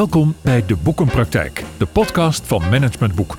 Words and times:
Welkom 0.00 0.34
bij 0.42 0.66
De 0.66 0.76
Boekenpraktijk, 0.76 1.64
de 1.78 1.86
podcast 1.86 2.46
van 2.46 2.62
Management 2.70 3.14
Boek. 3.14 3.36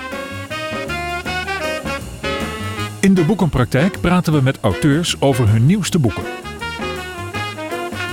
In 3.00 3.14
De 3.14 3.26
Boekenpraktijk 3.26 4.02
praten 4.02 4.34
we 4.34 4.42
met 4.42 4.60
auteurs 4.60 5.22
over 5.22 5.50
hun 5.50 5.66
nieuwste 5.66 6.00
boeken. 6.00 6.24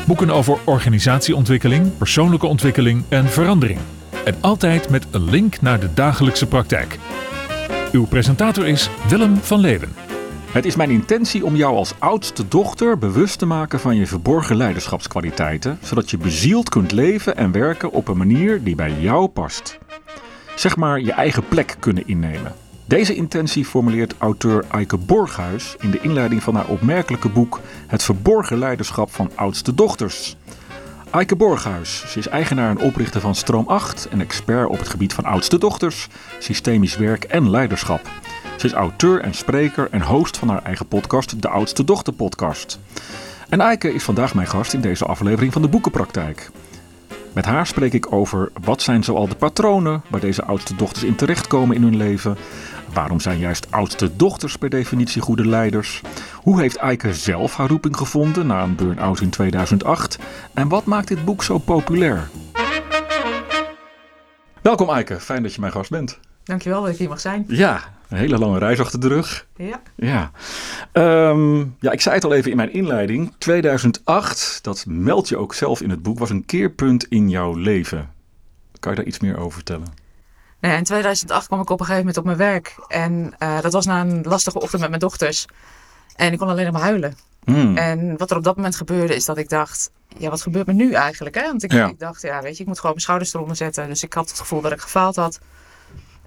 Boeken 0.06 0.30
over 0.30 0.58
organisatieontwikkeling, 0.64 1.96
persoonlijke 1.96 2.46
ontwikkeling 2.46 3.02
en 3.08 3.28
verandering. 3.28 3.80
En 4.24 4.36
altijd 4.40 4.90
met 4.90 5.06
een 5.10 5.30
link 5.30 5.60
naar 5.60 5.80
de 5.80 5.94
dagelijkse 5.94 6.46
praktijk. 6.46 6.98
Uw 7.92 8.06
presentator 8.06 8.66
is 8.66 8.90
Willem 9.08 9.36
van 9.36 9.60
Leeuwen. 9.60 10.07
Het 10.48 10.64
is 10.64 10.76
mijn 10.76 10.90
intentie 10.90 11.44
om 11.44 11.56
jou 11.56 11.76
als 11.76 11.94
oudste 11.98 12.48
dochter 12.48 12.98
bewust 12.98 13.38
te 13.38 13.46
maken 13.46 13.80
van 13.80 13.96
je 13.96 14.06
verborgen 14.06 14.56
leiderschapskwaliteiten, 14.56 15.78
zodat 15.82 16.10
je 16.10 16.18
bezield 16.18 16.68
kunt 16.68 16.92
leven 16.92 17.36
en 17.36 17.52
werken 17.52 17.90
op 17.90 18.08
een 18.08 18.16
manier 18.16 18.62
die 18.62 18.74
bij 18.74 18.92
jou 19.00 19.28
past. 19.28 19.78
Zeg 20.56 20.76
maar 20.76 21.00
je 21.00 21.12
eigen 21.12 21.48
plek 21.48 21.76
kunnen 21.78 22.06
innemen. 22.06 22.54
Deze 22.84 23.14
intentie 23.14 23.64
formuleert 23.64 24.14
auteur 24.18 24.64
Eike 24.70 24.96
Borghuis 24.96 25.76
in 25.80 25.90
de 25.90 26.00
inleiding 26.00 26.42
van 26.42 26.54
haar 26.54 26.68
opmerkelijke 26.68 27.28
boek 27.28 27.60
Het 27.86 28.02
verborgen 28.02 28.58
leiderschap 28.58 29.14
van 29.14 29.30
oudste 29.34 29.74
dochters. 29.74 30.36
Eike 31.10 31.36
Borghuis, 31.36 32.04
ze 32.06 32.18
is 32.18 32.28
eigenaar 32.28 32.70
en 32.70 32.80
oprichter 32.80 33.20
van 33.20 33.34
Stroom 33.34 33.66
8 33.66 34.08
en 34.08 34.20
expert 34.20 34.68
op 34.68 34.78
het 34.78 34.88
gebied 34.88 35.14
van 35.14 35.24
oudste 35.24 35.58
dochters, 35.58 36.08
systemisch 36.38 36.96
werk 36.96 37.24
en 37.24 37.50
leiderschap. 37.50 38.00
Ze 38.58 38.66
is 38.66 38.72
auteur 38.72 39.20
en 39.20 39.34
spreker 39.34 39.88
en 39.90 40.02
host 40.02 40.36
van 40.36 40.48
haar 40.48 40.62
eigen 40.62 40.86
podcast, 40.86 41.42
de 41.42 41.48
Oudste 41.48 41.84
Dochter 41.84 42.12
Podcast. 42.12 42.78
En 43.48 43.60
Eike 43.60 43.94
is 43.94 44.02
vandaag 44.02 44.34
mijn 44.34 44.46
gast 44.46 44.72
in 44.72 44.80
deze 44.80 45.04
aflevering 45.04 45.52
van 45.52 45.62
de 45.62 45.68
Boekenpraktijk. 45.68 46.50
Met 47.32 47.44
haar 47.44 47.66
spreek 47.66 47.92
ik 47.92 48.12
over 48.12 48.52
wat 48.64 48.82
zijn 48.82 49.04
zoal 49.04 49.28
de 49.28 49.34
patronen 49.34 50.02
waar 50.08 50.20
deze 50.20 50.44
oudste 50.44 50.76
dochters 50.76 51.04
in 51.04 51.14
terechtkomen 51.14 51.76
in 51.76 51.82
hun 51.82 51.96
leven. 51.96 52.36
Waarom 52.92 53.20
zijn 53.20 53.38
juist 53.38 53.66
oudste 53.70 54.16
dochters 54.16 54.56
per 54.56 54.70
definitie 54.70 55.22
goede 55.22 55.46
leiders? 55.46 56.02
Hoe 56.34 56.60
heeft 56.60 56.76
Eike 56.76 57.14
zelf 57.14 57.56
haar 57.56 57.68
roeping 57.68 57.96
gevonden 57.96 58.46
na 58.46 58.62
een 58.62 58.76
burn-out 58.76 59.20
in 59.20 59.30
2008? 59.30 60.18
En 60.54 60.68
wat 60.68 60.84
maakt 60.84 61.08
dit 61.08 61.24
boek 61.24 61.42
zo 61.42 61.58
populair? 61.58 62.28
Welkom 64.62 64.90
Eike, 64.90 65.20
fijn 65.20 65.42
dat 65.42 65.54
je 65.54 65.60
mijn 65.60 65.72
gast 65.72 65.90
bent. 65.90 66.18
Dankjewel 66.48 66.82
dat 66.82 66.90
ik 66.90 66.98
hier 66.98 67.08
mag 67.08 67.20
zijn. 67.20 67.44
Ja, 67.48 67.82
een 68.08 68.16
hele 68.18 68.38
lange 68.38 68.58
reis 68.58 68.80
achter 68.80 69.00
de 69.00 69.08
rug. 69.08 69.46
Ja. 69.56 69.82
Ja. 69.94 70.30
Ehm, 70.92 71.58
ja, 71.58 71.90
ik 71.92 72.00
zei 72.00 72.14
het 72.14 72.24
al 72.24 72.32
even 72.32 72.50
in 72.50 72.56
mijn 72.56 72.72
inleiding. 72.72 73.32
2008, 73.38 74.58
dat 74.62 74.84
meld 74.86 75.28
je 75.28 75.36
ook 75.36 75.54
zelf 75.54 75.80
in 75.80 75.90
het 75.90 76.02
boek, 76.02 76.18
was 76.18 76.30
een 76.30 76.44
keerpunt 76.46 77.06
in 77.08 77.28
jouw 77.28 77.54
leven. 77.54 78.10
Kan 78.80 78.90
je 78.90 78.96
daar 78.98 79.06
iets 79.06 79.18
meer 79.18 79.38
over 79.38 79.52
vertellen? 79.52 79.86
Nou 80.60 80.72
ja, 80.72 80.78
in 80.78 80.84
2008 80.84 81.46
kwam 81.46 81.60
ik 81.60 81.70
op 81.70 81.80
een 81.80 81.86
gegeven 81.86 82.06
moment 82.06 82.16
op 82.16 82.24
mijn 82.24 82.36
werk. 82.50 82.74
En 82.88 83.34
uh, 83.38 83.60
dat 83.60 83.72
was 83.72 83.86
na 83.86 84.00
een 84.00 84.22
lastige 84.22 84.60
ochtend 84.60 84.80
met 84.80 84.88
mijn 84.88 85.00
dochters. 85.00 85.46
En 86.16 86.32
ik 86.32 86.38
kon 86.38 86.48
alleen 86.48 86.72
maar 86.72 86.82
huilen. 86.82 87.16
Hmm. 87.44 87.76
En 87.76 88.16
wat 88.16 88.30
er 88.30 88.36
op 88.36 88.44
dat 88.44 88.56
moment 88.56 88.76
gebeurde 88.76 89.14
is 89.14 89.24
dat 89.24 89.38
ik 89.38 89.48
dacht... 89.48 89.90
Ja, 90.18 90.30
wat 90.30 90.42
gebeurt 90.42 90.66
me 90.66 90.72
nu 90.72 90.92
eigenlijk? 90.92 91.34
Hè? 91.34 91.42
Want 91.42 91.62
ik, 91.62 91.72
Ja. 91.72 91.86
ik 91.86 91.98
dacht, 91.98 92.22
ja, 92.22 92.42
weet 92.42 92.56
je, 92.56 92.60
ik 92.60 92.66
moet 92.66 92.76
gewoon 92.76 92.90
mijn 92.90 93.02
schouders 93.02 93.34
eronder 93.34 93.56
zetten. 93.56 93.88
Dus 93.88 94.02
ik 94.02 94.12
had 94.12 94.28
het 94.28 94.38
gevoel 94.38 94.60
dat 94.60 94.72
ik 94.72 94.80
gefaald 94.80 95.16
had. 95.16 95.40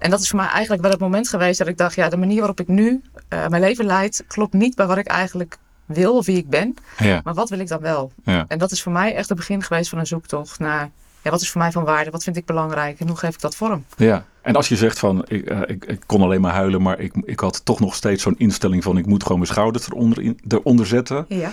En 0.02 0.10
dat 0.10 0.20
is 0.20 0.28
voor 0.28 0.38
mij 0.38 0.48
eigenlijk 0.48 0.82
wel 0.82 0.90
het 0.90 1.00
moment 1.00 1.28
geweest 1.28 1.58
dat 1.58 1.68
ik 1.68 1.76
dacht... 1.78 1.94
Ja, 1.94 2.08
de 2.08 2.16
manier 2.16 2.38
waarop 2.38 2.60
ik 2.60 2.68
nu 2.68 3.02
eh, 3.28 3.46
mijn 3.48 3.62
leven 3.62 3.84
leid... 3.84 4.24
klopt 4.28 4.52
niet 4.52 4.74
bij 4.76 4.86
wat 4.86 4.98
ik 4.98 5.06
eigenlijk 5.06 5.58
wil 5.86 6.16
of 6.16 6.26
wie 6.26 6.36
ik 6.36 6.48
ben. 6.48 6.74
Ja, 6.98 7.20
Maar 7.24 7.34
wat 7.34 7.48
wil 7.48 7.58
ik 7.58 7.68
dan 7.68 7.80
wel? 7.80 8.12
ja. 8.24 8.44
En 8.48 8.58
dat 8.58 8.70
is 8.70 8.82
voor 8.82 8.92
mij 8.92 9.14
echt 9.14 9.28
het 9.28 9.38
begin 9.38 9.62
geweest 9.62 9.88
van 9.88 9.98
een 9.98 10.06
zoektocht 10.06 10.58
naar... 10.58 10.90
Ja, 11.22 11.30
wat 11.30 11.40
is 11.40 11.50
voor 11.50 11.60
mij 11.60 11.72
van 11.72 11.84
waarde? 11.84 12.10
Wat 12.10 12.22
vind 12.22 12.36
ik 12.36 12.44
belangrijk? 12.44 13.00
En 13.00 13.08
hoe 13.08 13.16
geef 13.16 13.34
ik 13.34 13.40
dat 13.40 13.56
vorm? 13.56 13.84
ja. 13.96 14.24
En 14.42 14.56
als 14.56 14.68
je 14.68 14.76
zegt 14.76 14.98
van, 14.98 15.24
ik, 15.26 15.44
eh, 15.44 15.60
ik, 15.66 15.84
ik 15.84 16.02
kon 16.06 16.22
alleen 16.22 16.40
maar 16.40 16.52
huilen, 16.52 16.82
maar 16.82 16.98
ik, 17.00 17.12
ik 17.24 17.40
had 17.40 17.64
toch 17.64 17.80
nog 17.80 17.94
steeds 17.94 18.22
zo'n 18.22 18.34
instelling 18.38 18.82
van, 18.82 18.98
ik 18.98 19.06
moet 19.06 19.22
gewoon 19.22 19.38
mijn 19.38 19.50
schouders 19.50 19.86
eronder, 19.86 20.22
in, 20.22 20.38
eronder 20.48 20.86
zetten. 20.86 21.24
Ja. 21.28 21.50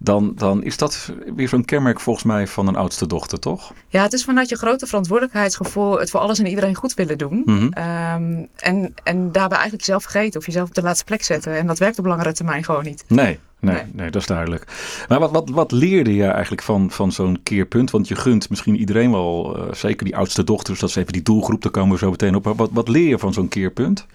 Dan, 0.00 0.32
dan 0.34 0.62
is 0.62 0.76
dat 0.76 1.12
weer 1.36 1.48
zo'n 1.48 1.64
kenmerk 1.64 2.00
volgens 2.00 2.24
mij 2.24 2.46
van 2.46 2.66
een 2.66 2.76
oudste 2.76 3.06
dochter, 3.06 3.38
toch? 3.38 3.72
Ja, 3.88 4.02
het 4.02 4.12
is 4.12 4.24
vanuit 4.24 4.48
je 4.48 4.56
grote 4.56 4.86
verantwoordelijkheidsgevoel 4.86 5.98
het 5.98 6.10
voor 6.10 6.20
alles 6.20 6.38
en 6.38 6.46
iedereen 6.46 6.74
goed 6.74 6.94
willen 6.94 7.18
doen. 7.18 7.42
Mhm. 7.44 7.68
Ehm, 7.72 8.44
en, 8.56 8.94
en 9.02 9.32
daarbij 9.32 9.58
eigenlijk 9.58 9.86
jezelf 9.86 10.02
vergeten 10.02 10.40
of 10.40 10.46
jezelf 10.46 10.68
op 10.68 10.74
de 10.74 10.82
laatste 10.82 11.04
plek 11.04 11.22
zetten. 11.22 11.56
En 11.56 11.66
dat 11.66 11.78
werkt 11.78 11.98
op 11.98 12.04
langere 12.06 12.32
termijn 12.32 12.64
gewoon 12.64 12.84
niet. 12.84 13.04
Nee, 13.06 13.38
nee, 13.60 13.74
nee, 13.74 13.84
Nee. 13.92 14.10
dat 14.10 14.20
is 14.20 14.26
duidelijk. 14.28 14.64
Maar 15.08 15.18
wat, 15.18 15.30
wat, 15.30 15.48
wat 15.50 15.72
leerde 15.72 16.14
je 16.14 16.26
eigenlijk 16.26 16.62
van, 16.62 16.90
van 16.90 17.12
zo'n 17.12 17.40
keerpunt? 17.42 17.90
Want 17.90 18.08
je 18.08 18.16
gunt 18.16 18.50
misschien 18.50 18.76
iedereen 18.76 19.10
wel, 19.10 19.56
eh, 19.56 19.74
zeker 19.74 20.04
die 20.04 20.16
oudste 20.16 20.44
dochters, 20.44 20.78
dat 20.80 20.88
is 20.88 20.96
even 20.96 21.12
die 21.12 21.22
doelgroep, 21.22 21.62
daar 21.62 21.72
komen 21.72 21.92
we 21.92 21.98
zo 21.98 22.10
meteen 22.10 22.34
op. 22.34 22.44
Maar 22.44 22.54
wat, 22.54 22.70
wat 22.72 22.88
leer 22.88 23.08
je 23.08 23.18
van 23.18 23.32
zo'n 23.32 23.48
keerpunt? 23.48 24.06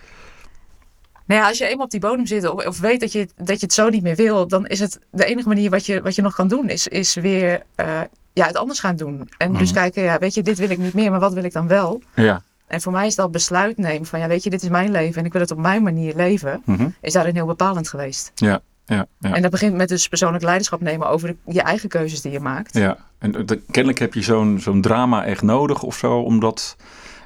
Nou 1.26 1.42
ja, 1.42 1.48
als 1.48 1.58
je 1.58 1.68
eenmaal 1.68 1.86
op 1.86 1.92
die 1.92 2.00
bodem 2.00 2.26
zit 2.26 2.50
of, 2.50 2.66
of 2.66 2.80
weet 2.80 3.00
dat 3.00 3.12
je, 3.12 3.28
dat 3.36 3.60
je 3.60 3.66
het 3.66 3.74
zo 3.74 3.90
niet 3.90 4.04
meer 4.04 4.16
wil, 4.16 4.48
dan 4.48 4.68
is 4.68 4.80
het 4.80 5.00
de 5.12 5.26
enige 5.26 5.48
manier 5.48 5.70
wat 5.70 5.86
je, 5.86 6.02
wat 6.02 6.16
je 6.16 6.22
nog 6.22 6.36
kan 6.36 6.48
doen, 6.48 6.70
is, 6.70 6.88
is 6.88 7.14
weer 7.16 7.62
eh, 7.76 8.02
ja, 8.34 8.46
het 8.48 8.58
anders 8.58 8.80
gaan 8.80 8.96
doen. 8.96 9.30
En 9.38 9.54
dus 9.54 9.72
Mhm. 9.72 9.80
kijken, 9.80 10.04
ja, 10.04 10.18
weet 10.20 10.34
je, 10.34 10.42
dit 10.42 10.58
wil 10.58 10.70
ik 10.70 10.78
niet 10.78 10.94
meer, 10.94 11.12
maar 11.12 11.20
wat 11.20 11.34
wil 11.34 11.44
ik 11.44 11.54
dan 11.54 11.68
wel? 11.68 12.02
Ja. 12.16 12.42
En 12.68 12.82
voor 12.82 12.92
mij 12.92 13.08
is 13.08 13.16
dat 13.16 13.32
besluit 13.32 13.78
nemen 13.78 14.06
van, 14.08 14.20
ja, 14.20 14.28
weet 14.28 14.44
je, 14.44 14.50
dit 14.50 14.64
is 14.64 14.70
mijn 14.70 14.92
leven 14.92 15.20
en 15.20 15.26
ik 15.26 15.32
wil 15.32 15.42
het 15.42 15.52
op 15.52 15.58
mijn 15.58 15.84
manier 15.84 16.16
leven, 16.16 16.62
Mhm. 16.66 16.88
is 17.02 17.14
daarin 17.14 17.36
heel 17.36 17.46
bepalend 17.46 17.88
geweest. 17.90 18.32
Ja, 18.36 18.60
ja, 18.86 19.06
ja. 19.20 19.34
En 19.34 19.42
dat 19.42 19.52
begint 19.52 19.76
met 19.76 19.90
dus 19.90 20.08
persoonlijk 20.08 20.44
leiderschap 20.44 20.82
nemen 20.82 21.08
over 21.10 21.28
de- 21.28 21.54
je 21.54 21.62
eigen 21.62 21.90
keuzes 21.90 22.22
die 22.22 22.32
je 22.32 22.40
maakt. 22.40 22.74
ja. 22.78 22.98
En 23.20 23.32
de- 23.46 23.62
kennelijk 23.72 24.00
heb 24.00 24.14
je 24.14 24.22
zo'n 24.22 24.60
zo'n 24.60 24.82
drama 24.82 25.26
echt 25.26 25.42
nodig 25.42 25.84
of 25.84 25.98
zo, 25.98 26.20
om 26.20 26.40
dat 26.40 26.76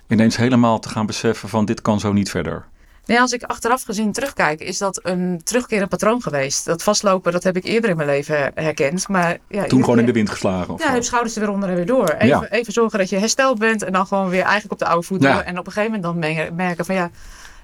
ineens 0.07 0.37
helemaal 0.37 0.79
te 0.79 0.89
gaan 0.89 1.05
beseffen 1.05 1.49
van 1.49 1.65
dit 1.65 1.81
kan 1.81 1.99
zo 1.99 2.13
niet 2.13 2.29
verder. 2.29 2.65
Nee, 3.07 3.19
als 3.19 3.31
ik 3.31 3.43
achteraf 3.43 3.83
gezien 3.83 4.11
terugkijk, 4.11 4.59
is 4.59 4.77
dat 4.77 4.99
een 5.03 5.41
terugkerend 5.43 5.89
patroon 5.89 6.21
geweest. 6.21 6.65
Dat 6.65 6.83
vastlopen, 6.83 7.31
dat 7.31 7.43
heb 7.43 7.55
ik 7.57 7.63
eerder 7.63 7.89
in 7.89 7.95
mijn 7.95 8.07
leven 8.09 8.51
herkend. 8.55 9.07
Maar 9.07 9.37
ja, 9.49 9.63
Toen 9.63 9.83
gewoon 9.83 9.99
in 9.99 10.05
de 10.05 10.11
wind 10.11 10.29
geslagen 10.29 10.73
of 10.73 10.83
Ja, 10.83 10.91
heb 10.91 11.03
schouders 11.03 11.35
er 11.35 11.41
weer 11.41 11.49
onder 11.51 11.69
en 11.69 11.75
weer 11.75 11.85
door. 11.85 12.09
Even, 12.09 12.27
Ja. 12.27 12.47
even 12.49 12.73
zorgen 12.73 12.99
dat 12.99 13.09
je 13.09 13.17
hersteld 13.17 13.59
bent 13.59 13.83
en 13.83 13.91
dan 13.93 14.07
gewoon 14.07 14.29
weer 14.29 14.41
eigenlijk 14.41 14.71
op 14.71 14.79
de 14.79 14.85
oude 14.85 15.05
voet 15.05 15.21
Ja. 15.21 15.33
door. 15.33 15.41
En 15.41 15.59
op 15.59 15.65
een 15.65 15.71
gegeven 15.71 15.95
moment 16.01 16.03
dan 16.03 16.19
mer- 16.35 16.53
merken 16.53 16.85
van 16.85 16.95
ja, 16.95 17.09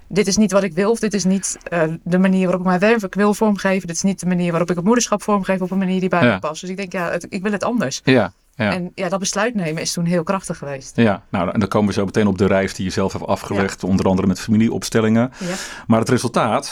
dit 0.08 0.28
is 0.28 0.38
niet 0.38 0.52
wat 0.52 0.64
ik 0.64 0.74
wil. 0.74 0.92
Of 0.92 1.00
dit 1.00 1.14
is 1.14 1.24
niet 1.24 1.58
eh, 1.64 1.84
de 2.04 2.18
manier 2.18 2.42
waarop 2.44 2.60
ik 2.62 2.68
mijn 2.68 2.80
werk 3.00 3.16
wil 3.16 3.34
vormgeven. 3.34 3.88
Dit 3.88 3.96
is 3.96 4.02
niet 4.02 4.20
de 4.20 4.26
manier 4.26 4.50
waarop 4.50 4.70
ik 4.70 4.76
het 4.76 4.86
moederschap 4.86 5.24
vormgeef 5.24 5.62
op 5.62 5.72
een 5.72 5.78
manier 5.78 6.00
die 6.00 6.10
bij 6.10 6.24
me 6.24 6.40
past. 6.40 6.62
Dus 6.62 6.70
ik 6.70 6.78
denk 6.78 6.92
ja, 6.92 7.10
het- 7.12 7.26
ik 7.30 7.42
wil 7.44 7.52
het 7.52 7.64
anders. 7.64 8.02
Ja, 8.04 8.34
ja. 8.56 8.72
En 8.72 8.92
ja, 8.96 9.10
dat 9.10 9.20
besluit 9.20 9.56
nemen 9.56 9.82
is 9.82 9.94
toen 9.94 10.06
heel 10.06 10.24
krachtig 10.24 10.58
geweest. 10.58 10.96
Ja, 10.96 11.24
nou, 11.30 11.52
en 11.52 11.60
dan 11.60 11.70
komen 11.70 11.88
we 11.88 11.94
zo 11.94 12.06
meteen 12.06 12.28
op 12.28 12.38
de 12.38 12.46
reis 12.46 12.74
die 12.74 12.86
je 12.86 12.92
zelf 12.92 13.14
hebt 13.14 13.26
afgelegd, 13.26 13.84
onder 13.84 14.06
andere 14.06 14.28
met 14.28 14.40
familieopstellingen. 14.40 15.32
Ja. 15.40 15.56
Maar 15.88 16.00
het 16.00 16.10
resultaat, 16.10 16.72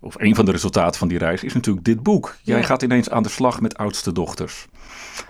of 0.00 0.14
een 0.18 0.34
van 0.34 0.44
de 0.44 0.50
resultaten 0.50 0.98
van 0.98 1.08
die 1.08 1.18
reis, 1.18 1.42
is 1.44 1.54
natuurlijk 1.54 1.84
dit 1.84 2.02
boek. 2.02 2.36
Jij 2.42 2.64
gaat 2.64 2.82
ineens 2.82 3.10
aan 3.10 3.22
de 3.22 3.28
slag 3.28 3.60
met 3.60 3.76
oudste 3.76 4.12
dochters. 4.12 4.66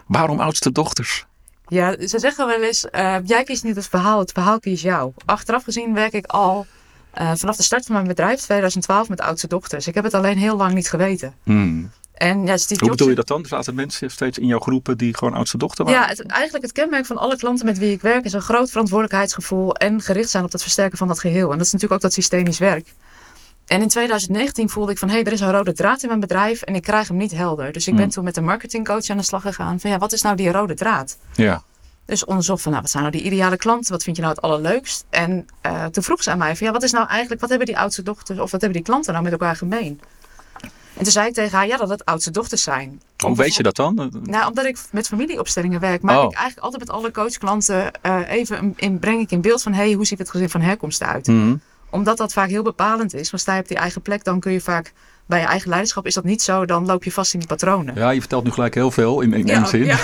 Waarom 0.06 0.40
oudste 0.40 0.72
dochters? 0.72 1.26
Ja, 1.68 2.06
ze 2.06 2.18
zeggen 2.18 2.46
wel 2.46 2.62
eens, 2.62 2.90
eh, 2.90 3.16
jij 3.24 3.44
kiest 3.44 3.64
niet 3.64 3.76
het 3.76 3.88
verhaal, 3.88 4.18
het 4.18 4.32
verhaal 4.32 4.58
kiest 4.58 4.82
jou. 4.82 5.12
Achteraf 5.24 5.64
gezien 5.64 5.94
werk 5.94 6.12
ik 6.12 6.26
al 6.26 6.66
eh, 7.16 7.32
vanaf 7.34 7.56
de 7.56 7.62
start 7.62 7.84
van 7.84 7.94
mijn 7.94 8.06
bedrijf, 8.06 8.40
2012, 8.40 9.08
met 9.08 9.20
oudste 9.20 9.48
dochters. 9.48 9.86
Ik 9.86 9.94
heb 9.94 10.04
het 10.04 10.14
alleen 10.14 10.38
heel 10.38 10.56
lang 10.56 10.74
niet 10.74 10.90
geweten. 10.90 11.34
Hmm. 11.42 11.90
En 12.16 12.46
ja, 12.46 12.56
Steve 12.56 12.80
Hoe 12.80 12.90
bedoel 12.90 13.08
je 13.08 13.14
dat 13.14 13.26
dan? 13.26 13.42
Er 13.42 13.48
zaten 13.48 13.74
mensen 13.74 14.10
steeds 14.10 14.38
in 14.38 14.46
jouw 14.46 14.58
groepen 14.58 14.98
die 14.98 15.16
gewoon 15.16 15.34
oudste 15.34 15.58
dochter 15.58 15.84
waren? 15.84 16.00
Ja, 16.00 16.08
het, 16.08 16.26
eigenlijk 16.26 16.64
het 16.64 16.72
kenmerk 16.72 17.06
van 17.06 17.16
alle 17.16 17.36
klanten 17.36 17.66
met 17.66 17.78
wie 17.78 17.92
ik 17.92 18.00
werk 18.00 18.24
is 18.24 18.32
een 18.32 18.40
groot 18.40 18.70
verantwoordelijkheidsgevoel 18.70 19.74
en 19.74 20.00
gericht 20.00 20.30
zijn 20.30 20.44
op 20.44 20.52
het 20.52 20.62
versterken 20.62 20.98
van 20.98 21.08
dat 21.08 21.20
geheel. 21.20 21.50
En 21.52 21.58
dat 21.58 21.66
is 21.66 21.72
natuurlijk 21.72 21.92
ook 21.92 22.00
dat 22.00 22.12
systemisch 22.12 22.58
werk. 22.58 22.94
En 23.66 23.82
in 23.82 23.88
2019 23.88 24.68
voelde 24.68 24.92
ik 24.92 24.98
van, 24.98 25.08
hé, 25.08 25.14
hey, 25.14 25.24
er 25.24 25.32
is 25.32 25.40
een 25.40 25.52
rode 25.52 25.72
draad 25.72 26.02
in 26.02 26.08
mijn 26.08 26.20
bedrijf 26.20 26.62
en 26.62 26.74
ik 26.74 26.82
krijg 26.82 27.08
hem 27.08 27.16
niet 27.16 27.32
helder. 27.32 27.72
Dus 27.72 27.86
ik 27.86 27.94
ben 27.94 28.02
Hmm. 28.02 28.12
toen 28.12 28.24
met 28.24 28.36
een 28.36 28.44
marketingcoach 28.44 29.08
aan 29.08 29.16
de 29.16 29.22
slag 29.22 29.42
gegaan 29.42 29.80
van, 29.80 29.90
ja, 29.90 29.98
wat 29.98 30.12
is 30.12 30.22
nou 30.22 30.36
die 30.36 30.52
rode 30.52 30.74
draad? 30.74 31.18
Ja. 31.34 31.62
Dus 32.04 32.24
onderzocht 32.24 32.62
van, 32.62 32.70
nou, 32.70 32.82
wat 32.82 32.90
zijn 32.90 33.02
nou 33.02 33.16
die 33.16 33.26
ideale 33.26 33.56
klanten? 33.56 33.92
Wat 33.92 34.02
vind 34.02 34.16
je 34.16 34.22
nou 34.22 34.34
het 34.34 34.44
allerleukst? 34.44 35.04
En 35.10 35.46
eh, 35.60 35.84
toen 35.84 36.02
vroeg 36.02 36.22
ze 36.22 36.30
aan 36.30 36.38
mij 36.38 36.56
van, 36.56 36.66
ja, 36.66 36.72
wat 36.72 36.82
is 36.82 36.92
nou 36.92 37.08
eigenlijk, 37.08 37.40
wat 37.40 37.50
hebben 37.50 37.66
die 37.66 37.78
oudste 37.78 38.02
dochters 38.02 38.38
of 38.38 38.50
wat 38.50 38.60
hebben 38.60 38.72
die 38.72 38.82
klanten 38.82 39.12
nou 39.12 39.24
met 39.24 39.32
elkaar 39.32 39.56
gemeen? 39.56 40.00
En 40.96 41.02
toen 41.02 41.12
zei 41.12 41.28
ik 41.28 41.34
tegen 41.34 41.58
haar, 41.58 41.66
ja, 41.66 41.76
dat 41.76 41.88
het 41.88 42.04
oudste 42.04 42.30
dochters 42.30 42.62
zijn. 42.62 43.00
Hoe 43.16 43.36
weet 43.36 43.54
je 43.54 43.62
dat 43.62 43.76
dan? 43.76 44.10
Nou, 44.22 44.48
omdat 44.48 44.64
ik 44.64 44.78
met 44.92 45.08
familieopstellingen 45.08 45.80
werk, 45.80 46.02
maak 46.02 46.16
Oh. 46.18 46.24
ik 46.24 46.32
eigenlijk 46.36 46.64
altijd 46.64 46.86
met 46.86 46.96
alle 46.96 47.10
coachklanten 47.10 48.00
eh, 48.02 48.20
even 48.28 48.72
in, 48.76 48.98
breng 48.98 49.20
ik 49.20 49.30
in 49.30 49.40
beeld 49.40 49.62
van, 49.62 49.72
hey, 49.72 49.92
hoe 49.92 50.04
ziet 50.06 50.18
het 50.18 50.30
gezin 50.30 50.50
van 50.50 50.60
herkomst 50.60 51.00
eruit? 51.00 51.26
Hmm. 51.26 51.60
Omdat 51.90 52.16
dat 52.16 52.32
vaak 52.32 52.48
heel 52.48 52.62
bepalend 52.62 53.14
is. 53.14 53.30
Want 53.30 53.42
sta 53.42 53.54
je 53.54 53.60
op 53.60 53.68
die 53.68 53.76
eigen 53.76 54.02
plek, 54.02 54.24
dan 54.24 54.40
kun 54.40 54.52
je 54.52 54.60
vaak 54.60 54.92
bij 55.26 55.40
je 55.40 55.46
eigen 55.46 55.68
leiderschap 55.68 56.06
is 56.06 56.14
dat 56.14 56.24
niet 56.24 56.42
zo, 56.42 56.64
dan 56.64 56.86
loop 56.86 57.04
je 57.04 57.12
vast 57.12 57.32
in 57.32 57.38
die 57.38 57.48
patronen. 57.48 57.94
Ja, 57.94 58.10
je 58.10 58.20
vertelt 58.20 58.44
nu 58.44 58.50
gelijk 58.50 58.74
heel 58.74 58.90
veel 58.90 59.20
in, 59.20 59.34
één 59.34 59.66
zin. 59.66 59.84
ja. 59.84 59.96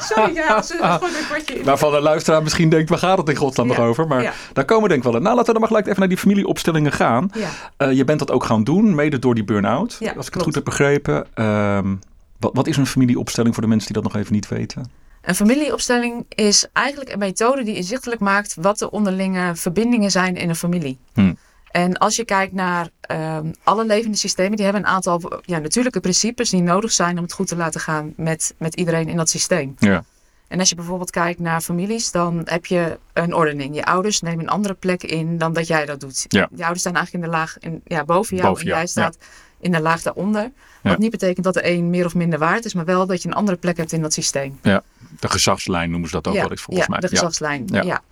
Sorry, 0.00 0.34
ja, 0.34 0.62
sorry, 0.62 0.82
gewoon 0.82 1.14
een 1.14 1.26
kwartje. 1.26 1.64
Waarvan 1.64 1.92
de 1.92 2.00
luisteraar 2.00 2.42
misschien 2.42 2.68
denkt, 2.68 2.88
waar 2.88 2.98
gaat 2.98 3.18
het 3.18 3.28
in 3.28 3.36
godsnaam 3.36 3.66
nog 3.66 3.78
over? 3.78 4.06
Maar 4.06 4.22
ja. 4.22 4.32
daar 4.52 4.64
komen 4.64 4.82
we 4.82 4.88
denk 4.88 5.00
ik 5.00 5.06
wel 5.10 5.16
in. 5.16 5.22
Nou, 5.22 5.36
laten 5.36 5.52
we 5.52 5.58
dan 5.58 5.60
maar 5.60 5.70
gelijk 5.70 5.86
even 5.86 5.98
naar 5.98 6.08
die 6.08 6.18
familieopstellingen 6.18 6.92
gaan. 6.92 7.30
Eh, 7.76 7.92
je 7.92 8.04
bent 8.04 8.18
dat 8.18 8.30
ook 8.30 8.44
gaan 8.44 8.64
doen, 8.64 8.94
mede 8.94 9.18
door 9.18 9.34
die 9.34 9.44
burn-out, 9.44 9.98
als 10.16 10.26
ik 10.26 10.34
het 10.34 10.42
goed 10.42 10.54
heb 10.54 10.64
begrepen. 10.64 11.26
Ehm, 11.34 11.94
wat, 12.38 12.50
wat 12.54 12.66
is 12.66 12.76
een 12.76 12.86
familieopstelling 12.86 13.54
voor 13.54 13.62
de 13.62 13.68
mensen 13.68 13.92
die 13.92 14.02
dat 14.02 14.12
nog 14.12 14.22
even 14.22 14.32
niet 14.34 14.48
weten? 14.48 14.90
Een 15.20 15.34
familieopstelling 15.34 16.24
is 16.28 16.66
eigenlijk 16.72 17.12
een 17.12 17.18
methode 17.18 17.62
die 17.62 17.76
inzichtelijk 17.76 18.20
maakt 18.20 18.54
wat 18.60 18.78
de 18.78 18.90
onderlinge 18.90 19.54
verbindingen 19.54 20.10
zijn 20.10 20.36
in 20.36 20.48
een 20.48 20.56
familie. 20.56 20.98
Hm. 21.14 21.32
En 21.70 21.98
als 21.98 22.16
je 22.16 22.24
kijkt 22.24 22.52
naar 22.52 22.88
ehm, 23.00 23.52
alle 23.62 23.86
levende 23.86 24.16
systemen, 24.16 24.56
die 24.56 24.64
hebben 24.64 24.82
een 24.82 24.88
aantal 24.88 25.40
ja, 25.42 25.58
natuurlijke 25.58 26.00
principes 26.00 26.50
die 26.50 26.62
nodig 26.62 26.92
zijn 26.92 27.16
om 27.16 27.22
het 27.22 27.32
goed 27.32 27.48
te 27.48 27.56
laten 27.56 27.80
gaan 27.80 28.12
met, 28.16 28.54
met 28.58 28.74
iedereen 28.74 29.08
in 29.08 29.16
dat 29.16 29.28
systeem. 29.28 29.74
Ja. 29.78 30.04
En 30.48 30.58
als 30.58 30.68
je 30.68 30.74
bijvoorbeeld 30.74 31.10
kijkt 31.10 31.40
naar 31.40 31.60
families, 31.60 32.10
dan 32.10 32.42
heb 32.44 32.66
je 32.66 32.98
een 33.12 33.34
ordening. 33.34 33.74
Je 33.74 33.84
ouders 33.84 34.20
nemen 34.20 34.40
een 34.44 34.50
andere 34.50 34.74
plek 34.74 35.02
in 35.02 35.38
dan 35.38 35.52
dat 35.52 35.66
jij 35.66 35.86
dat 35.86 36.00
doet. 36.00 36.24
Ja. 36.28 36.48
Je 36.54 36.60
ouders 36.60 36.80
staan 36.80 36.94
eigenlijk 36.94 37.24
in 37.24 37.30
de 37.30 37.36
laag 37.36 37.58
in, 37.58 37.80
ja, 37.84 38.04
boven 38.04 38.36
jou 38.36 38.48
Boven 38.48 38.62
en 38.62 38.68
jou, 38.68 38.78
jij 38.78 38.88
staat 38.88 39.18
in 39.60 39.72
de 39.72 39.80
laag 39.80 40.02
daaronder. 40.02 40.50
Wat 40.82 40.98
niet 40.98 41.10
betekent 41.10 41.44
dat 41.44 41.54
de 41.54 41.70
een 41.70 41.90
meer 41.90 42.04
of 42.04 42.14
minder 42.14 42.38
waard 42.38 42.64
is, 42.64 42.74
maar 42.74 42.84
wel 42.84 43.06
dat 43.06 43.22
je 43.22 43.28
een 43.28 43.34
andere 43.34 43.56
plek 43.56 43.76
hebt 43.76 43.92
in 43.92 44.02
dat 44.02 44.12
systeem. 44.12 44.58
ja, 44.62 44.82
de 45.20 45.28
gezagslijn 45.28 45.90
noemen 45.90 46.08
ze 46.08 46.14
dat 46.14 46.26
ook 46.26 46.34
wel 46.34 46.50
eens 46.50 46.62
volgens 46.62 46.86
ja, 46.86 46.92
mij. 46.92 47.00
de 47.00 47.08
gezagslijn. 47.08 47.66
Ja. 47.66 48.02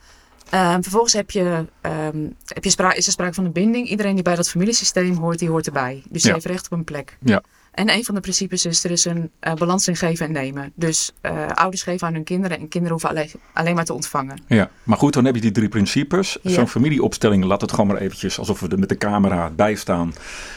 Ehm, 0.50 0.82
vervolgens 0.82 1.12
heb 1.12 1.30
je, 1.30 1.64
ehm, 1.80 2.26
heb 2.46 2.64
je 2.64 2.70
is 2.96 3.06
er 3.06 3.12
sprake 3.12 3.34
van 3.34 3.44
een 3.44 3.52
binding. 3.52 3.88
Iedereen 3.88 4.14
die 4.14 4.24
bij 4.24 4.34
dat 4.34 4.50
familiesysteem 4.50 5.16
hoort, 5.16 5.38
die 5.38 5.48
hoort 5.48 5.66
erbij. 5.66 6.02
Dus 6.08 6.20
die 6.22 6.28
Ja. 6.30 6.32
heeft 6.34 6.46
recht 6.46 6.66
op 6.66 6.72
een 6.72 6.84
plek. 6.84 7.18
Ja. 7.24 7.42
En 7.78 7.90
een 7.90 8.04
van 8.04 8.14
de 8.14 8.20
principes 8.20 8.66
is, 8.66 8.84
er 8.84 8.90
is 8.90 9.04
een 9.04 9.30
eh, 9.40 9.54
balans 9.54 9.88
in 9.88 9.96
geven 9.96 10.26
en 10.26 10.32
nemen. 10.32 10.72
Dus 10.74 11.12
eh, 11.20 11.46
ouders 11.54 11.82
geven 11.82 12.06
aan 12.06 12.12
hun 12.12 12.24
kinderen 12.24 12.58
en 12.58 12.68
kinderen 12.68 12.90
hoeven 12.90 13.08
alleen, 13.10 13.30
alleen 13.52 13.74
maar 13.74 13.84
te 13.84 13.92
ontvangen. 13.92 14.38
Ja, 14.46 14.70
maar 14.82 14.98
goed, 14.98 15.12
dan 15.12 15.24
heb 15.24 15.34
je 15.34 15.40
die 15.40 15.50
drie 15.50 15.68
principes. 15.68 16.38
Ja. 16.42 16.50
Zo'n 16.50 16.68
familieopstelling, 16.68 17.44
laat 17.44 17.60
het 17.60 17.70
gewoon 17.70 17.86
maar 17.86 17.96
eventjes 17.96 18.38
alsof 18.38 18.60
we 18.60 18.68
er 18.68 18.78
met 18.78 18.88
de 18.88 18.96
camera 18.96 19.50
bij 19.50 19.74
staan. 19.74 20.14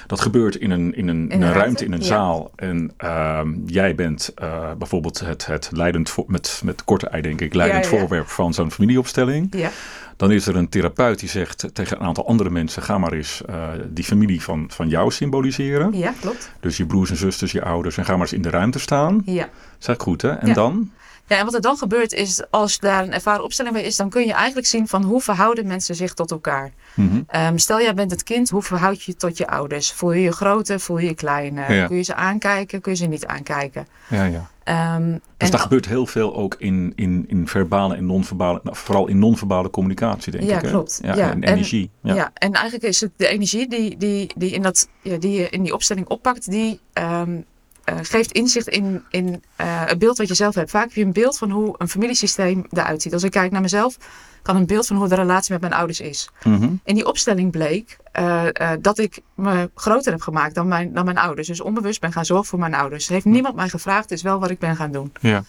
Dat 0.08 0.20
gebeurt 0.20 0.56
in 0.56 0.72
een, 0.72 0.96
in 0.96 1.08
een, 1.08 1.30
in 1.30 1.42
een 1.42 1.48
een 1.48 1.54
ruimte, 1.54 1.86
in 1.86 1.92
een 1.92 2.00
ja. 2.00 2.06
zaal. 2.06 2.52
En 2.56 2.94
ehm, 2.98 3.54
jij 3.66 3.96
bent 3.96 4.32
eh, 4.36 4.72
bijvoorbeeld 4.78 5.20
het, 5.20 5.46
het 5.46 5.70
leidend, 5.72 6.10
voor, 6.10 6.24
met, 6.28 6.62
met 6.64 6.84
korte 6.84 7.08
ei 7.08 7.22
denk 7.22 7.42
ik, 7.42 7.54
leidend 7.54 7.84
ja. 7.84 7.90
voorwerp 7.90 8.28
van 8.28 8.54
zo'n 8.54 8.72
familieopstelling. 8.72 9.48
Ja, 9.56 9.70
Dan 10.22 10.32
is 10.32 10.48
er 10.48 10.56
een 10.56 10.70
therapeut 10.70 11.20
die 11.20 11.30
zegt 11.30 11.66
tegen 11.74 11.98
een 12.00 12.06
aantal 12.06 12.28
andere 12.28 12.50
mensen, 12.50 12.84
ga 12.84 12.98
maar 12.98 13.14
eens 13.14 13.42
eh, 13.46 13.70
die 13.90 14.04
familie 14.04 14.42
van, 14.42 14.66
van 14.74 14.88
jou 14.90 15.12
symboliseren. 15.12 15.98
ja 15.98 16.14
klopt. 16.22 16.52
Dus 16.60 16.78
je 16.78 16.86
broers 16.86 17.10
en 17.10 17.18
zusters, 17.18 17.52
je 17.52 17.64
ouders. 17.64 17.98
En 17.98 18.06
ga 18.06 18.12
maar 18.12 18.22
eens 18.22 18.34
in 18.34 18.42
de 18.42 18.50
ruimte 18.50 18.80
staan. 18.80 19.22
Ja. 19.26 19.50
Zeg 19.78 19.96
goed 20.00 20.22
hè? 20.22 20.30
En 20.30 20.48
Ja. 20.48 20.54
dan? 20.54 20.92
ja, 21.28 21.38
en 21.38 21.46
wat 21.46 21.54
er 21.54 21.62
dan 21.62 21.78
gebeurt 21.78 22.14
is, 22.14 22.44
als 22.50 22.80
daar 22.80 23.04
een 23.04 23.14
ervaren 23.14 23.44
opstelling 23.44 23.74
bij 23.76 23.84
is, 23.84 23.96
dan 23.96 24.10
kun 24.10 24.26
je 24.26 24.34
eigenlijk 24.34 24.68
zien 24.68 24.88
van 24.88 25.04
hoe 25.04 25.22
verhouden 25.22 25.68
mensen 25.68 25.96
zich 25.96 26.14
tot 26.14 26.32
elkaar. 26.32 26.72
Mhm. 26.94 27.22
Ehm, 27.28 27.58
stel, 27.58 27.82
jij 27.82 27.94
bent 27.94 28.12
het 28.12 28.24
kind, 28.24 28.50
hoe 28.50 28.62
verhoud 28.62 29.04
je 29.04 29.12
je 29.12 29.18
tot 29.18 29.38
je 29.38 29.48
ouders? 29.48 29.92
Voel 29.92 30.12
je 30.12 30.22
je 30.22 30.32
grote, 30.32 30.80
voel 30.80 30.98
je 30.98 31.08
je 31.08 31.14
kleine? 31.16 31.74
Ja. 31.74 31.88
Kun 31.88 31.96
je 31.98 32.04
ze 32.04 32.16
aankijken, 32.16 32.82
kun 32.82 32.92
je 32.92 32.98
ze 32.98 33.06
niet 33.06 33.26
aankijken? 33.26 33.88
Ja, 34.08 34.24
ja. 34.24 34.50
Ehm, 34.72 35.18
Dus 35.38 35.52
daar 35.52 35.60
gebeurt 35.60 35.88
heel 35.88 36.06
veel 36.06 36.36
ook 36.36 36.56
in, 36.58 36.94
in, 36.96 37.26
in 37.28 37.48
verbale 37.48 37.96
en 37.96 38.06
non-verbale, 38.06 38.60
nou, 38.64 38.76
vooral 38.76 39.08
in 39.08 39.20
non-verbale 39.20 39.70
communicatie, 39.70 40.32
denk 40.32 40.44
Ja, 40.44 40.56
ik. 40.58 40.62
hè? 40.62 40.70
klopt. 40.70 41.00
Ja, 41.04 41.16
Ja, 41.16 41.32
en 41.32 41.44
en- 41.44 41.54
energie. 41.54 41.90
Ja. 42.02 42.14
Ja. 42.16 42.32
en 42.34 42.52
eigenlijk 42.54 42.84
is 42.84 43.02
het 43.02 43.12
de 43.16 43.28
energie 43.28 43.68
die, 43.68 43.98
die, 43.98 44.32
die, 44.38 44.52
in, 44.52 44.62
dat, 44.62 44.88
ja, 45.02 45.18
die 45.18 45.32
je 45.32 45.50
in 45.50 45.64
die 45.64 45.74
opstelling 45.74 46.08
oppakt, 46.08 46.50
die 46.52 46.80
ehm, 46.94 47.42
eh, 47.84 47.96
geeft 48.02 48.32
inzicht 48.32 48.68
in, 48.68 49.04
in 49.10 49.44
eh, 49.56 49.86
het 49.86 50.00
beeld 50.00 50.18
wat 50.18 50.28
je 50.28 50.34
zelf 50.34 50.56
hebt. 50.56 50.70
Vaak 50.70 50.84
heb 50.84 50.94
je 50.94 51.04
een 51.04 51.14
beeld 51.14 51.38
van 51.38 51.50
hoe 51.50 51.76
een 51.78 51.90
familiesysteem 51.90 52.66
eruit 52.70 53.02
ziet. 53.02 53.14
Als 53.14 53.24
ik 53.24 53.32
kijk 53.32 53.52
naar 53.52 53.62
mezelf, 53.62 53.98
kan 54.42 54.56
een 54.56 54.66
beeld 54.66 54.88
van 54.88 54.96
hoe 54.96 55.08
de 55.08 55.16
relatie 55.16 55.52
met 55.52 55.62
mijn 55.62 55.74
ouders 55.74 56.00
is. 56.00 56.30
Mhm. 56.44 56.74
In 56.84 56.96
die 56.96 57.08
opstelling 57.08 57.52
bleek 57.52 57.98
eh, 58.12 58.46
dat 58.80 58.98
ik 58.98 59.20
me 59.36 59.70
groter 59.76 60.12
heb 60.12 60.22
gemaakt 60.22 60.56
dan 60.56 60.68
mijn, 60.68 60.94
dan 60.94 61.06
mijn 61.06 61.18
ouders. 61.18 61.48
Dus 61.48 61.62
onbewust 61.62 62.00
ben 62.00 62.12
gaan 62.12 62.26
zorgen 62.26 62.46
voor 62.48 62.60
mijn 62.60 62.74
ouders. 62.74 63.08
Heeft 63.08 63.26
niemand 63.26 63.56
mij 63.56 63.70
gevraagd, 63.70 64.02
het 64.02 64.12
is 64.12 64.22
wel 64.22 64.40
wat 64.40 64.50
ik 64.50 64.60
ben 64.60 64.76
gaan 64.76 64.92
doen. 64.92 65.12
ja. 65.20 65.44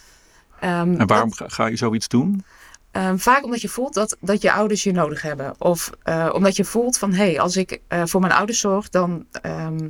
Ehm, 0.59 0.95
En 0.95 1.07
waarom 1.07 1.33
ga, 1.33 1.45
ga 1.47 1.65
je 1.65 1.75
zoiets 1.75 2.07
doen? 2.07 2.43
Ehm, 2.91 3.17
vaak 3.17 3.43
omdat 3.43 3.61
je 3.61 3.69
voelt 3.69 3.93
dat, 3.93 4.17
dat 4.19 4.41
je 4.41 4.51
ouders 4.51 4.83
je 4.83 4.91
nodig 4.91 5.21
hebben. 5.21 5.53
Of 5.57 5.89
omdat 6.31 6.55
je 6.55 6.65
voelt 6.65 6.97
van 6.97 7.13
hé, 7.13 7.25
hey, 7.25 7.39
als 7.39 7.57
ik 7.57 7.81
voor 7.87 8.21
mijn 8.21 8.33
ouders 8.33 8.59
zorg, 8.59 8.89
dan, 8.89 9.25
ehm, 9.41 9.89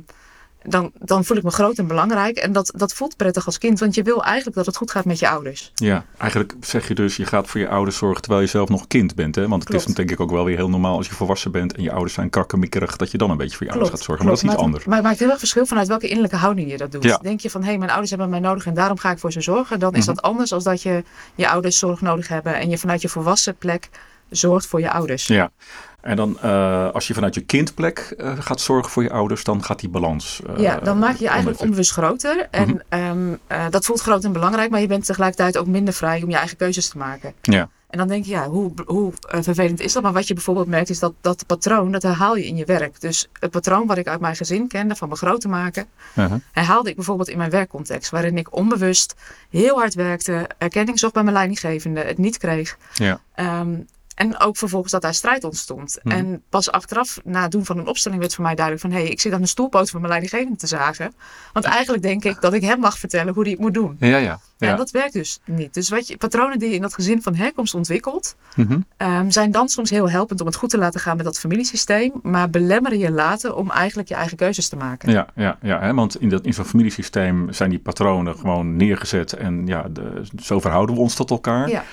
dan, 0.64 0.92
dan 0.98 1.24
voel 1.24 1.36
ik 1.36 1.42
me 1.42 1.50
groot 1.50 1.78
en 1.78 1.86
belangrijk. 1.86 2.36
En 2.36 2.52
dat, 2.52 2.72
dat 2.76 2.92
voelt 2.92 3.16
prettig 3.16 3.46
als 3.46 3.58
kind, 3.58 3.78
want 3.80 3.94
je 3.94 4.02
wil 4.02 4.24
eigenlijk 4.24 4.56
dat 4.56 4.66
het 4.66 4.76
goed 4.76 4.90
gaat 4.90 5.04
met 5.04 5.18
je 5.18 5.28
ouders. 5.28 5.72
Ja, 5.74 6.04
eigenlijk 6.18 6.54
zeg 6.60 6.88
je 6.88 6.94
dus, 6.94 7.16
je 7.16 7.26
gaat 7.26 7.46
voor 7.48 7.60
je 7.60 7.68
ouders 7.68 7.96
zorgen 7.96 8.20
terwijl 8.22 8.42
je 8.42 8.48
zelf 8.48 8.68
nog 8.68 8.86
kind 8.86 9.14
bent. 9.14 9.34
Hè? 9.34 9.48
Want 9.48 9.64
het 9.64 9.74
is 9.74 9.82
Klopt. 9.82 9.96
denk 9.96 10.10
ik 10.10 10.20
ook 10.20 10.30
wel 10.30 10.44
weer 10.44 10.56
heel 10.56 10.68
normaal 10.68 10.96
als 10.96 11.06
je 11.08 11.14
volwassen 11.14 11.50
bent 11.50 11.74
en 11.74 11.82
je 11.82 11.90
ouders 11.92 12.14
zijn 12.14 12.30
krakkemikkerig, 12.30 12.96
dat 12.96 13.10
je 13.10 13.18
dan 13.18 13.30
een 13.30 13.36
beetje 13.36 13.56
voor 13.56 13.66
je 13.66 13.72
ouders 13.72 13.92
gaat 13.94 14.02
zorgen. 14.02 14.24
klopt. 14.26 14.42
Maar 14.42 14.50
dat 14.50 14.54
is 14.54 14.62
iets 14.62 14.66
anders. 14.66 14.84
Maar 14.84 14.96
het 14.96 15.06
maakt 15.06 15.18
heel 15.18 15.30
erg 15.30 15.38
verschil 15.38 15.66
vanuit 15.66 15.88
welke 15.88 16.06
innerlijke 16.08 16.36
houding 16.36 16.70
je 16.70 16.76
dat 16.76 16.92
doet. 16.92 17.04
Ja. 17.04 17.18
Denk 17.22 17.40
je 17.40 17.50
van 17.50 17.60
hé, 17.62 17.68
hey, 17.68 17.78
mijn 17.78 17.90
ouders 17.90 18.10
hebben 18.10 18.28
mij 18.30 18.40
nodig 18.40 18.66
en 18.66 18.74
daarom 18.74 18.98
ga 18.98 19.10
ik 19.10 19.18
voor 19.18 19.32
ze 19.32 19.40
zorgen. 19.40 19.78
Dan 19.78 19.92
is 19.94 20.06
Mhm. 20.06 20.14
dat 20.14 20.22
anders 20.24 20.52
als 20.52 20.64
dat 20.64 20.82
je 20.82 21.04
je 21.34 21.48
ouders 21.48 21.78
zorg 21.78 22.00
nodig 22.00 22.28
hebben. 22.28 22.54
En 22.54 22.70
je 22.70 22.78
vanuit 22.78 23.02
je 23.02 23.08
volwassen 23.08 23.56
plek 23.56 23.88
zorgt 24.30 24.66
voor 24.66 24.80
je 24.80 24.90
ouders. 24.90 25.26
Ja. 25.26 25.50
En 26.04 26.16
dan 26.16 26.38
eh, 26.40 26.90
als 26.90 27.06
je 27.06 27.14
vanuit 27.14 27.34
je 27.34 27.40
kindplek 27.40 27.98
eh, 28.18 28.32
gaat 28.38 28.60
zorgen 28.60 28.90
voor 28.92 29.02
je 29.02 29.10
ouders, 29.10 29.44
dan 29.44 29.64
gaat 29.64 29.80
die 29.80 29.88
balans. 29.88 30.40
eh, 30.46 30.58
Ja, 30.58 30.76
dan 30.78 30.98
maak 30.98 31.16
je 31.16 31.22
je 31.24 31.28
eigenlijk 31.30 31.60
onbewust 31.60 31.90
groter. 31.92 32.46
En 32.50 32.68
Mhm. 32.68 32.78
ehm, 32.88 33.34
eh, 33.46 33.64
dat 33.70 33.84
voelt 33.84 34.00
groot 34.00 34.24
en 34.24 34.32
belangrijk, 34.32 34.70
maar 34.70 34.80
je 34.80 34.86
bent 34.86 35.04
tegelijkertijd 35.06 35.56
ook 35.58 35.66
minder 35.66 35.94
vrij 35.94 36.22
om 36.22 36.30
je 36.30 36.36
eigen 36.36 36.56
keuzes 36.56 36.88
te 36.88 36.98
maken. 36.98 37.32
Ja. 37.42 37.68
En 37.90 37.98
dan 38.00 38.08
denk 38.08 38.24
je, 38.24 38.30
ja, 38.30 38.48
hoe, 38.48 38.72
hoe 38.86 39.12
vervelend 39.28 39.80
is 39.80 39.92
dat? 39.92 40.02
Maar 40.02 40.12
wat 40.12 40.28
je 40.28 40.34
bijvoorbeeld 40.34 40.66
merkt, 40.66 40.90
is 40.90 40.98
dat 40.98 41.12
dat 41.20 41.46
patroon, 41.46 41.92
dat 41.92 42.02
herhaal 42.02 42.36
je 42.36 42.46
in 42.46 42.56
je 42.56 42.64
werk. 42.64 43.00
Dus 43.00 43.28
het 43.40 43.50
patroon 43.50 43.86
wat 43.86 43.96
ik 43.96 44.06
uit 44.08 44.20
mijn 44.20 44.36
gezin 44.36 44.68
kende, 44.68 44.96
van 44.96 45.08
me 45.08 45.14
groot 45.16 45.40
te 45.40 45.48
maken, 45.48 45.86
Uh-huh. 46.16 46.32
herhaalde 46.52 46.88
ik 46.90 46.96
bijvoorbeeld 46.96 47.28
in 47.28 47.38
mijn 47.38 47.50
werkcontext. 47.50 48.10
Waarin 48.10 48.38
ik 48.38 48.56
onbewust 48.56 49.14
heel 49.50 49.78
hard 49.78 49.94
werkte, 49.94 50.48
erkenning 50.58 50.98
zocht 50.98 51.12
bij 51.12 51.22
mijn 51.22 51.34
leidinggevende, 51.34 52.00
het 52.00 52.18
niet 52.18 52.38
kreeg. 52.38 52.76
Ja. 52.94 53.20
Ehm, 53.34 53.74
en 54.14 54.38
ook 54.40 54.56
vervolgens 54.56 54.92
dat 54.92 55.02
daar 55.02 55.14
strijd 55.14 55.44
ontstond. 55.44 55.98
Mhm. 56.02 56.16
En 56.16 56.42
pas 56.48 56.70
achteraf, 56.70 57.20
na 57.24 57.42
het 57.42 57.50
doen 57.50 57.64
van 57.64 57.78
een 57.78 57.86
opstelling, 57.86 58.20
werd 58.20 58.34
voor 58.34 58.44
mij 58.44 58.54
duidelijk 58.54 58.86
van... 58.86 58.94
hé, 58.94 59.02
hey, 59.02 59.10
ik 59.10 59.20
zit 59.20 59.32
aan 59.32 59.40
de 59.40 59.46
stoelpoot 59.46 59.90
van 59.90 60.00
mijn 60.00 60.12
leidinggevende 60.12 60.58
te 60.58 60.66
zagen. 60.66 61.12
Want 61.52 61.64
eigenlijk 61.64 62.02
denk 62.02 62.24
ik 62.24 62.40
dat 62.40 62.52
ik 62.52 62.62
hem 62.62 62.80
mag 62.80 62.98
vertellen 62.98 63.34
hoe 63.34 63.42
hij 63.42 63.52
het 63.52 63.60
moet 63.60 63.74
doen. 63.74 63.96
Ja, 63.98 64.06
ja. 64.16 64.40
ja. 64.58 64.70
En 64.70 64.76
dat 64.76 64.90
werkt 64.90 65.12
dus 65.12 65.38
niet. 65.44 65.74
Dus 65.74 65.88
wat 65.88 66.08
je, 66.08 66.16
patronen 66.16 66.58
die 66.58 66.68
je 66.68 66.74
in 66.74 66.80
dat 66.80 66.94
gezin 66.94 67.22
van 67.22 67.34
herkomst 67.34 67.74
ontwikkelt... 67.74 68.36
Mhm. 68.56 68.80
ehm, 68.96 69.30
zijn 69.30 69.50
dan 69.50 69.68
soms 69.68 69.90
heel 69.90 70.10
helpend 70.10 70.40
om 70.40 70.46
het 70.46 70.56
goed 70.56 70.70
te 70.70 70.78
laten 70.78 71.00
gaan 71.00 71.16
met 71.16 71.24
dat 71.24 71.38
familiesysteem... 71.38 72.12
maar 72.22 72.50
belemmeren 72.50 72.98
je 72.98 73.10
later 73.10 73.54
om 73.54 73.70
eigenlijk 73.70 74.08
je 74.08 74.14
eigen 74.14 74.36
keuzes 74.36 74.68
te 74.68 74.76
maken. 74.76 75.12
Ja, 75.12 75.26
ja, 75.34 75.58
ja 75.62 75.80
hè? 75.80 75.94
want 75.94 76.20
in, 76.20 76.28
dat, 76.28 76.44
in 76.44 76.54
zo'n 76.54 76.64
familiesysteem 76.64 77.52
zijn 77.52 77.70
die 77.70 77.78
patronen 77.78 78.36
gewoon 78.36 78.76
neergezet 78.76 79.32
en 79.32 79.66
ja, 79.66 79.88
de, 79.90 80.22
zo 80.42 80.60
verhouden 80.60 80.94
we 80.94 81.00
ons 81.00 81.14
tot 81.14 81.30
elkaar. 81.30 81.68
Ja. 81.68 81.84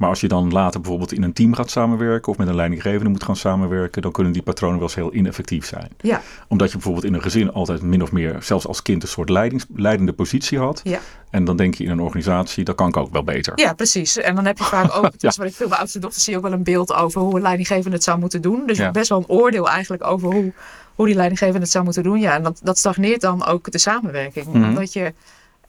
Maar 0.00 0.08
als 0.08 0.20
je 0.20 0.28
dan 0.28 0.50
later 0.52 0.80
bijvoorbeeld 0.80 1.12
in 1.12 1.22
een 1.22 1.32
team 1.32 1.54
gaat 1.54 1.70
samenwerken 1.70 2.32
of 2.32 2.38
met 2.38 2.48
een 2.48 2.54
leidinggevende 2.54 3.08
moet 3.10 3.22
gaan 3.22 3.36
samenwerken, 3.36 4.02
dan 4.02 4.12
kunnen 4.12 4.32
die 4.32 4.42
patronen 4.42 4.74
wel 4.78 4.84
eens 4.86 4.94
heel 4.94 5.14
ineffectief 5.14 5.66
zijn. 5.66 5.88
Ja, 6.00 6.20
Omdat 6.48 6.68
je 6.68 6.74
bijvoorbeeld 6.74 7.04
in 7.04 7.14
een 7.14 7.22
gezin 7.22 7.52
altijd 7.52 7.82
min 7.82 8.02
of 8.02 8.12
meer, 8.12 8.36
zelfs 8.42 8.66
als 8.66 8.82
kind, 8.82 9.02
een 9.02 9.08
soort 9.08 9.28
leidings, 9.28 9.64
leidende 9.74 10.12
positie 10.12 10.58
had. 10.58 10.80
ja. 10.84 10.98
En 11.30 11.44
dan 11.44 11.56
denk 11.56 11.74
je 11.74 11.84
in 11.84 11.90
een 11.90 12.00
organisatie, 12.00 12.64
dat 12.64 12.74
kan 12.74 12.88
ik 12.88 12.96
ook 12.96 13.12
wel 13.12 13.24
beter. 13.24 13.52
ja, 13.58 13.72
precies. 13.72 14.16
En 14.16 14.34
dan 14.34 14.44
heb 14.46 14.58
je 14.58 14.64
vaak 14.64 14.96
ook, 14.96 15.18
dus 15.20 15.36
wat 15.36 15.46
ik 15.46 15.54
veel 15.54 15.68
bij 15.68 15.78
oudste 15.78 15.98
dochters 15.98 16.24
zie, 16.24 16.36
ook 16.36 16.42
wel 16.42 16.52
een 16.52 16.62
beeld 16.62 16.92
over 16.94 17.20
hoe 17.20 17.36
een 17.36 17.42
leidinggevende 17.42 17.96
het 17.96 18.04
zou 18.04 18.18
moeten 18.18 18.42
doen. 18.42 18.62
Dus 18.66 18.78
Ja. 18.78 18.90
best 18.90 19.08
wel 19.08 19.18
een 19.18 19.28
oordeel 19.28 19.68
eigenlijk 19.68 20.06
over 20.06 20.32
hoe, 20.32 20.52
hoe 20.94 21.06
die 21.06 21.14
leidinggevende 21.14 21.60
het 21.60 21.70
zou 21.70 21.84
moeten 21.84 22.02
doen. 22.02 22.20
Ja, 22.20 22.34
en 22.34 22.42
dat, 22.42 22.60
dat 22.62 22.78
stagneert 22.78 23.20
dan 23.20 23.44
ook 23.46 23.70
de 23.72 23.78
samenwerking. 23.78 24.46
Mhm. 24.46 24.64
Omdat 24.68 24.92
je 24.92 25.12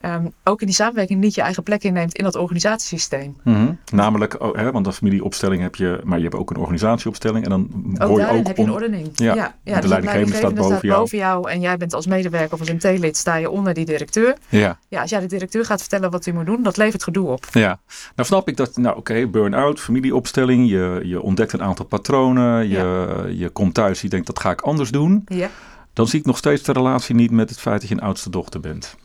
ehm, 0.01 0.25
ook 0.43 0.61
in 0.61 0.67
die 0.67 0.75
samenwerking 0.75 1.19
niet 1.19 1.35
je 1.35 1.41
eigen 1.41 1.63
plek 1.63 1.83
inneemt 1.83 2.15
in 2.15 2.23
dat 2.23 2.35
organisatiesysteem. 2.35 3.37
Mhm. 3.43 3.71
Namelijk, 3.91 4.41
oh, 4.41 4.55
hè, 4.55 4.71
want 4.71 4.85
een 4.85 4.93
familieopstelling 4.93 5.61
heb 5.61 5.75
je, 5.75 5.99
maar 6.03 6.17
je 6.17 6.23
hebt 6.23 6.35
ook 6.35 6.49
een 6.49 6.57
organisatieopstelling 6.57 7.43
en 7.43 7.49
dan 7.49 7.69
Ook 7.99 8.07
hoor 8.07 8.19
je 8.19 8.29
ook 8.29 8.47
heb 8.47 8.57
je 8.57 8.63
een 8.63 8.71
ordening. 8.71 9.09
Ja, 9.13 9.33
ja, 9.33 9.53
de 9.63 9.81
dus 9.81 9.89
leidinggevende 9.89 10.35
staat 10.35 10.55
boven 10.55 10.79
jou. 10.81 10.99
boven 10.99 11.17
jou 11.17 11.49
en 11.49 11.59
jij 11.59 11.77
bent 11.77 11.93
als 11.93 12.07
medewerker 12.07 12.53
of 12.53 12.59
als 12.59 12.71
MT-lid 12.71 13.17
sta 13.17 13.35
je 13.35 13.49
onder 13.49 13.73
die 13.73 13.85
directeur. 13.85 14.37
Ja. 14.49 14.79
Ja, 14.87 15.01
als 15.01 15.09
jij 15.09 15.19
de 15.19 15.25
directeur 15.25 15.65
gaat 15.65 15.79
vertellen 15.79 16.11
wat 16.11 16.25
hij 16.25 16.33
moet 16.33 16.45
doen, 16.45 16.63
dat 16.63 16.77
levert 16.77 17.03
gedoe 17.03 17.27
op. 17.27 17.45
Ja, 17.51 17.79
nou 18.15 18.27
snap 18.27 18.47
ik 18.47 18.57
dat, 18.57 18.77
nou 18.77 18.97
oké, 18.97 19.27
burn-out, 19.27 19.79
familieopstelling, 19.79 20.69
je, 20.69 21.01
je 21.03 21.21
ontdekt 21.21 21.53
een 21.53 21.63
aantal 21.63 21.85
patronen, 21.85 22.67
je, 22.67 23.33
je 23.35 23.49
komt 23.49 23.73
thuis, 23.73 24.01
je 24.01 24.09
denkt 24.09 24.27
dat 24.27 24.39
ga 24.39 24.51
ik 24.51 24.61
anders 24.61 24.91
doen. 24.91 25.21
Ja. 25.25 25.49
Dan 25.93 26.07
zie 26.07 26.19
ik 26.19 26.25
nog 26.25 26.37
steeds 26.37 26.63
de 26.63 26.71
relatie 26.71 27.15
niet 27.15 27.31
met 27.31 27.49
het 27.49 27.59
feit 27.59 27.79
dat 27.79 27.89
je 27.89 27.95
een 27.95 28.01
oudste 28.01 28.29
dochter 28.29 28.59
bent. 28.59 28.95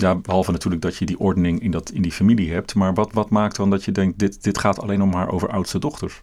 Ja, 0.00 0.14
behalve 0.14 0.50
natuurlijk 0.52 0.82
dat 0.82 0.96
je 0.96 1.04
die 1.06 1.18
ordening 1.18 1.60
in, 1.62 1.70
dat, 1.70 1.90
in 1.90 2.02
die 2.02 2.12
familie 2.12 2.52
hebt. 2.52 2.74
Maar 2.74 2.94
wat, 2.94 3.12
wat 3.12 3.30
maakt 3.30 3.56
dan 3.56 3.70
dat 3.70 3.84
je 3.84 3.92
denkt, 3.92 4.18
dit, 4.18 4.42
dit 4.42 4.58
gaat 4.58 4.80
alleen 4.80 4.98
nog 4.98 5.10
maar 5.12 5.28
over 5.30 5.48
oudste 5.48 5.78
dochters? 5.78 6.20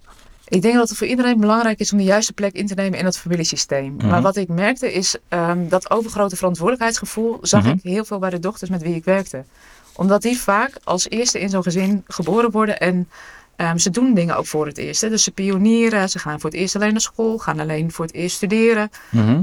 Ik 0.47 0.61
denk 0.61 0.75
dat 0.75 0.89
het 0.89 0.97
voor 0.97 1.07
iedereen 1.07 1.39
belangrijk 1.39 1.79
is 1.79 1.91
om 1.91 1.97
de 1.97 2.03
juiste 2.03 2.33
plek 2.33 2.53
in 2.53 2.67
te 2.67 2.73
nemen 2.73 2.99
in 2.99 3.05
het 3.05 3.17
familiesysteem. 3.17 3.93
Mhm. 3.95 4.07
Maar 4.07 4.21
wat 4.21 4.35
ik 4.35 4.47
merkte 4.47 4.93
is 4.93 5.15
ehm, 5.27 5.67
dat 5.67 5.89
overgrote 5.91 6.35
verantwoordelijkheidsgevoel 6.35 7.37
zag 7.41 7.63
Mhm. 7.63 7.71
ik 7.73 7.79
heel 7.83 8.05
veel 8.05 8.19
bij 8.19 8.29
de 8.29 8.39
dochters 8.39 8.69
met 8.69 8.81
wie 8.81 8.95
ik 8.95 9.03
werkte. 9.05 9.43
Omdat 9.95 10.21
die 10.21 10.37
vaak 10.37 10.71
als 10.83 11.09
eerste 11.09 11.39
in 11.39 11.49
zo'n 11.49 11.63
gezin 11.63 12.03
geboren 12.07 12.51
worden 12.51 12.79
en 12.79 13.09
ehm, 13.55 13.77
ze 13.77 13.89
doen 13.89 14.13
dingen 14.13 14.37
ook 14.37 14.45
voor 14.45 14.65
het 14.65 14.77
eerst. 14.77 15.01
hè. 15.01 15.09
Dus 15.09 15.23
ze 15.23 15.31
pionieren, 15.31 16.09
ze 16.09 16.19
gaan 16.19 16.39
voor 16.39 16.49
het 16.49 16.59
eerst 16.59 16.75
alleen 16.75 16.91
naar 16.91 17.01
school, 17.01 17.37
gaan 17.37 17.59
alleen 17.59 17.91
voor 17.91 18.05
het 18.05 18.13
eerst 18.13 18.35
studeren. 18.35 18.89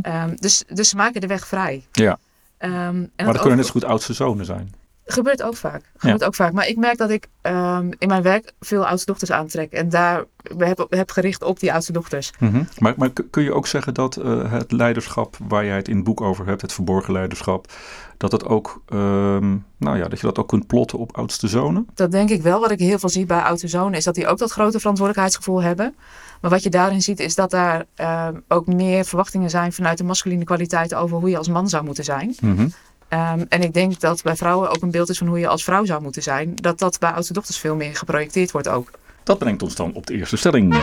Ehm, 0.03 0.35
dus, 0.37 0.65
dus 0.69 0.89
ze 0.89 0.97
maken 0.97 1.21
de 1.21 1.27
weg 1.27 1.47
vrij. 1.47 1.85
Ja, 1.93 2.19
Ehm, 2.65 2.75
en 2.75 3.11
maar 3.17 3.33
dat 3.33 3.39
kunnen 3.39 3.57
net 3.57 3.67
zo 3.67 3.73
goed 3.73 3.85
oudste 3.85 4.13
zonen 4.13 4.45
zijn. 4.45 4.75
Gebeurt 5.07 5.43
ook 5.43 5.57
vaak. 5.57 5.83
Gebeurt 5.97 6.25
ook 6.25 6.35
vaak. 6.35 6.53
Maar 6.53 6.69
ik 6.69 6.77
merk 6.77 6.99
dat 6.99 7.11
ik 7.11 7.29
ehm, 7.41 7.91
in 7.99 8.09
mijn 8.09 8.23
werk 8.23 8.53
veel 8.61 8.87
oudste 8.87 9.07
dochters 9.07 9.31
aantrek. 9.31 9.73
En 9.73 9.89
daar 9.89 10.25
heb, 10.57 10.87
heb 10.89 11.11
gericht 11.11 11.43
op 11.43 11.61
die 11.61 11.73
oudste 11.73 11.93
dochters. 11.93 12.33
Mhm. 12.39 12.63
maar, 12.79 12.95
maar 12.97 13.11
kun 13.31 13.43
je 13.43 13.53
ook 13.53 13.67
zeggen 13.67 13.95
dat 13.95 14.17
eh, 14.17 14.53
het 14.53 14.73
leiderschap 14.73 15.37
waar 15.49 15.65
jij 15.65 15.77
het 15.77 15.89
in 15.89 15.97
het 15.97 16.05
boek 16.05 16.21
over 16.21 16.47
hebt, 16.47 16.61
het 16.61 16.73
verborgen 16.73 17.13
leiderschap, 17.13 17.73
dat, 18.17 18.33
het 18.33 18.45
ook, 18.45 18.83
ehm, 18.89 19.57
nou 19.77 19.99
ja, 19.99 20.09
dat 20.09 20.21
je 20.21 20.27
dat 20.27 20.39
ook 20.39 20.49
kunt 20.49 20.67
plotten 20.67 20.99
op 20.99 21.17
oudste 21.17 21.49
zonen? 21.49 21.87
Dat 21.95 22.11
denk 22.11 22.31
ik 22.31 22.43
wel. 22.43 22.61
Wat 22.61 22.71
ik 22.71 22.79
heel 22.79 22.99
veel 22.99 23.09
zie 23.09 23.27
bij 23.27 23.41
oudste 23.41 23.69
zonen 23.69 23.99
is 23.99 24.05
dat 24.05 24.15
die 24.15 24.27
ook 24.27 24.39
dat 24.39 24.51
grote 24.51 24.79
verantwoordelijkheidsgevoel 24.79 25.63
hebben. 25.63 25.95
Maar 26.41 26.51
wat 26.51 26.63
je 26.63 26.71
daarin 26.71 27.03
ziet 27.03 27.21
is 27.21 27.35
dat 27.35 27.51
daar 27.51 27.85
ehm, 27.95 28.35
ook 28.49 28.67
meer 28.67 29.05
verwachtingen 29.05 29.51
zijn 29.51 29.73
vanuit 29.73 29.99
de 29.99 30.05
masculine 30.05 30.45
kwaliteiten 30.45 30.99
over 30.99 31.19
hoe 31.19 31.31
je 31.31 31.39
als 31.39 31.49
man 31.49 31.69
zou 31.69 31.85
moeten 31.85 32.05
zijn. 32.05 32.35
Mhm. 32.41 32.69
Ehm, 33.15 33.45
en 33.49 33.63
ik 33.63 33.75
denk 33.75 34.01
dat 34.01 34.23
bij 34.23 34.37
vrouwen 34.37 34.71
ook 34.71 34.83
een 34.83 34.91
beeld 34.91 35.09
is 35.09 35.19
van 35.19 35.27
hoe 35.27 35.39
je 35.39 35.49
als 35.49 35.65
vrouw 35.65 35.85
zou 35.85 36.03
moeten 36.03 36.23
zijn. 36.23 36.55
Dat 36.55 36.79
dat 36.79 36.99
bij 36.99 37.11
oudste 37.11 37.33
dochters 37.33 37.59
veel 37.59 37.77
meer 37.77 37.97
geprojecteerd 37.97 38.51
wordt 38.51 38.69
ook. 38.69 38.91
Dat 39.23 39.39
brengt 39.39 39.63
ons 39.63 39.75
dan 39.75 39.93
op 39.93 40.07
de 40.07 40.15
eerste 40.15 40.37
stelling. 40.37 40.75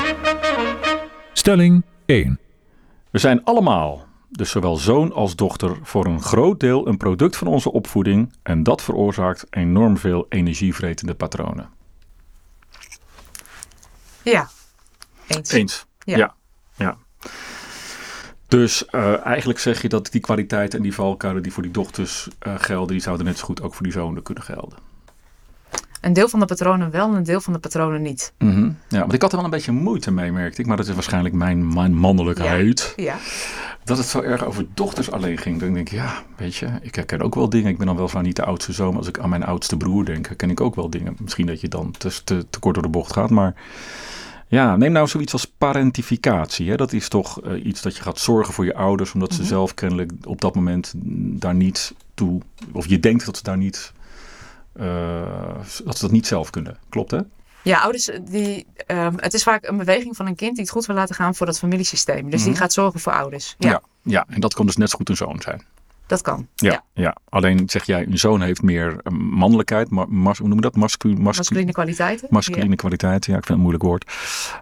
Stelling 1.33 1.83
1. 2.05 2.39
We 3.09 3.19
zijn 3.19 3.43
allemaal, 3.43 4.05
dus 4.29 4.49
zowel 4.49 4.75
zoon 4.75 5.13
als 5.13 5.35
dochter, 5.35 5.77
voor 5.81 6.05
een 6.05 6.21
groot 6.21 6.59
deel 6.59 6.87
een 6.87 6.97
product 6.97 7.35
van 7.35 7.47
onze 7.47 7.71
opvoeding. 7.71 8.33
En 8.43 8.63
dat 8.63 8.81
veroorzaakt 8.81 9.45
enorm 9.49 9.97
veel 9.97 10.25
energievretende 10.29 11.15
patronen. 11.15 11.69
Ja, 14.21 14.49
eens. 15.27 15.51
Eens. 15.51 15.85
Ja. 16.03 16.17
ja. 16.17 16.35
ja. 16.75 16.97
Dus 18.51 18.85
eh, 18.85 19.25
eigenlijk 19.25 19.59
zeg 19.59 19.81
je 19.81 19.89
dat 19.89 20.11
die 20.11 20.21
kwaliteiten 20.21 20.77
en 20.77 20.83
die 20.83 20.93
valkuilen 20.93 21.43
die 21.43 21.53
voor 21.53 21.63
die 21.63 21.71
dochters 21.71 22.27
eh, 22.39 22.53
gelden, 22.57 22.87
die 22.87 23.01
zouden 23.01 23.25
net 23.25 23.37
zo 23.37 23.45
goed 23.45 23.61
ook 23.61 23.73
voor 23.73 23.83
die 23.83 23.91
zonen 23.91 24.23
kunnen 24.23 24.43
gelden. 24.43 24.77
Een 26.01 26.13
deel 26.13 26.29
van 26.29 26.39
de 26.39 26.45
patronen 26.45 26.91
wel 26.91 27.07
en 27.07 27.15
een 27.15 27.23
deel 27.23 27.41
van 27.41 27.53
de 27.53 27.59
patronen 27.59 28.01
niet. 28.01 28.33
Mhm. 28.37 28.71
Ja, 28.87 28.99
want 28.99 29.13
ik 29.13 29.21
had 29.21 29.31
er 29.31 29.35
wel 29.35 29.45
een 29.45 29.51
beetje 29.51 29.71
moeite 29.71 30.11
mee, 30.11 30.31
merkte 30.31 30.61
ik. 30.61 30.67
Maar 30.67 30.77
dat 30.77 30.87
is 30.87 30.93
waarschijnlijk 30.93 31.35
mijn, 31.35 31.73
mijn 31.73 31.93
mannelijkheid. 31.93 32.93
Ja. 32.95 33.15
Dat 33.83 33.97
het 33.97 34.07
zo 34.07 34.21
erg 34.21 34.45
over 34.45 34.65
dochters 34.73 35.11
alleen 35.11 35.37
ging. 35.37 35.59
Dan 35.59 35.73
denk 35.73 35.89
ik, 35.89 35.97
ja, 35.97 36.23
weet 36.37 36.55
je, 36.55 36.67
ik 36.81 36.95
herken 36.95 37.21
ook 37.21 37.35
wel 37.35 37.49
dingen. 37.49 37.69
Ik 37.69 37.77
ben 37.77 37.87
dan 37.87 37.95
weliswaar 37.95 38.23
niet 38.23 38.35
de 38.35 38.45
oudste 38.45 38.73
zoon. 38.73 38.89
Maar 38.89 38.97
als 38.97 39.07
ik 39.07 39.19
aan 39.19 39.29
mijn 39.29 39.43
oudste 39.45 39.77
broer 39.77 40.05
denk, 40.05 40.27
herken 40.27 40.49
ik 40.49 40.61
ook 40.61 40.75
wel 40.75 40.89
dingen. 40.89 41.15
Misschien 41.19 41.45
dat 41.45 41.61
je 41.61 41.67
dan 41.67 41.91
te, 41.91 42.23
te, 42.23 42.45
te 42.49 42.59
kort 42.59 42.73
door 42.73 42.83
de 42.83 42.89
bocht 42.89 43.13
gaat. 43.13 43.29
Maar 43.29 43.55
ja, 44.51 44.75
neem 44.75 44.91
nou 44.91 45.07
zoiets 45.07 45.33
als 45.33 45.45
parentificatie. 45.45 46.69
Hè? 46.69 46.75
Dat 46.75 46.93
is 46.93 47.07
toch 47.09 47.43
uh, 47.45 47.65
iets 47.65 47.81
dat 47.81 47.95
je 47.95 48.01
gaat 48.03 48.19
zorgen 48.19 48.53
voor 48.53 48.65
je 48.65 48.75
ouders, 48.75 49.13
omdat 49.13 49.33
ze 49.33 49.39
Mhm. 49.39 49.47
zelf 49.49 49.73
kennelijk 49.73 50.11
op 50.23 50.41
dat 50.41 50.55
moment 50.55 50.93
daar 51.39 51.55
niet 51.55 51.93
toe, 52.13 52.41
of 52.71 52.87
je 52.87 52.99
denkt 52.99 53.25
dat 53.25 53.37
ze 53.37 53.43
daar 53.43 53.57
niet, 53.57 53.91
uh, 54.79 55.21
dat 55.85 55.97
ze 55.97 56.01
dat 56.01 56.11
niet 56.11 56.27
zelf 56.27 56.49
kunnen. 56.49 56.77
Klopt 56.89 57.11
hè? 57.11 57.19
Ja, 57.63 57.79
ouders, 57.79 58.09
die, 58.29 58.65
um, 58.87 59.13
het 59.17 59.33
is 59.33 59.43
vaak 59.43 59.67
een 59.67 59.77
beweging 59.77 60.15
van 60.15 60.27
een 60.27 60.35
kind 60.35 60.51
die 60.55 60.61
het 60.63 60.71
goed 60.73 60.85
wil 60.85 60.95
laten 60.95 61.15
gaan 61.15 61.35
voor 61.35 61.45
dat 61.45 61.59
familiesysteem. 61.59 62.29
Dus 62.29 62.39
Mhm. 62.41 62.49
die 62.49 62.59
gaat 62.59 62.73
zorgen 62.73 62.99
voor 62.99 63.13
ouders. 63.13 63.55
Ja, 63.57 63.69
ja, 63.69 63.81
ja, 64.03 64.25
en 64.27 64.39
dat 64.41 64.53
kan 64.53 64.65
dus 64.65 64.75
net 64.77 64.89
zo 64.89 64.97
goed 64.97 65.09
een 65.09 65.15
zoon 65.15 65.41
zijn. 65.41 65.61
Dat 66.11 66.21
kan. 66.21 66.47
Ja, 66.55 66.83
ja. 66.93 67.15
alleen 67.29 67.69
zeg 67.69 67.83
jij, 67.83 68.07
een 68.07 68.17
zoon 68.17 68.41
heeft 68.41 68.61
meer 68.61 68.91
uh, 68.91 69.17
mannelijkheid, 69.19 69.89
mas, 69.89 70.37
hoe 70.37 70.47
noem 70.47 70.55
je 70.55 70.61
dat? 70.61 70.75
Mascu 70.75 71.07
mascu 71.07 71.23
masculine 71.23 71.71
kwaliteiten. 71.71 72.27
Masculine 72.29 72.69
ja. 72.69 72.75
kwaliteiten, 72.75 73.31
ja, 73.31 73.37
ik 73.37 73.45
vind 73.45 73.47
het 73.47 73.49
een 73.49 73.59
moeilijk 73.59 73.83
woord. 73.83 74.11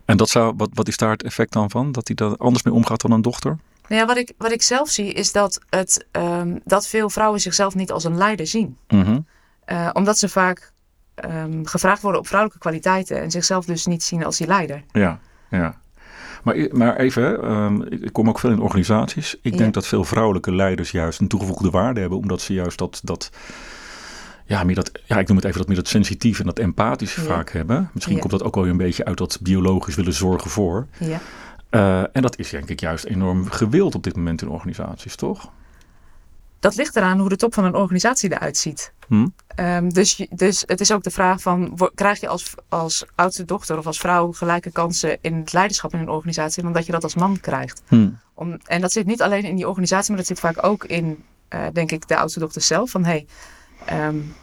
En 0.05 0.17
dat 0.17 0.29
zou, 0.29 0.53
wat, 0.57 0.69
wat 0.73 0.87
is 0.87 0.97
daar 0.97 1.11
het 1.11 1.23
effect 1.23 1.53
dan 1.53 1.69
van? 1.69 1.91
Dat 1.91 2.07
hij 2.07 2.15
daar 2.15 2.37
anders 2.37 2.63
mee 2.63 2.73
omgaat 2.73 3.01
dan 3.01 3.11
een 3.11 3.21
dochter? 3.21 3.57
Nou 3.87 4.01
ja, 4.01 4.07
wat 4.07 4.17
ik, 4.17 4.33
wat 4.37 4.51
ik 4.51 4.61
zelf 4.61 4.89
zie 4.89 5.13
is 5.13 5.31
dat, 5.31 5.59
het, 5.69 6.07
um, 6.11 6.59
dat 6.63 6.87
veel 6.87 7.09
vrouwen 7.09 7.39
zichzelf 7.39 7.75
niet 7.75 7.91
als 7.91 8.03
een 8.03 8.17
leider 8.17 8.47
zien. 8.47 8.77
Mm 8.87 9.01
-hmm. 9.03 9.25
uh, 9.65 9.89
omdat 9.93 10.17
ze 10.17 10.29
vaak 10.29 10.71
um, 11.25 11.65
gevraagd 11.65 12.01
worden 12.01 12.21
op 12.21 12.27
vrouwelijke 12.27 12.61
kwaliteiten 12.61 13.21
en 13.21 13.31
zichzelf 13.31 13.65
dus 13.65 13.85
niet 13.85 14.03
zien 14.03 14.25
als 14.25 14.37
die 14.37 14.47
leider. 14.47 14.83
Ja, 14.91 15.19
ja. 15.49 15.81
Maar, 16.43 16.55
maar 16.71 16.97
even, 16.97 17.51
um, 17.51 17.83
ik 17.89 18.13
kom 18.13 18.29
ook 18.29 18.39
veel 18.39 18.51
in 18.51 18.59
organisaties. 18.59 19.35
Ik 19.41 19.51
Ja. 19.51 19.57
denk 19.57 19.73
dat 19.73 19.87
veel 19.87 20.03
vrouwelijke 20.03 20.55
leiders 20.55 20.91
juist 20.91 21.19
een 21.19 21.27
toegevoegde 21.27 21.69
waarde 21.69 21.99
hebben, 21.99 22.17
omdat 22.17 22.41
ze 22.41 22.53
juist 22.53 22.77
dat, 22.77 23.01
dat 23.03 23.29
ja, 24.45 24.63
meer 24.63 24.75
dat, 24.75 24.91
ja, 25.05 25.19
ik 25.19 25.27
noem 25.27 25.37
het 25.37 25.45
even 25.45 25.57
dat 25.57 25.67
meer 25.67 25.77
dat 25.77 25.87
sensitief 25.87 26.39
en 26.39 26.45
dat 26.45 26.59
empathische 26.59 27.21
Ja. 27.21 27.27
vaak 27.27 27.51
hebben. 27.51 27.89
Misschien 27.93 28.15
Ja. 28.15 28.21
komt 28.21 28.31
dat 28.31 28.43
ook 28.43 28.55
wel 28.55 28.67
een 28.67 28.77
beetje 28.77 29.05
uit 29.05 29.17
dat 29.17 29.39
biologisch 29.41 29.95
willen 29.95 30.13
zorgen 30.13 30.49
voor. 30.49 30.87
Ja. 30.99 31.19
Uh, 31.71 31.99
en 32.13 32.21
dat 32.21 32.37
is 32.37 32.49
denk 32.49 32.69
ik 32.69 32.79
juist 32.79 33.03
enorm 33.05 33.49
gewild 33.49 33.95
op 33.95 34.03
dit 34.03 34.15
moment 34.15 34.41
in 34.41 34.49
organisaties, 34.49 35.15
toch? 35.15 35.51
Dat 36.59 36.75
ligt 36.75 36.95
eraan 36.95 37.19
hoe 37.19 37.29
de 37.29 37.35
top 37.35 37.53
van 37.53 37.63
een 37.63 37.75
organisatie 37.75 38.31
eruit 38.31 38.57
ziet. 38.57 38.93
Hm? 39.07 39.27
Um, 39.55 39.93
dus, 39.93 40.25
dus 40.29 40.63
het 40.65 40.79
is 40.79 40.91
ook 40.91 41.03
de 41.03 41.11
vraag 41.11 41.41
van, 41.41 41.79
krijg 41.95 42.19
je 42.19 42.27
als, 42.27 42.53
als 42.69 43.05
oudste 43.15 43.45
dochter 43.45 43.77
of 43.77 43.85
als 43.85 43.99
vrouw 43.99 44.31
gelijke 44.31 44.71
kansen 44.71 45.17
in 45.21 45.35
het 45.35 45.53
leiderschap 45.53 45.93
in 45.93 45.99
een 45.99 46.09
organisatie 46.09 46.63
dan 46.63 46.73
dat 46.73 46.85
je 46.85 46.91
dat 46.91 47.03
als 47.03 47.15
man 47.15 47.39
krijgt? 47.39 47.81
Hm. 47.87 48.09
Om, 48.33 48.57
en 48.63 48.81
dat 48.81 48.91
zit 48.91 49.05
niet 49.05 49.21
alleen 49.21 49.43
in 49.43 49.55
die 49.55 49.67
organisatie, 49.67 50.09
maar 50.09 50.17
dat 50.17 50.27
zit 50.27 50.39
vaak 50.39 50.63
ook 50.63 50.83
in, 50.83 51.23
uh, 51.49 51.65
denk 51.73 51.91
ik, 51.91 52.07
de 52.07 52.17
oudste 52.17 52.39
dochter 52.39 52.61
zelf. 52.61 52.89
Van 52.89 53.05
hey, 53.05 53.25
um, 53.91 54.33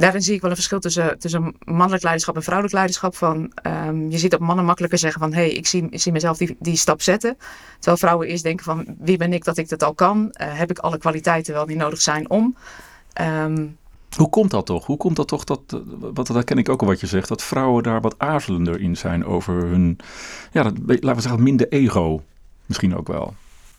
daarin 0.00 0.22
zie 0.22 0.34
ik 0.34 0.40
wel 0.40 0.50
een 0.50 0.56
verschil 0.56 0.80
tussen, 0.80 1.18
tussen 1.18 1.54
mannelijk 1.64 2.02
leiderschap 2.02 2.36
en 2.36 2.42
vrouwelijk 2.42 2.74
leiderschap. 2.74 3.16
Van, 3.16 3.52
um, 3.66 4.10
je 4.10 4.18
ziet 4.18 4.30
dat 4.30 4.40
mannen 4.40 4.64
makkelijker 4.64 4.98
zeggen 4.98 5.20
van 5.20 5.32
hey, 5.32 5.50
ik 5.50 5.66
zie, 5.66 5.86
ik 5.90 6.00
zie 6.00 6.12
mezelf 6.12 6.36
die, 6.36 6.56
die 6.58 6.76
stap 6.76 7.02
zetten. 7.02 7.36
Terwijl 7.74 7.96
vrouwen 7.96 8.28
eerst 8.28 8.42
denken 8.42 8.64
van 8.64 8.84
wie 8.98 9.16
ben 9.16 9.32
ik 9.32 9.44
dat 9.44 9.56
ik 9.56 9.68
dat 9.68 9.82
al 9.82 9.94
kan? 9.94 10.18
Uh, 10.18 10.58
heb 10.58 10.70
ik 10.70 10.78
alle 10.78 10.98
kwaliteiten 10.98 11.54
wel 11.54 11.66
die 11.66 11.76
nodig 11.76 12.00
zijn 12.00 12.30
om? 12.30 12.56
Um, 13.20 13.76
Hoe 14.16 14.28
komt 14.28 14.50
dat 14.50 14.66
toch? 14.66 14.86
Hoe 14.86 14.96
komt 14.96 15.16
dat 15.16 15.28
toch 15.28 15.44
dat, 15.44 15.60
wat, 15.98 16.26
dat 16.26 16.44
ken 16.44 16.58
ik 16.58 16.68
ook 16.68 16.80
al 16.80 16.86
wat 16.86 17.00
je 17.00 17.06
zegt, 17.06 17.28
dat 17.28 17.42
vrouwen 17.42 17.82
daar 17.82 18.00
wat 18.00 18.18
aarzelender 18.18 18.80
in 18.80 18.96
zijn 18.96 19.24
over 19.24 19.54
hun, 19.54 19.98
ja, 20.52 20.62
dat, 20.62 20.72
laten 20.86 21.14
we 21.14 21.20
zeggen, 21.20 21.42
minder 21.42 21.68
ego 21.68 22.22
misschien 22.66 22.96
ook 22.96 23.08
wel. 23.08 23.34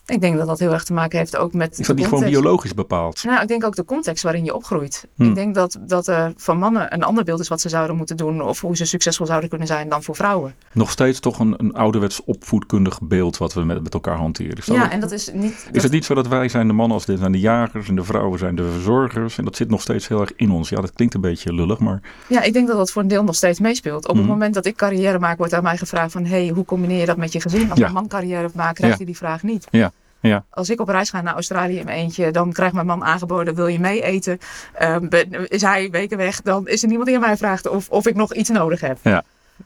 Ik 0.06 0.20
denk 0.20 0.36
dat 0.36 0.46
dat 0.46 0.58
heel 0.58 0.72
erg 0.72 0.84
te 0.84 0.92
maken 0.92 1.18
heeft 1.18 1.36
ook 1.36 1.52
met. 1.52 1.78
Is 1.78 1.86
dat 1.86 1.96
niet 1.96 2.06
gewoon 2.06 2.24
biologisch 2.24 2.74
bepaald? 2.74 3.24
Nou, 3.24 3.42
ik 3.42 3.48
denk 3.48 3.64
ook 3.64 3.76
de 3.76 3.84
context 3.84 4.22
waarin 4.22 4.44
je 4.44 4.54
opgroeit. 4.54 5.06
Hm. 5.16 5.22
Ik 5.22 5.34
denk 5.34 5.54
dat, 5.54 5.78
dat 5.80 6.06
er 6.06 6.32
van 6.36 6.58
mannen 6.58 6.94
een 6.94 7.02
ander 7.02 7.24
beeld 7.24 7.40
is 7.40 7.48
wat 7.48 7.60
ze 7.60 7.68
zouden 7.68 7.96
moeten 7.96 8.16
doen. 8.16 8.42
of 8.42 8.60
hoe 8.60 8.76
ze 8.76 8.84
succesvol 8.84 9.26
zouden 9.26 9.48
kunnen 9.48 9.66
zijn 9.66 9.88
dan 9.88 10.02
voor 10.02 10.16
vrouwen. 10.16 10.54
Nog 10.72 10.90
steeds 10.90 11.20
toch 11.20 11.38
een, 11.38 11.54
een 11.56 11.74
ouderwets 11.74 12.24
opvoedkundig 12.24 13.00
beeld 13.02 13.36
wat 13.38 13.54
we 13.54 13.64
met, 13.64 13.82
met 13.82 13.94
elkaar 13.94 14.16
hanteren. 14.16 14.56
Is 14.56 14.66
ja, 14.66 14.90
en 14.90 15.00
dat 15.00 15.10
is 15.12 15.30
niet. 15.32 15.52
is 15.52 15.68
dat, 15.72 15.82
het 15.82 15.92
niet 15.92 16.04
zo 16.04 16.14
dat 16.14 16.26
wij 16.28 16.48
zijn 16.48 16.66
de 16.66 16.72
mannen 16.72 16.96
als 16.96 17.06
dit 17.06 17.18
zijn 17.18 17.32
de 17.32 17.40
jagers 17.40 17.88
en 17.88 17.94
de 17.96 18.04
vrouwen 18.04 18.38
zijn 18.38 18.54
de 18.56 18.70
verzorgers? 18.72 19.38
En 19.38 19.44
dat 19.44 19.56
zit 19.56 19.70
nog 19.70 19.80
steeds 19.80 20.08
heel 20.08 20.20
erg 20.20 20.32
in 20.36 20.50
ons. 20.50 20.68
Ja, 20.68 20.80
dat 20.80 20.92
klinkt 20.92 21.14
een 21.14 21.20
beetje 21.20 21.52
lullig, 21.52 21.78
maar. 21.78 22.00
Ja, 22.28 22.42
ik 22.42 22.52
denk 22.52 22.68
dat 22.68 22.76
dat 22.76 22.90
voor 22.90 23.02
een 23.02 23.08
deel 23.08 23.24
nog 23.24 23.34
steeds 23.34 23.60
meespeelt. 23.60 24.08
Op 24.08 24.16
het 24.16 24.26
moment 24.26 24.54
dat 24.54 24.66
ik 24.66 24.76
carrière 24.76 25.18
maak, 25.18 25.38
wordt 25.38 25.54
aan 25.54 25.62
mij 25.62 25.76
gevraagd 25.76 26.12
van 26.12 26.24
hey, 26.24 26.48
hoe 26.54 26.64
combineer 26.64 27.00
je 27.00 27.06
dat 27.06 27.16
met 27.16 27.32
je 27.32 27.40
gezin? 27.40 27.70
Als 27.70 27.78
Ja. 27.78 27.86
een 27.86 27.92
man 27.92 28.08
carrière 28.08 28.50
maakt, 28.54 28.74
krijg 28.76 28.92
Ja. 28.92 28.98
je 28.98 29.04
die 29.06 29.16
vraag 29.16 29.42
niet. 29.42 29.66
Ja. 29.70 29.92
Ja. 30.26 30.44
Als 30.50 30.70
ik 30.70 30.80
op 30.80 30.88
reis 30.88 31.10
ga 31.10 31.20
naar 31.20 31.34
Australië 31.34 31.78
in 31.78 31.84
mijn 31.84 31.98
eentje, 31.98 32.30
dan 32.30 32.52
krijgt 32.52 32.74
mijn 32.74 32.86
man 32.86 33.04
aangeboden: 33.04 33.54
wil 33.54 33.66
je 33.66 33.80
mee 33.80 34.02
eten? 34.02 34.38
Um, 34.82 35.08
ben- 35.08 35.48
is 35.48 35.62
hij 35.62 35.90
weken 35.90 36.16
weg, 36.16 36.42
dan 36.42 36.68
is 36.68 36.82
er 36.82 36.88
niemand 36.88 37.08
die 37.08 37.16
aan 37.16 37.22
mij 37.22 37.36
vraagt 37.36 37.68
of, 37.68 37.88
of 37.90 38.06
ik 38.06 38.14
nog 38.14 38.34
iets 38.34 38.48
nodig 38.48 38.80
heb. 38.80 38.98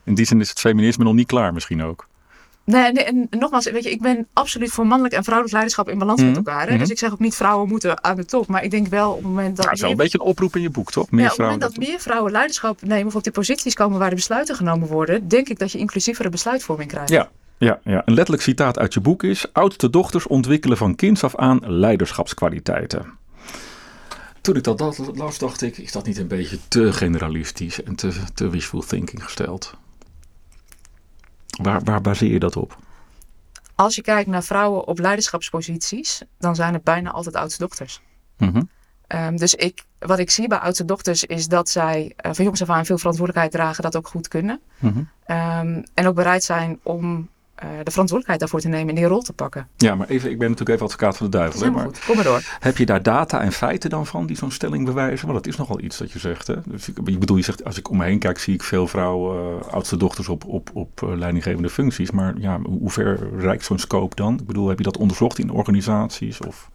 In 0.05 0.15
die 0.15 0.25
zin 0.27 0.41
is 0.41 0.49
het 0.49 0.61
feminisme 0.61 1.05
nog 1.05 1.15
niet 1.15 1.27
klaar 1.27 1.53
misschien 1.53 1.83
ook. 1.85 2.09
Nee, 2.65 2.93
nee, 2.93 3.05
en 3.05 3.27
nogmaals, 3.31 3.71
weet 3.71 3.85
je, 3.85 3.91
ik 3.91 4.01
ben 4.03 4.27
absoluut 4.33 4.71
voor 4.71 4.87
mannelijk 4.87 5.15
en 5.15 5.23
vrouwelijk 5.23 5.53
leiderschap 5.55 5.89
in 5.89 5.99
balans 5.99 6.21
met 6.21 6.29
Mhm, 6.31 6.39
elkaar. 6.39 6.63
Hè? 6.67 6.71
mhm. 6.71 6.79
Dus 6.79 6.89
ik 6.91 6.99
zeg 6.99 7.13
ook 7.13 7.19
niet 7.19 7.35
vrouwen 7.35 7.69
moeten 7.69 8.05
aan 8.05 8.17
de 8.17 8.25
top. 8.25 8.47
Maar 8.47 8.65
ik 8.65 8.71
denk 8.71 8.87
wel 8.87 9.11
op 9.11 9.17
het 9.17 9.25
moment 9.27 9.57
dat, 9.57 9.73
is 9.73 9.81
wel 9.81 9.91
een 9.91 9.97
beetje 9.97 10.19
een 10.21 10.25
oproep 10.25 10.57
in 10.57 10.63
je 10.63 10.71
boek, 10.71 10.91
toch? 10.91 11.11
Meer 11.11 11.21
ja, 11.21 11.27
op 11.27 11.31
het 11.33 11.41
moment 11.41 11.61
dat 11.61 11.77
meer 11.77 12.01
vrouwen 12.01 12.33
leiderschap 12.33 12.83
nemen 12.83 13.07
of 13.07 13.15
op 13.15 13.23
die 13.23 13.33
posities 13.33 13.75
komen 13.75 13.99
waar 13.99 14.09
de 14.09 14.15
besluiten 14.15 14.55
genomen 14.57 14.89
worden, 14.89 15.29
denk 15.29 15.49
ik 15.49 15.59
dat 15.59 15.73
je 15.73 15.79
inclusievere 15.79 16.29
besluitvorming 16.29 16.91
krijgt. 16.91 17.09
Ja, 17.11 17.29
ja, 17.61 17.81
ja. 17.85 18.03
Een 18.05 18.15
letterlijk 18.15 18.43
citaat 18.43 18.79
uit 18.79 18.95
je 18.95 19.01
boek 19.01 19.23
is: 19.23 19.53
Oudste 19.53 19.91
dochters 19.91 20.27
ontwikkelen 20.27 20.77
van 20.77 20.95
kinds 20.95 21.25
af 21.25 21.37
aan 21.37 21.61
leiderschapskwaliteiten. 21.67 23.19
Toen 24.41 24.57
ik 24.57 24.65
dat, 24.65 24.79
dat 24.79 25.11
las, 25.15 25.39
dacht 25.39 25.63
ik: 25.63 25.79
is 25.79 25.93
dat 25.93 26.07
niet 26.07 26.19
een 26.19 26.29
beetje 26.29 26.59
te 26.69 26.93
generalistisch 26.93 27.83
en 27.83 27.95
te, 27.95 28.13
te 28.35 28.49
wishful 28.49 28.81
thinking 28.81 29.25
gesteld? 29.25 29.75
Waar, 31.63 31.83
waar 31.85 32.01
baseer 32.01 32.33
je 32.33 32.39
dat 32.39 32.57
op? 32.57 32.77
Als 33.75 33.95
je 33.95 34.03
kijkt 34.03 34.29
naar 34.29 34.45
vrouwen 34.45 34.87
op 34.87 34.99
leiderschapsposities, 34.99 36.23
dan 36.39 36.55
zijn 36.55 36.75
het 36.75 36.85
bijna 36.85 37.11
altijd 37.11 37.37
oudste 37.37 37.63
dochters. 37.63 38.01
Mhm. 38.37 38.63
Um, 39.09 39.37
dus 39.37 39.55
ik, 39.55 39.85
wat 39.99 40.19
ik 40.19 40.31
zie 40.31 40.49
bij 40.49 40.59
oudste 40.59 40.85
dochters 40.85 41.25
is 41.25 41.49
dat 41.49 41.69
zij 41.69 42.15
uh, 42.27 42.33
van 42.33 42.45
jongs 42.45 42.63
af 42.63 42.71
aan 42.71 42.87
veel 42.87 42.99
verantwoordelijkheid 42.99 43.53
dragen, 43.53 43.83
dat 43.83 43.97
ook 43.97 44.09
goed 44.09 44.29
kunnen. 44.29 44.61
Mhm. 44.79 44.99
Um, 44.99 45.83
en 45.95 46.07
ook 46.07 46.15
bereid 46.15 46.45
zijn 46.45 46.81
om 46.83 47.29
de 47.61 47.91
verantwoordelijkheid 47.91 48.41
daarvoor 48.41 48.61
te 48.61 48.69
nemen 48.69 48.89
en 48.89 48.95
die 48.95 49.05
rol 49.05 49.23
te 49.23 49.33
pakken. 49.33 49.69
Ja, 49.77 49.95
maar 49.95 50.09
even, 50.09 50.31
ik 50.31 50.39
ben 50.39 50.49
natuurlijk 50.49 50.77
even 50.77 50.87
advocaat 50.87 51.17
van 51.17 51.31
de 51.31 51.37
duivel. 51.37 51.63
Hè, 51.63 51.71
maar 51.71 51.85
goed. 51.85 52.05
Kom 52.05 52.15
maar 52.15 52.25
door. 52.25 52.43
heb 52.61 52.77
je 52.77 52.87
daar 52.87 53.03
data 53.03 53.41
en 53.41 53.53
feiten 53.53 53.91
dan 53.91 54.07
van 54.07 54.27
die 54.27 54.37
zo'n 54.37 54.51
stelling 54.51 54.85
bewijzen? 54.85 55.27
Want 55.27 55.39
dat 55.45 55.53
is 55.53 55.59
nogal 55.59 55.81
iets 55.81 55.99
dat 55.99 56.13
je 56.13 56.19
zegt. 56.19 56.47
Hè? 56.47 56.55
Dus 56.65 56.89
ik, 56.89 56.99
ik 57.05 57.19
bedoel, 57.19 57.37
je 57.37 57.43
zegt, 57.43 57.65
als 57.65 57.79
ik 57.79 57.91
om 57.91 57.97
me 57.97 58.05
heen 58.05 58.19
kijk, 58.19 58.39
zie 58.39 58.55
ik 58.55 58.63
veel 58.63 58.87
vrouwen, 58.87 59.61
uh, 59.63 59.73
oudste 59.73 59.97
dochters 59.97 60.29
op, 60.29 60.45
op, 60.45 60.71
op 60.73 61.01
uh, 61.05 61.17
leidinggevende 61.17 61.71
functies. 61.71 62.11
Maar 62.11 62.35
ja, 62.39 62.61
hoe 62.61 62.91
ver 62.91 63.39
reikt 63.39 63.65
zo'n 63.65 63.79
scope 63.79 64.17
dan? 64.17 64.39
Ik 64.39 64.47
bedoel, 64.47 64.69
heb 64.69 64.79
je 64.79 64.85
dat 64.85 64.97
onderzocht 64.97 65.39
in 65.39 65.51
organisaties? 65.51 66.41
Of? 66.41 66.71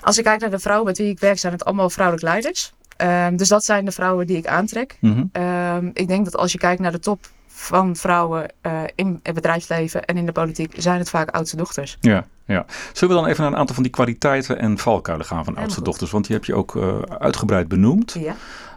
Als 0.00 0.18
ik 0.18 0.24
kijk 0.24 0.40
naar 0.40 0.50
de 0.50 0.58
vrouwen 0.58 0.86
met 0.86 0.98
wie 0.98 1.08
ik 1.08 1.20
werk, 1.20 1.38
zijn 1.38 1.52
het 1.52 1.64
allemaal 1.64 1.90
vrouwelijk 1.90 2.26
leiders. 2.26 2.72
Ehm, 2.96 3.36
dus 3.36 3.48
dat 3.48 3.64
zijn 3.64 3.84
de 3.84 3.92
vrouwen 3.92 4.26
die 4.26 4.36
ik 4.36 4.46
aantrek. 4.46 4.96
Mhm. 5.00 5.24
Ehm, 5.32 5.90
ik 5.92 6.08
denk 6.08 6.24
dat 6.24 6.36
als 6.36 6.52
je 6.52 6.58
kijkt 6.58 6.80
naar 6.80 6.92
de 6.92 6.98
top 6.98 7.26
van 7.60 7.96
vrouwen 7.96 8.48
eh, 8.60 8.82
in 8.94 9.20
het 9.22 9.34
bedrijfsleven 9.34 10.04
en 10.04 10.16
in 10.16 10.26
de 10.26 10.32
politiek, 10.32 10.74
zijn 10.76 10.98
het 10.98 11.10
vaak 11.10 11.30
oudste 11.30 11.56
dochters. 11.56 11.96
Ja, 12.00 12.26
ja. 12.44 12.64
Zullen 12.92 13.14
we 13.14 13.20
dan 13.20 13.30
even 13.30 13.42
naar 13.42 13.52
een 13.52 13.58
aantal 13.58 13.74
van 13.74 13.82
die 13.82 13.92
kwaliteiten 13.92 14.58
en 14.58 14.78
valkuilen 14.78 15.26
gaan 15.26 15.44
van 15.44 15.56
oudste 15.56 15.82
dochters? 15.82 16.10
Want 16.10 16.26
die 16.26 16.36
heb 16.36 16.44
je 16.44 16.54
ook 16.54 16.76
eh, 16.76 16.98
uitgebreid 17.18 17.68
benoemd. 17.68 18.16
Ja. 18.20 18.34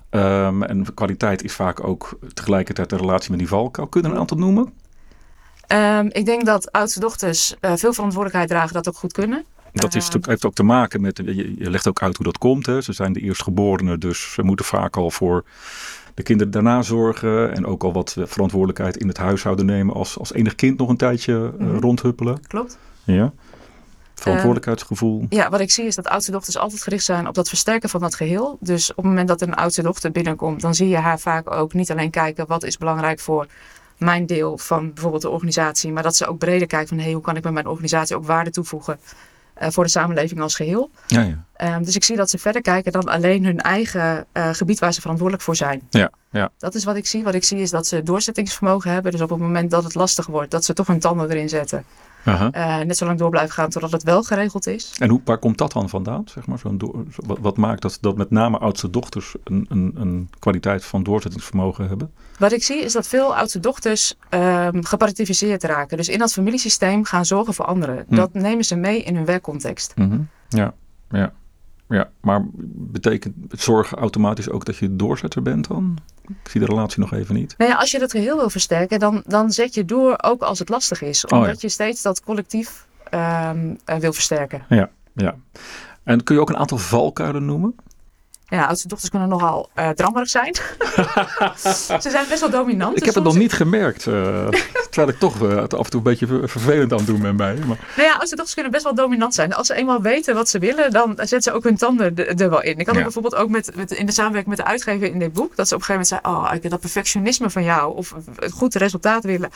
Ehm, 0.10 0.64
en 0.64 0.94
kwaliteit 0.94 1.44
is 1.44 1.54
vaak 1.54 1.84
ook 1.88 2.20
tegelijkertijd 2.34 2.90
de 2.90 2.98
relatie 2.98 3.30
met 3.30 3.40
die 3.40 3.48
valkuil. 3.48 3.88
Kun 3.88 4.02
je 4.02 4.08
er 4.08 4.14
een 4.14 4.20
aantal 4.20 4.38
noemen? 4.38 4.74
Ehm, 5.68 6.08
ik 6.12 6.26
denk 6.26 6.46
dat 6.46 6.72
oudste 6.72 7.00
dochters 7.00 7.56
eh, 7.60 7.74
veel 7.76 7.94
verantwoordelijkheid 7.94 8.50
dragen, 8.50 8.74
dat 8.74 8.88
ook 8.88 8.98
goed 8.98 9.14
kunnen. 9.14 9.46
Dat 9.74 9.96
is, 9.96 10.10
Ehm. 10.10 10.30
heeft 10.30 10.46
ook 10.46 10.54
te 10.54 10.64
maken 10.64 11.02
met, 11.02 11.18
je, 11.18 11.56
je 11.58 11.70
legt 11.70 11.88
ook 11.88 12.02
uit 12.02 12.16
hoe 12.16 12.26
dat 12.26 12.38
komt. 12.38 12.66
Hè. 12.66 12.82
Ze 12.82 12.94
zijn 12.94 13.14
de 13.14 13.20
eerstgeborenen, 13.20 14.00
dus 14.00 14.34
ze 14.34 14.44
moeten 14.44 14.66
vaak 14.66 14.98
al 14.98 15.12
voor 15.12 15.44
de 16.14 16.24
kinderen 16.24 16.52
daarna 16.52 16.82
zorgen. 16.82 17.54
En 17.56 17.66
ook 17.66 17.84
al 17.84 17.94
wat 17.94 18.16
verantwoordelijkheid 18.20 18.98
in 18.98 19.08
het 19.08 19.18
huishouden 19.18 19.66
nemen 19.66 19.96
als, 19.96 20.20
als 20.20 20.34
enig 20.34 20.56
kind 20.56 20.78
nog 20.80 20.90
een 20.90 20.98
tijdje 20.98 21.54
eh, 21.60 21.66
Mhm. 21.66 21.78
rondhuppelen. 21.78 22.40
Klopt. 22.48 22.78
Ja. 23.04 23.34
Verantwoordelijkheidsgevoel. 24.14 25.26
Ja, 25.30 25.50
wat 25.50 25.60
ik 25.60 25.72
zie 25.72 25.86
is 25.86 25.96
dat 25.96 26.08
oudste 26.08 26.32
dochters 26.32 26.58
altijd 26.58 26.82
gericht 26.82 27.04
zijn 27.06 27.28
op 27.28 27.34
dat 27.34 27.48
versterken 27.50 27.90
van 27.90 28.00
dat 28.02 28.16
geheel. 28.16 28.58
Dus 28.60 28.90
op 28.90 28.96
het 28.96 29.06
moment 29.06 29.28
dat 29.28 29.42
een 29.42 29.54
oudste 29.54 29.82
dochter 29.82 30.12
binnenkomt, 30.12 30.62
dan 30.62 30.76
zie 30.76 30.88
je 30.88 30.98
haar 30.98 31.20
vaak 31.20 31.52
ook 31.52 31.74
niet 31.74 31.92
alleen 31.92 32.10
kijken 32.10 32.48
wat 32.48 32.64
is 32.64 32.78
belangrijk 32.78 33.20
voor 33.20 33.48
mijn 33.98 34.26
deel 34.26 34.58
van 34.58 34.94
bijvoorbeeld 34.94 35.22
de 35.22 35.30
organisatie, 35.30 35.92
maar 35.92 36.04
dat 36.04 36.16
ze 36.16 36.28
ook 36.28 36.38
breder 36.38 36.68
kijkt 36.68 36.90
van 36.90 37.00
hey, 37.00 37.12
hoe 37.12 37.22
kan 37.22 37.36
ik 37.36 37.44
met 37.44 37.54
mijn 37.54 37.68
organisatie 37.68 38.16
ook 38.16 38.26
waarde 38.26 38.50
toevoegen 38.50 39.00
eh, 39.54 39.70
voor 39.70 39.84
de 39.84 39.90
samenleving 39.90 40.42
als 40.42 40.56
geheel. 40.56 40.90
Ja, 41.08 41.22
ja. 41.22 41.44
Ehm, 41.54 41.84
dus 41.84 41.96
ik 41.96 42.04
zie 42.04 42.16
dat 42.16 42.30
ze 42.30 42.38
verder 42.38 42.62
kijken 42.62 42.92
dan 42.92 43.04
alleen 43.04 43.46
hun 43.46 43.60
eigen 43.60 44.26
eh, 44.32 44.50
gebied 44.52 44.80
waar 44.80 44.94
ze 44.94 45.02
verantwoordelijk 45.02 45.44
voor 45.44 45.56
zijn. 45.56 45.82
Ja, 45.90 46.10
ja. 46.32 46.50
Dat 46.58 46.76
is 46.76 46.84
wat 46.84 46.96
ik 46.96 47.06
zie. 47.06 47.24
Wat 47.24 47.34
ik 47.34 47.44
zie 47.44 47.60
is 47.60 47.70
dat 47.70 47.88
ze 47.88 48.04
doorzettingsvermogen 48.04 48.92
hebben. 48.92 49.12
Dus 49.12 49.22
op 49.22 49.30
het 49.30 49.40
moment 49.40 49.72
dat 49.72 49.84
het 49.84 49.96
lastig 49.96 50.26
wordt, 50.26 50.52
dat 50.52 50.66
ze 50.66 50.74
toch 50.74 50.88
hun 50.88 51.00
tanden 51.00 51.30
erin 51.30 51.50
zetten. 51.50 51.86
Eh, 52.52 52.78
net 52.80 52.98
zo 52.98 53.06
lang 53.06 53.18
door 53.20 53.30
blijven 53.30 53.54
gaan 53.54 53.70
totdat 53.70 53.92
het 53.92 54.04
wel 54.04 54.24
geregeld 54.24 54.68
is. 54.68 54.96
En 55.00 55.10
hoe, 55.10 55.22
waar 55.26 55.38
komt 55.38 55.58
dat 55.58 55.72
dan 55.72 55.90
vandaan? 55.90 56.24
Zeg 56.26 56.46
maar, 56.46 56.60
zo- 56.60 57.06
wat, 57.26 57.38
wat 57.42 57.58
maakt 57.58 57.82
dat, 57.82 57.98
dat 58.02 58.18
met 58.18 58.30
name 58.30 58.58
oudste 58.58 58.90
dochters 58.90 59.36
een, 59.44 59.66
een, 59.70 59.92
een 59.96 60.30
kwaliteit 60.40 60.86
van 60.86 61.04
doorzettingsvermogen 61.04 61.88
hebben? 61.88 62.12
Wat 62.40 62.52
ik 62.52 62.64
zie 62.64 62.82
is 62.84 62.94
dat 62.94 63.08
veel 63.08 63.36
oudste 63.36 63.60
dochters 63.60 64.16
ehm 64.30 64.84
geparatificeerd 64.84 65.64
raken. 65.64 65.98
Dus 65.98 66.10
in 66.10 66.20
dat 66.20 66.34
familiesysteem 66.34 67.04
gaan 67.06 67.26
zorgen 67.26 67.54
voor 67.54 67.66
anderen. 67.66 68.06
Hm. 68.08 68.16
Dat 68.16 68.34
nemen 68.34 68.64
ze 68.66 68.76
mee 68.76 69.04
in 69.04 69.16
hun 69.16 69.26
werkcontext. 69.26 69.94
Ja, 70.50 70.74
ja, 71.10 71.34
ja. 71.94 72.10
Maar 72.22 72.42
betekent 72.76 73.36
het 73.50 73.62
zorgen 73.62 73.98
automatisch 73.98 74.50
ook 74.50 74.66
dat 74.66 74.78
je 74.78 74.96
doorzetter 74.96 75.42
bent 75.42 75.68
dan? 75.68 75.98
Ik 76.28 76.50
zie 76.50 76.60
de 76.60 76.66
relatie 76.66 77.00
nog 77.00 77.14
even 77.14 77.36
niet. 77.36 77.56
Nou 77.58 77.72
ja, 77.72 77.78
als 77.78 77.92
je 77.92 78.00
dat 78.00 78.12
geheel 78.12 78.38
wil 78.38 78.50
versterken, 78.50 79.00
dan, 79.00 79.24
dan 79.26 79.52
zet 79.52 79.74
je 79.74 79.86
door 79.86 80.16
ook 80.22 80.42
als 80.42 80.60
het 80.60 80.70
lastig 80.70 81.02
is. 81.02 81.26
Oh 81.26 81.30
ja. 81.30 81.38
Omdat 81.38 81.62
je 81.62 81.70
steeds 81.70 82.02
dat 82.02 82.24
collectief 82.24 82.88
ehm, 83.10 83.76
eh, 83.86 83.98
wil 83.98 84.14
versterken. 84.14 84.66
Ja. 84.70 85.36
En 86.04 86.24
kun 86.24 86.36
je 86.36 86.42
ook 86.42 86.50
een 86.50 86.58
aantal 86.58 86.78
valkuilen 86.78 87.46
noemen? 87.46 87.76
Ja, 88.48 88.66
oudste 88.66 88.88
dochters 88.88 89.10
kunnen 89.12 89.30
nogal 89.30 89.70
eh 89.74 89.90
drammerig 89.90 90.30
zijn. 90.30 90.56
ze 92.02 92.10
zijn 92.10 92.26
best 92.30 92.40
wel 92.40 92.50
dominant. 92.50 92.92
Ik 92.92 92.98
dus 92.98 93.06
heb 93.06 93.16
het 93.16 93.24
nog 93.24 93.38
niet 93.42 93.54
gemerkt. 93.54 94.08
eh, 94.08 94.48
terwijl 94.90 95.08
ik 95.10 95.20
toch 95.20 95.42
eh, 95.50 95.56
het 95.62 95.74
af 95.74 95.84
en 95.84 95.90
toe 95.90 96.00
een 96.00 96.06
beetje 96.06 96.28
ver- 96.28 96.50
vervelend 96.50 96.92
aan 96.92 96.98
het 96.98 97.08
doen 97.08 97.22
ben 97.22 97.36
bij. 97.38 97.54
je, 97.56 97.60
Maar, 97.66 97.78
Nou 97.96 98.08
ja, 98.08 98.14
oudste 98.14 98.36
dochters 98.36 98.54
kunnen 98.54 98.72
best 98.72 98.84
wel 98.84 98.96
dominant 98.96 99.34
zijn. 99.34 99.54
Als 99.54 99.68
ze 99.68 99.74
eenmaal 99.76 100.02
weten 100.02 100.36
wat 100.36 100.50
ze 100.50 100.60
willen, 100.60 100.92
dan 100.92 101.14
zetten 101.16 101.42
ze 101.42 101.52
ook 101.52 101.64
hun 101.64 101.78
tanden 101.78 102.38
er 102.38 102.50
wel 102.50 102.62
in. 102.62 102.78
Ik 102.80 102.86
had 102.88 102.96
Ja. 102.96 103.02
bijvoorbeeld 103.02 103.36
ook 103.36 103.50
met, 103.50 103.76
met, 103.76 103.92
in 103.92 104.06
de 104.06 104.12
samenwerking 104.12 104.56
met 104.56 104.66
de 104.66 104.72
uitgever 104.72 105.08
in 105.08 105.20
dit 105.20 105.34
boek, 105.34 105.56
dat 105.56 105.68
ze 105.68 105.76
op 105.76 105.80
een 105.80 105.86
gegeven 105.86 106.08
moment 106.22 106.36
zei, 106.36 106.46
oh, 106.54 106.64
ik- 106.64 106.70
dat 106.70 106.80
perfectionisme 106.80 107.50
van 107.50 107.64
jou, 107.64 107.96
of 107.96 108.14
het 108.40 108.52
goed 108.52 108.76
resultaat 108.76 109.24
willen. 109.24 109.50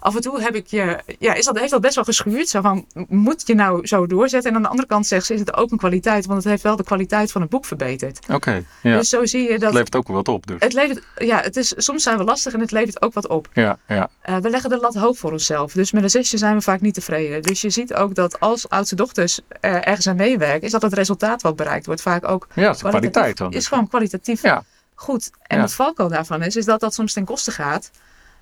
Af 0.00 0.14
en 0.14 0.20
toe 0.20 0.40
heb 0.42 0.54
ik 0.54 0.66
je, 0.66 0.98
ja, 1.18 1.34
is 1.34 1.44
dat, 1.44 1.58
heeft 1.58 1.70
dat 1.70 1.80
best 1.80 1.94
wel 1.94 2.04
geschuurd. 2.04 2.48
Zo 2.48 2.60
van, 2.60 2.86
moet 3.08 3.42
je 3.46 3.54
nou 3.54 3.86
zo 3.86 4.06
doorzetten? 4.06 4.50
En 4.50 4.56
aan 4.56 4.62
de 4.62 4.68
andere 4.68 4.88
kant 4.88 5.06
zegt 5.06 5.26
ze, 5.26 5.34
is 5.34 5.40
het 5.40 5.54
ook 5.56 5.70
een 5.70 5.78
kwaliteit, 5.78 6.26
want 6.26 6.38
het 6.42 6.48
heeft 6.50 6.62
wel 6.62 6.76
de 6.76 6.84
kwaliteit 6.84 7.32
van 7.32 7.40
het 7.40 7.50
boek 7.50 7.64
verbeterd. 7.64 8.18
Oké, 8.32 8.64
ja. 8.82 8.96
Dus 8.98 9.08
zo 9.08 9.26
zie 9.26 9.42
je 9.42 9.52
het 9.52 9.60
dat 9.60 9.72
levert 9.72 9.96
ook 9.96 10.06
wel 10.06 10.16
wat 10.16 10.28
op 10.28 10.46
dus. 10.46 10.56
het 10.58 10.72
levert, 10.72 11.02
ja, 11.16 11.40
het 11.40 11.56
is, 11.56 11.72
soms 11.76 12.02
zijn 12.02 12.18
we 12.18 12.24
lastig 12.24 12.52
en 12.52 12.60
het 12.60 12.70
levert 12.70 13.02
ook 13.02 13.14
wat 13.14 13.26
op. 13.28 13.48
Ja, 13.52 13.78
ja. 13.88 14.08
Eh, 14.22 14.36
we 14.36 14.50
leggen 14.50 14.70
de 14.70 14.78
lat 14.78 14.94
hoog 14.94 15.18
voor 15.18 15.32
onszelf. 15.32 15.72
Dus 15.72 15.92
met 15.92 16.02
een 16.02 16.10
zesje 16.10 16.38
zijn 16.38 16.54
we 16.56 16.62
vaak 16.62 16.80
niet 16.80 16.94
tevreden. 16.94 17.42
Dus 17.42 17.60
je 17.60 17.70
ziet 17.70 17.94
ook 17.94 18.14
dat 18.14 18.40
als 18.40 18.68
oudste 18.68 18.94
dochters 18.94 19.40
ergens 19.60 20.06
aan 20.08 20.16
meewerken, 20.16 20.62
is 20.62 20.70
dat 20.70 20.82
het 20.82 20.92
resultaat 20.92 21.42
wat 21.42 21.56
bereikt 21.56 21.86
wordt 21.86 22.02
vaak 22.02 22.28
ook 22.28 22.46
Ja, 22.54 22.62
het 22.66 22.74
is 22.76 22.82
kwaliteit 22.82 23.36
dan. 23.36 23.52
is 23.52 23.66
gewoon 23.66 23.88
kwalitatief 23.88 24.42
Ja. 24.42 24.64
goed. 24.94 25.30
En 25.42 25.56
Ja. 25.56 25.62
het 25.62 25.72
valkuil 25.72 26.08
daarvan 26.08 26.42
is, 26.42 26.56
is 26.56 26.64
dat 26.64 26.80
dat 26.80 26.94
soms 26.94 27.12
ten 27.12 27.24
koste 27.24 27.50
gaat 27.50 27.90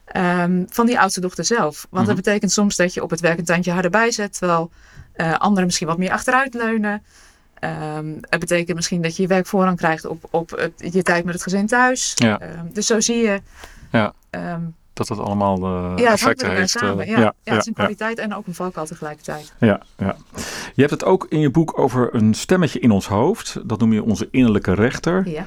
ehm, 0.04 0.62
van 0.68 0.86
die 0.86 1.00
oudste 1.00 1.20
dochter 1.20 1.44
zelf. 1.44 1.86
Want 1.90 2.06
Mhm. 2.06 2.14
dat 2.14 2.24
betekent 2.24 2.52
soms 2.52 2.76
dat 2.76 2.94
je 2.94 3.02
op 3.02 3.10
het 3.10 3.20
werk 3.20 3.38
een 3.38 3.44
tandje 3.44 3.72
harder 3.72 3.90
bijzet, 3.90 4.38
terwijl 4.38 4.70
eh, 5.12 5.32
anderen 5.38 5.64
misschien 5.64 5.86
wat 5.86 5.98
meer 5.98 6.10
achteruit 6.10 6.54
leunen. 6.54 7.02
Ehm, 7.54 8.06
het 8.20 8.40
betekent 8.40 8.76
misschien 8.76 9.02
dat 9.02 9.16
je 9.16 9.22
je 9.22 9.28
werk 9.28 9.46
voorrang 9.46 9.76
krijgt 9.76 10.04
op, 10.06 10.24
op 10.30 10.50
het, 10.50 10.92
je 10.94 11.02
tijd 11.02 11.24
met 11.24 11.34
het 11.34 11.42
gezin 11.42 11.66
thuis. 11.66 12.12
Ja. 12.14 12.38
Ehm, 12.40 12.66
dus 12.72 12.86
zo 12.86 13.00
zie 13.00 13.16
je. 13.16 13.40
Ja. 13.92 14.12
Dat 14.92 15.06
dat 15.06 15.18
allemaal 15.18 15.56
eh 15.56 15.62
ja, 15.62 15.88
het 15.88 15.96
hangt 15.96 16.12
effecten 16.12 16.50
heeft. 16.50 16.70
samen. 16.70 17.04
eh, 17.04 17.10
Ja, 17.10 17.18
ja, 17.18 17.32
het 17.44 17.60
is 17.60 17.66
een 17.66 17.72
ja, 17.76 17.82
kwaliteit 17.82 18.18
en 18.18 18.34
ook 18.34 18.46
een 18.46 18.54
valkuil 18.54 18.86
tegelijkertijd. 18.86 19.52
ja, 19.58 19.80
ja. 19.96 20.16
Je 20.74 20.80
hebt 20.80 20.90
het 20.90 21.04
ook 21.04 21.26
in 21.28 21.40
je 21.40 21.50
boek 21.50 21.78
over 21.78 22.14
een 22.14 22.34
stemmetje 22.34 22.78
in 22.78 22.90
ons 22.90 23.06
hoofd. 23.08 23.56
Dat 23.64 23.78
noem 23.78 23.92
je 23.92 24.02
onze 24.02 24.28
innerlijke 24.30 24.72
rechter. 24.74 25.28
Ja. 25.28 25.46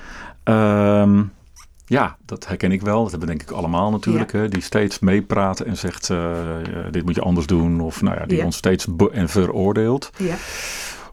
Ja, 1.89 2.17
dat 2.25 2.47
herken 2.47 2.71
ik 2.71 2.81
wel. 2.81 3.01
Dat 3.01 3.11
hebben 3.11 3.29
we 3.29 3.35
denk 3.35 3.49
ik 3.49 3.55
allemaal 3.55 3.91
natuurlijk. 3.91 4.31
Hè? 4.31 4.47
Die 4.49 4.61
steeds 4.61 4.99
meepraten 4.99 5.65
en 5.65 5.77
zegt, 5.77 6.09
eh, 6.09 6.39
eh, 6.59 6.91
dit 6.91 7.05
moet 7.05 7.15
je 7.15 7.21
anders 7.21 7.47
doen. 7.47 7.81
Of 7.81 8.01
nou 8.01 8.17
ja, 8.19 8.25
die 8.25 8.37
Ja. 8.37 8.45
ons 8.45 8.55
steeds 8.57 8.85
be- 8.95 9.09
en 9.11 9.29
veroordeelt. 9.29 10.09
Ja. 10.17 10.35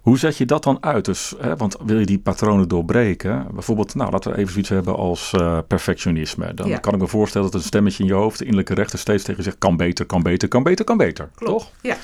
Hoe 0.01 0.19
zet 0.19 0.37
je 0.37 0.45
dat 0.47 0.63
dan 0.63 0.77
uit? 0.81 1.05
Dus, 1.05 1.35
hè, 1.41 1.57
want 1.57 1.77
wil 1.85 1.99
je 1.99 2.07
die 2.07 2.19
patronen 2.19 2.69
doorbreken? 2.69 3.47
Bijvoorbeeld, 3.53 3.95
nou, 3.95 4.11
laten 4.11 4.31
we 4.33 4.39
even 4.39 4.51
zoiets 4.53 4.69
hebben 4.71 4.97
als 4.97 5.33
eh, 5.33 5.59
perfectionisme. 5.69 6.55
Dan 6.55 6.69
Ja. 6.69 6.79
kan 6.79 6.95
ik 6.95 7.01
me 7.01 7.07
voorstellen 7.07 7.51
dat 7.51 7.61
een 7.61 7.67
stemmetje 7.67 8.03
in 8.03 8.09
je 8.09 8.15
hoofd, 8.15 8.39
de 8.39 8.45
innerlijke 8.45 8.75
rechter, 8.75 8.99
steeds 8.99 9.23
tegen 9.23 9.37
je 9.37 9.43
zegt, 9.43 9.59
kan 9.59 9.77
beter, 9.77 10.07
kan 10.07 10.23
beter, 10.23 10.49
kan 10.49 10.63
beter, 10.63 10.85
kan 10.85 10.97
beter. 10.97 11.29
Klopt. 11.35 11.53
Toch? 11.53 11.71
Ja. 11.81 11.97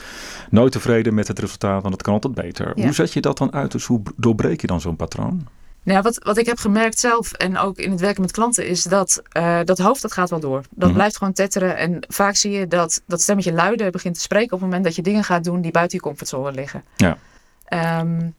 Nooit 0.51 0.73
tevreden 0.73 1.15
met 1.15 1.29
het 1.29 1.39
resultaat, 1.39 1.83
want 1.83 1.95
het 1.95 2.03
kan 2.03 2.13
altijd 2.15 2.35
beter. 2.35 2.73
Ja. 2.75 2.83
Hoe 2.85 2.93
zet 2.93 3.13
je 3.13 3.21
dat 3.21 3.39
dan 3.39 3.53
uit? 3.53 3.73
Dus 3.73 3.85
hoe 3.87 4.03
doorbreek 4.17 4.61
je 4.61 4.67
dan 4.67 4.81
zo'n 4.81 4.97
patroon? 4.97 5.47
Nou 5.83 6.03
wat, 6.03 6.19
wat 6.25 6.37
ik 6.39 6.47
heb 6.47 6.59
gemerkt 6.59 6.99
zelf 6.99 7.33
en 7.33 7.59
ook 7.59 7.79
in 7.79 7.91
het 7.91 8.01
werken 8.01 8.21
met 8.21 8.31
klanten 8.33 8.67
is 8.67 8.83
dat 8.83 9.23
eh, 9.29 9.61
dat 9.65 9.79
hoofd 9.79 10.03
dat 10.03 10.13
gaat 10.13 10.31
wel 10.31 10.41
door. 10.41 10.63
Dat 10.71 10.89
Mhm. 10.89 10.97
blijft 10.97 11.17
gewoon 11.17 11.33
tetteren 11.33 11.77
en 11.77 11.99
vaak 12.09 12.35
zie 12.37 12.51
je 12.51 12.67
dat 12.67 13.03
dat 13.07 13.21
stemmetje 13.21 13.53
luider 13.53 13.91
begint 13.91 14.15
te 14.15 14.21
spreken 14.21 14.53
op 14.53 14.59
het 14.61 14.61
moment 14.61 14.85
dat 14.85 14.95
je 14.95 15.03
dingen 15.03 15.25
gaat 15.25 15.45
doen 15.45 15.61
die 15.61 15.71
buiten 15.71 15.97
je 15.99 16.05
comfortzone 16.05 16.53
liggen. 16.53 16.85
Ja. 16.97 17.19
Ehm, 17.65 18.31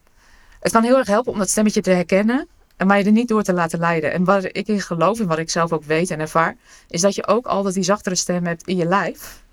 het 0.60 0.72
kan 0.72 0.84
heel 0.84 0.98
erg 0.98 1.08
helpen 1.08 1.32
om 1.32 1.38
dat 1.38 1.50
stemmetje 1.50 1.82
te 1.82 1.92
herkennen, 1.92 2.48
en 2.78 2.88
maar 2.88 2.98
je 2.98 3.04
er 3.04 3.12
niet 3.12 3.28
door 3.28 3.44
te 3.44 3.54
laten 3.54 3.80
leiden. 3.80 4.12
En 4.14 4.24
waar 4.24 4.44
ik 4.52 4.68
in 4.68 4.82
geloof 4.82 5.20
en 5.20 5.28
wat 5.28 5.38
ik 5.38 5.50
zelf 5.50 5.72
ook 5.74 5.84
weet 5.84 6.12
en 6.12 6.20
ervaar, 6.20 6.56
is 6.88 7.02
dat 7.02 7.16
je 7.16 7.28
ook 7.28 7.46
altijd 7.46 7.74
die 7.74 7.84
zachtere 7.84 8.16
stem 8.16 8.46
hebt 8.46 8.68
in 8.68 8.78
je 8.78 8.86
lijf. 8.86 9.44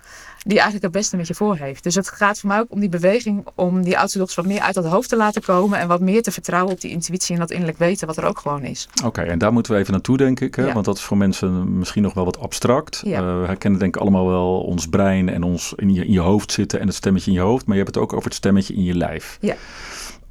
Die 0.49 0.57
eigenlijk 0.57 0.83
het 0.83 0.93
beste 1.01 1.17
met 1.17 1.27
je 1.27 1.33
voor 1.33 1.55
heeft. 1.55 1.83
Dus 1.83 1.95
het 1.95 2.09
gaat 2.09 2.39
voor 2.39 2.49
mij 2.49 2.59
ook 2.59 2.71
om 2.71 2.79
die 2.79 2.89
beweging 2.89 3.47
om 3.55 3.83
die 3.83 3.93
dochters 3.93 4.35
wat 4.35 4.45
meer 4.45 4.59
uit 4.59 4.73
dat 4.73 4.85
hoofd 4.85 5.09
te 5.09 5.15
laten 5.15 5.41
komen. 5.41 5.79
En 5.79 5.87
wat 5.87 6.01
meer 6.01 6.21
te 6.21 6.31
vertrouwen 6.31 6.73
op 6.73 6.81
die 6.81 6.91
intuïtie 6.91 7.33
en 7.33 7.39
dat 7.39 7.51
innerlijk 7.51 7.77
weten 7.77 8.07
wat 8.07 8.17
er 8.17 8.23
ook 8.23 8.39
gewoon 8.39 8.63
is. 8.63 8.89
Oké, 9.05 9.21
en 9.21 9.39
daar 9.39 9.53
moeten 9.53 9.73
we 9.73 9.79
even 9.79 9.91
naartoe, 9.91 10.17
denk 10.17 10.39
ik. 10.39 10.55
Hè? 10.55 10.65
Ja. 10.65 10.73
Want 10.73 10.85
dat 10.85 10.97
is 10.97 11.03
voor 11.03 11.17
mensen 11.17 11.77
misschien 11.77 12.03
nog 12.03 12.13
wel 12.13 12.25
wat 12.25 12.39
abstract. 12.39 13.01
Ja. 13.05 13.19
Eh, 13.19 13.39
we 13.39 13.45
herkennen 13.45 13.79
denk 13.79 13.95
ik 13.95 14.01
allemaal 14.01 14.27
wel 14.27 14.59
ons 14.59 14.87
brein 14.87 15.29
en 15.29 15.43
ons 15.43 15.73
in 15.75 15.93
je, 15.93 16.05
in 16.05 16.11
je 16.11 16.19
hoofd 16.19 16.51
zitten 16.51 16.79
en 16.79 16.87
het 16.87 16.95
stemmetje 16.95 17.31
in 17.31 17.37
je 17.37 17.43
hoofd. 17.43 17.65
Maar 17.65 17.75
je 17.77 17.83
hebt 17.83 17.95
het 17.95 18.03
ook 18.03 18.13
over 18.13 18.25
het 18.25 18.35
stemmetje 18.35 18.73
in 18.73 18.83
je 18.83 18.95
lijf. 18.95 19.37
Ja. 19.41 19.55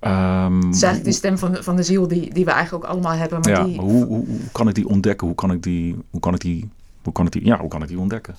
Ehm, 0.01 0.57
Het 0.57 0.75
is 0.75 0.83
eigenlijk 0.83 1.05
de 1.05 1.13
stem 1.13 1.39
van, 1.39 1.57
van 1.61 1.77
de 1.77 1.83
ziel 1.83 2.09
die, 2.09 2.35
die 2.35 2.45
we 2.45 2.51
eigenlijk 2.51 2.85
ook 2.85 2.91
allemaal 2.91 3.13
hebben. 3.13 3.41
Maar 3.41 3.51
ja, 3.51 3.65
die, 3.65 3.77
maar 3.77 3.85
hoe, 3.85 4.05
hoe, 4.05 4.27
hoe 4.27 4.39
kan 4.53 4.69
ik 4.69 4.75
die 4.75 4.89
ontdekken? 4.89 5.27
Hoe 5.27 5.37
kan 5.37 5.51
ik 5.51 5.63
die, 5.63 5.97
hoe 6.11 6.21
kan 6.21 6.35
ik 6.35 6.41
die, 6.41 6.69
hoe 7.03 7.13
kan 7.13 7.27
ik 7.27 7.33
die, 7.33 7.45
ja, 7.45 7.59
hoe 7.59 7.69
kan 7.69 7.83
ik 7.83 7.89
die 7.89 7.99
ontdekken? 7.99 8.35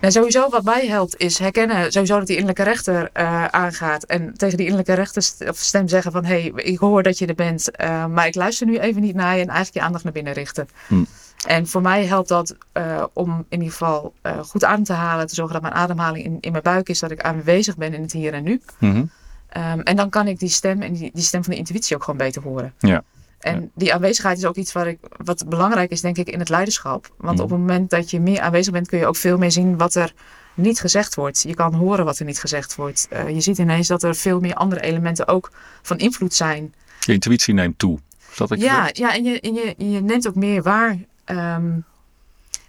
Nou, 0.00 0.12
sowieso 0.12 0.48
wat 0.48 0.64
mij 0.64 0.86
helpt 0.86 1.16
is 1.16 1.38
herkennen 1.38 1.92
sowieso 1.92 2.18
dat 2.18 2.26
die 2.26 2.36
innerlijke 2.36 2.70
rechter 2.70 3.10
eh, 3.12 3.44
aangaat. 3.44 4.04
En 4.04 4.34
tegen 4.36 4.56
die 4.56 4.66
innerlijke 4.66 4.94
rechter 4.94 5.22
st- 5.22 5.48
of 5.48 5.56
stem 5.56 5.88
zeggen 5.88 6.12
van... 6.12 6.24
hé, 6.24 6.40
hey, 6.40 6.64
ik 6.64 6.78
hoor 6.78 7.02
dat 7.02 7.18
je 7.18 7.26
er 7.26 7.34
bent, 7.34 7.70
eh, 7.70 8.06
maar 8.06 8.26
ik 8.26 8.34
luister 8.34 8.66
nu 8.66 8.78
even 8.78 9.02
niet 9.02 9.14
naar 9.14 9.34
je... 9.34 9.42
en 9.42 9.48
eigenlijk 9.48 9.76
je 9.76 9.82
aandacht 9.82 10.04
naar 10.04 10.12
binnen 10.12 10.32
richten. 10.32 10.68
Hmm. 10.86 11.06
En 11.46 11.66
voor 11.66 11.82
mij 11.82 12.04
helpt 12.04 12.28
dat 12.28 12.56
eh, 12.72 13.04
om 13.12 13.44
in 13.48 13.58
ieder 13.58 13.72
geval 13.72 14.14
goed 14.46 14.64
adem 14.64 14.84
te 14.84 14.92
halen... 14.92 15.26
te 15.26 15.34
zorgen 15.34 15.54
dat 15.54 15.62
mijn 15.62 15.74
ademhaling 15.74 16.24
in, 16.24 16.38
in 16.40 16.50
mijn 16.50 16.62
buik 16.62 16.88
is... 16.88 16.98
dat 16.98 17.10
ik 17.10 17.20
aanwezig 17.20 17.76
ben 17.76 17.94
in 17.94 18.02
het 18.02 18.12
hier 18.12 18.32
en 18.32 18.42
nu. 18.42 18.60
Mhm. 18.78 19.04
Ehm, 19.48 19.80
en 19.80 19.96
dan 19.96 20.10
kan 20.10 20.26
ik 20.26 20.38
die 20.38 20.48
stem 20.48 20.82
en 20.82 20.92
die, 20.92 21.10
die 21.14 21.22
stem 21.22 21.44
van 21.44 21.52
de 21.52 21.58
intuïtie 21.58 21.96
ook 21.96 22.04
gewoon 22.04 22.18
beter 22.18 22.42
horen. 22.42 22.74
Ja. 22.78 23.02
En 23.38 23.60
Ja. 23.60 23.66
die 23.74 23.94
aanwezigheid 23.94 24.38
is 24.38 24.44
ook 24.44 24.56
iets 24.56 24.72
waar 24.72 24.86
ik, 24.88 24.98
wat 25.24 25.48
belangrijk 25.48 25.90
is, 25.90 26.00
denk 26.00 26.16
ik, 26.18 26.28
in 26.28 26.38
het 26.38 26.48
leiderschap. 26.48 27.08
Want 27.16 27.34
Mhm. 27.34 27.44
op 27.44 27.50
het 27.50 27.58
moment 27.58 27.90
dat 27.90 28.10
je 28.10 28.20
meer 28.20 28.40
aanwezig 28.40 28.72
bent, 28.72 28.88
kun 28.88 28.98
je 28.98 29.06
ook 29.06 29.16
veel 29.16 29.38
meer 29.38 29.50
zien 29.52 29.76
wat 29.76 29.94
er 29.94 30.12
niet 30.54 30.80
gezegd 30.80 31.14
wordt. 31.14 31.42
Je 31.42 31.54
kan 31.54 31.74
horen 31.74 32.04
wat 32.04 32.18
er 32.18 32.24
niet 32.24 32.40
gezegd 32.40 32.74
wordt. 32.74 33.06
Eh, 33.10 33.28
je 33.28 33.40
ziet 33.40 33.58
ineens 33.58 33.88
dat 33.88 34.02
er 34.02 34.14
veel 34.14 34.40
meer 34.40 34.54
andere 34.54 34.80
elementen 34.80 35.28
ook 35.28 35.50
van 35.82 35.98
invloed 35.98 36.34
zijn. 36.34 36.74
Je 37.00 37.12
intuïtie 37.12 37.54
neemt 37.54 37.78
toe. 37.78 37.98
Is 38.30 38.36
dat 38.36 38.48
wat 38.48 38.58
je 38.58 38.64
Ja, 38.64 38.88
ja 38.92 39.14
en, 39.14 39.24
je, 39.24 39.40
en 39.40 39.54
je, 39.54 39.74
je 39.76 40.00
neemt 40.00 40.28
ook 40.28 40.34
meer 40.34 40.62
waar. 40.62 40.96
Ehm, 41.24 41.70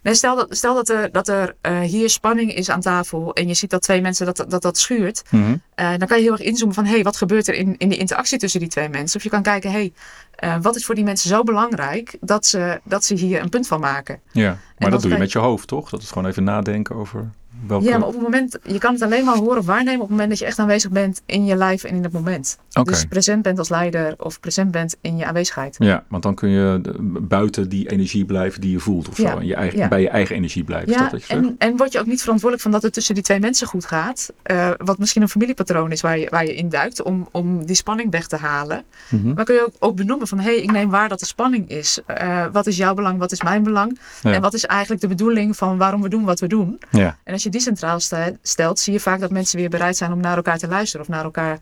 nee, 0.07 0.15
stel 0.15 0.35
dat, 0.35 0.47
stel 0.57 0.73
dat 0.73 0.89
er, 0.89 1.11
dat 1.11 1.27
er 1.27 1.55
eh, 1.61 1.79
hier 1.79 2.09
spanning 2.09 2.53
is 2.53 2.69
aan 2.69 2.81
tafel 2.81 3.33
en 3.33 3.47
je 3.47 3.53
ziet 3.53 3.69
dat 3.69 3.81
twee 3.81 4.01
mensen 4.01 4.25
dat 4.25 4.45
dat, 4.47 4.61
dat 4.61 4.77
schuurt. 4.77 5.23
Mhm. 5.29 5.55
eh, 5.75 5.89
dan 5.97 6.07
kan 6.07 6.17
je 6.17 6.23
heel 6.23 6.31
erg 6.31 6.41
inzoomen 6.41 6.75
van 6.75 6.85
hé, 6.85 6.91
hey, 6.93 7.03
wat 7.03 7.17
gebeurt 7.17 7.47
er 7.47 7.53
in, 7.53 7.75
in 7.77 7.89
de 7.89 7.97
interactie 7.97 8.37
tussen 8.37 8.59
die 8.59 8.69
twee 8.69 8.89
mensen? 8.89 9.17
Of 9.17 9.23
je 9.23 9.29
kan 9.29 9.41
kijken, 9.41 9.71
hé, 9.71 9.77
hey, 9.77 9.93
eh, 10.35 10.61
wat 10.61 10.75
is 10.75 10.85
voor 10.85 10.95
die 10.95 11.03
mensen 11.03 11.29
zo 11.29 11.43
belangrijk 11.43 12.17
dat 12.21 12.45
ze, 12.45 12.79
dat 12.83 13.03
ze 13.05 13.13
hier 13.13 13.41
een 13.41 13.49
punt 13.49 13.67
van 13.67 13.79
maken? 13.79 14.19
Ja, 14.31 14.57
maar 14.77 14.89
dat 14.91 15.01
doe 15.01 15.11
je- 15.11 15.17
met 15.17 15.31
je 15.31 15.39
hoofd, 15.39 15.67
toch? 15.67 15.89
Dat 15.89 16.01
is 16.01 16.07
gewoon 16.07 16.27
even 16.27 16.43
nadenken 16.43 16.95
over 16.95 17.31
welke... 17.67 17.85
Ja, 17.85 17.97
maar 17.97 18.07
op 18.07 18.13
het 18.13 18.21
moment, 18.21 18.57
je 18.63 18.77
kan 18.77 18.93
het 18.93 19.01
alleen 19.01 19.25
maar 19.25 19.35
horen 19.37 19.57
of 19.57 19.65
waarnemen 19.65 19.93
op 20.01 20.01
het 20.01 20.09
moment 20.09 20.29
dat 20.29 20.39
je 20.39 20.45
echt 20.45 20.59
aanwezig 20.59 20.91
bent 20.91 21.21
in 21.25 21.45
je 21.45 21.55
lijf 21.55 21.83
en 21.83 21.95
in 21.95 22.03
het 22.03 22.13
moment. 22.13 22.57
Dus 22.83 23.05
present 23.05 23.41
bent 23.41 23.57
als 23.59 23.69
leider 23.69 24.13
of 24.17 24.39
present 24.39 24.71
bent 24.71 24.95
in 25.01 25.17
je 25.17 25.25
aanwezigheid. 25.25 25.75
Ja, 25.79 26.03
want 26.09 26.23
dan 26.23 26.35
kun 26.35 26.49
je 26.49 26.79
de- 26.81 26.95
buiten 27.21 27.69
die 27.69 27.89
energie 27.91 28.25
blijven 28.25 28.61
die 28.61 28.71
je 28.71 28.79
voelt 28.79 29.09
of 29.09 29.17
Ja, 29.17 29.31
zo. 29.31 29.37
En 29.37 29.45
je 29.45 29.55
eigen, 29.55 29.77
ja. 29.79 29.87
bij 29.87 30.01
je 30.01 30.09
eigen 30.09 30.35
energie 30.35 30.63
blijven. 30.63 30.91
Ja, 30.91 31.09
dat 31.09 31.21
en, 31.27 31.55
en 31.57 31.77
word 31.77 31.91
je 31.91 31.99
ook 31.99 32.05
niet 32.05 32.21
verantwoordelijk 32.21 32.61
van 32.61 32.71
dat 32.71 32.81
het 32.83 32.93
tussen 32.93 33.13
die 33.15 33.23
twee 33.23 33.39
mensen 33.39 33.67
goed 33.67 33.85
gaat. 33.85 34.31
eh, 34.43 34.69
wat 34.77 34.97
misschien 34.97 35.21
een 35.21 35.29
familiepatroon 35.29 35.91
is 35.91 36.01
waar 36.01 36.17
je, 36.17 36.27
waar 36.29 36.45
je 36.45 36.55
in 36.55 36.69
duikt 36.69 37.01
om, 37.01 37.27
om 37.31 37.65
die 37.65 37.75
spanning 37.75 38.11
weg 38.11 38.27
te 38.27 38.35
halen. 38.35 38.83
Mhm. 39.09 39.33
Maar 39.33 39.45
kun 39.45 39.55
je 39.55 39.65
ook, 39.65 39.73
ook 39.79 39.95
benoemen 39.95 40.27
van 40.27 40.37
hé, 40.39 40.43
hey, 40.43 40.61
ik 40.61 40.71
neem 40.71 40.89
waar 40.89 41.09
dat 41.09 41.21
er 41.21 41.27
spanning 41.27 41.69
is. 41.69 41.99
Eh, 42.05 42.45
wat 42.51 42.67
is 42.67 42.77
jouw 42.77 42.93
belang, 42.93 43.19
wat 43.19 43.31
is 43.31 43.41
mijn 43.41 43.63
belang? 43.63 43.99
Ja. 44.21 44.33
En 44.33 44.41
wat 44.41 44.53
is 44.53 44.65
eigenlijk 44.65 45.01
de 45.01 45.07
bedoeling 45.07 45.57
van 45.57 45.77
waarom 45.77 46.01
we 46.01 46.09
doen 46.09 46.23
wat 46.23 46.39
we 46.39 46.47
doen? 46.47 46.79
Ja, 46.91 47.17
En 47.23 47.33
als 47.33 47.43
je 47.43 47.46
die 47.49 47.61
centraal 47.61 47.99
ste- 47.99 48.37
stelt, 48.41 48.79
zie 48.79 48.93
je 48.93 48.99
vaak 48.99 49.19
dat 49.19 49.31
mensen 49.31 49.59
weer 49.59 49.69
bereid 49.69 49.97
zijn 49.97 50.11
om 50.11 50.19
naar 50.19 50.35
elkaar 50.35 50.57
te 50.57 50.67
luisteren. 50.67 51.05
Of 51.05 51.11
naar 51.11 51.23
elkaar 51.23 51.59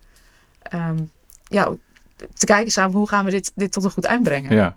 ehm, 0.62 0.98
ja, 1.48 1.70
te 2.34 2.46
kijken 2.46 2.72
samen 2.72 2.98
hoe 2.98 3.08
gaan 3.08 3.26
we 3.26 3.32
dit, 3.32 3.52
dit 3.56 3.72
tot 3.72 3.84
een 3.84 3.92
goed 3.92 4.04
eind 4.06 4.24
brengen. 4.24 4.56
ja. 4.56 4.76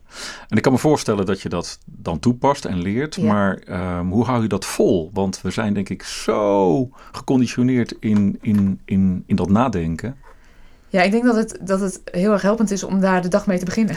En 0.48 0.56
ik 0.56 0.62
kan 0.62 0.72
me 0.72 0.78
voorstellen 0.78 1.26
dat 1.26 1.40
je 1.40 1.48
dat 1.48 1.78
dan 1.84 2.18
toepast 2.18 2.64
en 2.64 2.82
leert. 2.82 3.14
Ja. 3.14 3.22
Maar 3.32 3.58
ehm, 3.58 4.06
hoe 4.06 4.24
hou 4.24 4.42
je 4.42 4.48
dat 4.48 4.64
vol? 4.64 5.10
Want 5.12 5.40
we 5.40 5.50
zijn 5.50 5.74
denk 5.74 5.88
ik 5.88 6.02
zo 6.02 6.88
geconditioneerd 7.12 7.94
in, 8.00 8.38
in, 8.40 8.80
in, 8.84 9.22
in 9.26 9.36
dat 9.36 9.50
nadenken. 9.50 10.16
Ja, 10.88 11.02
ik 11.02 11.10
denk 11.10 11.24
dat 11.24 11.36
het, 11.36 11.58
dat 11.60 11.80
het 11.80 12.00
heel 12.04 12.32
erg 12.32 12.42
helpend 12.42 12.70
is 12.70 12.82
om 12.82 13.00
daar 13.00 13.22
de 13.22 13.28
dag 13.28 13.46
mee 13.46 13.58
te 13.58 13.64
beginnen. 13.64 13.96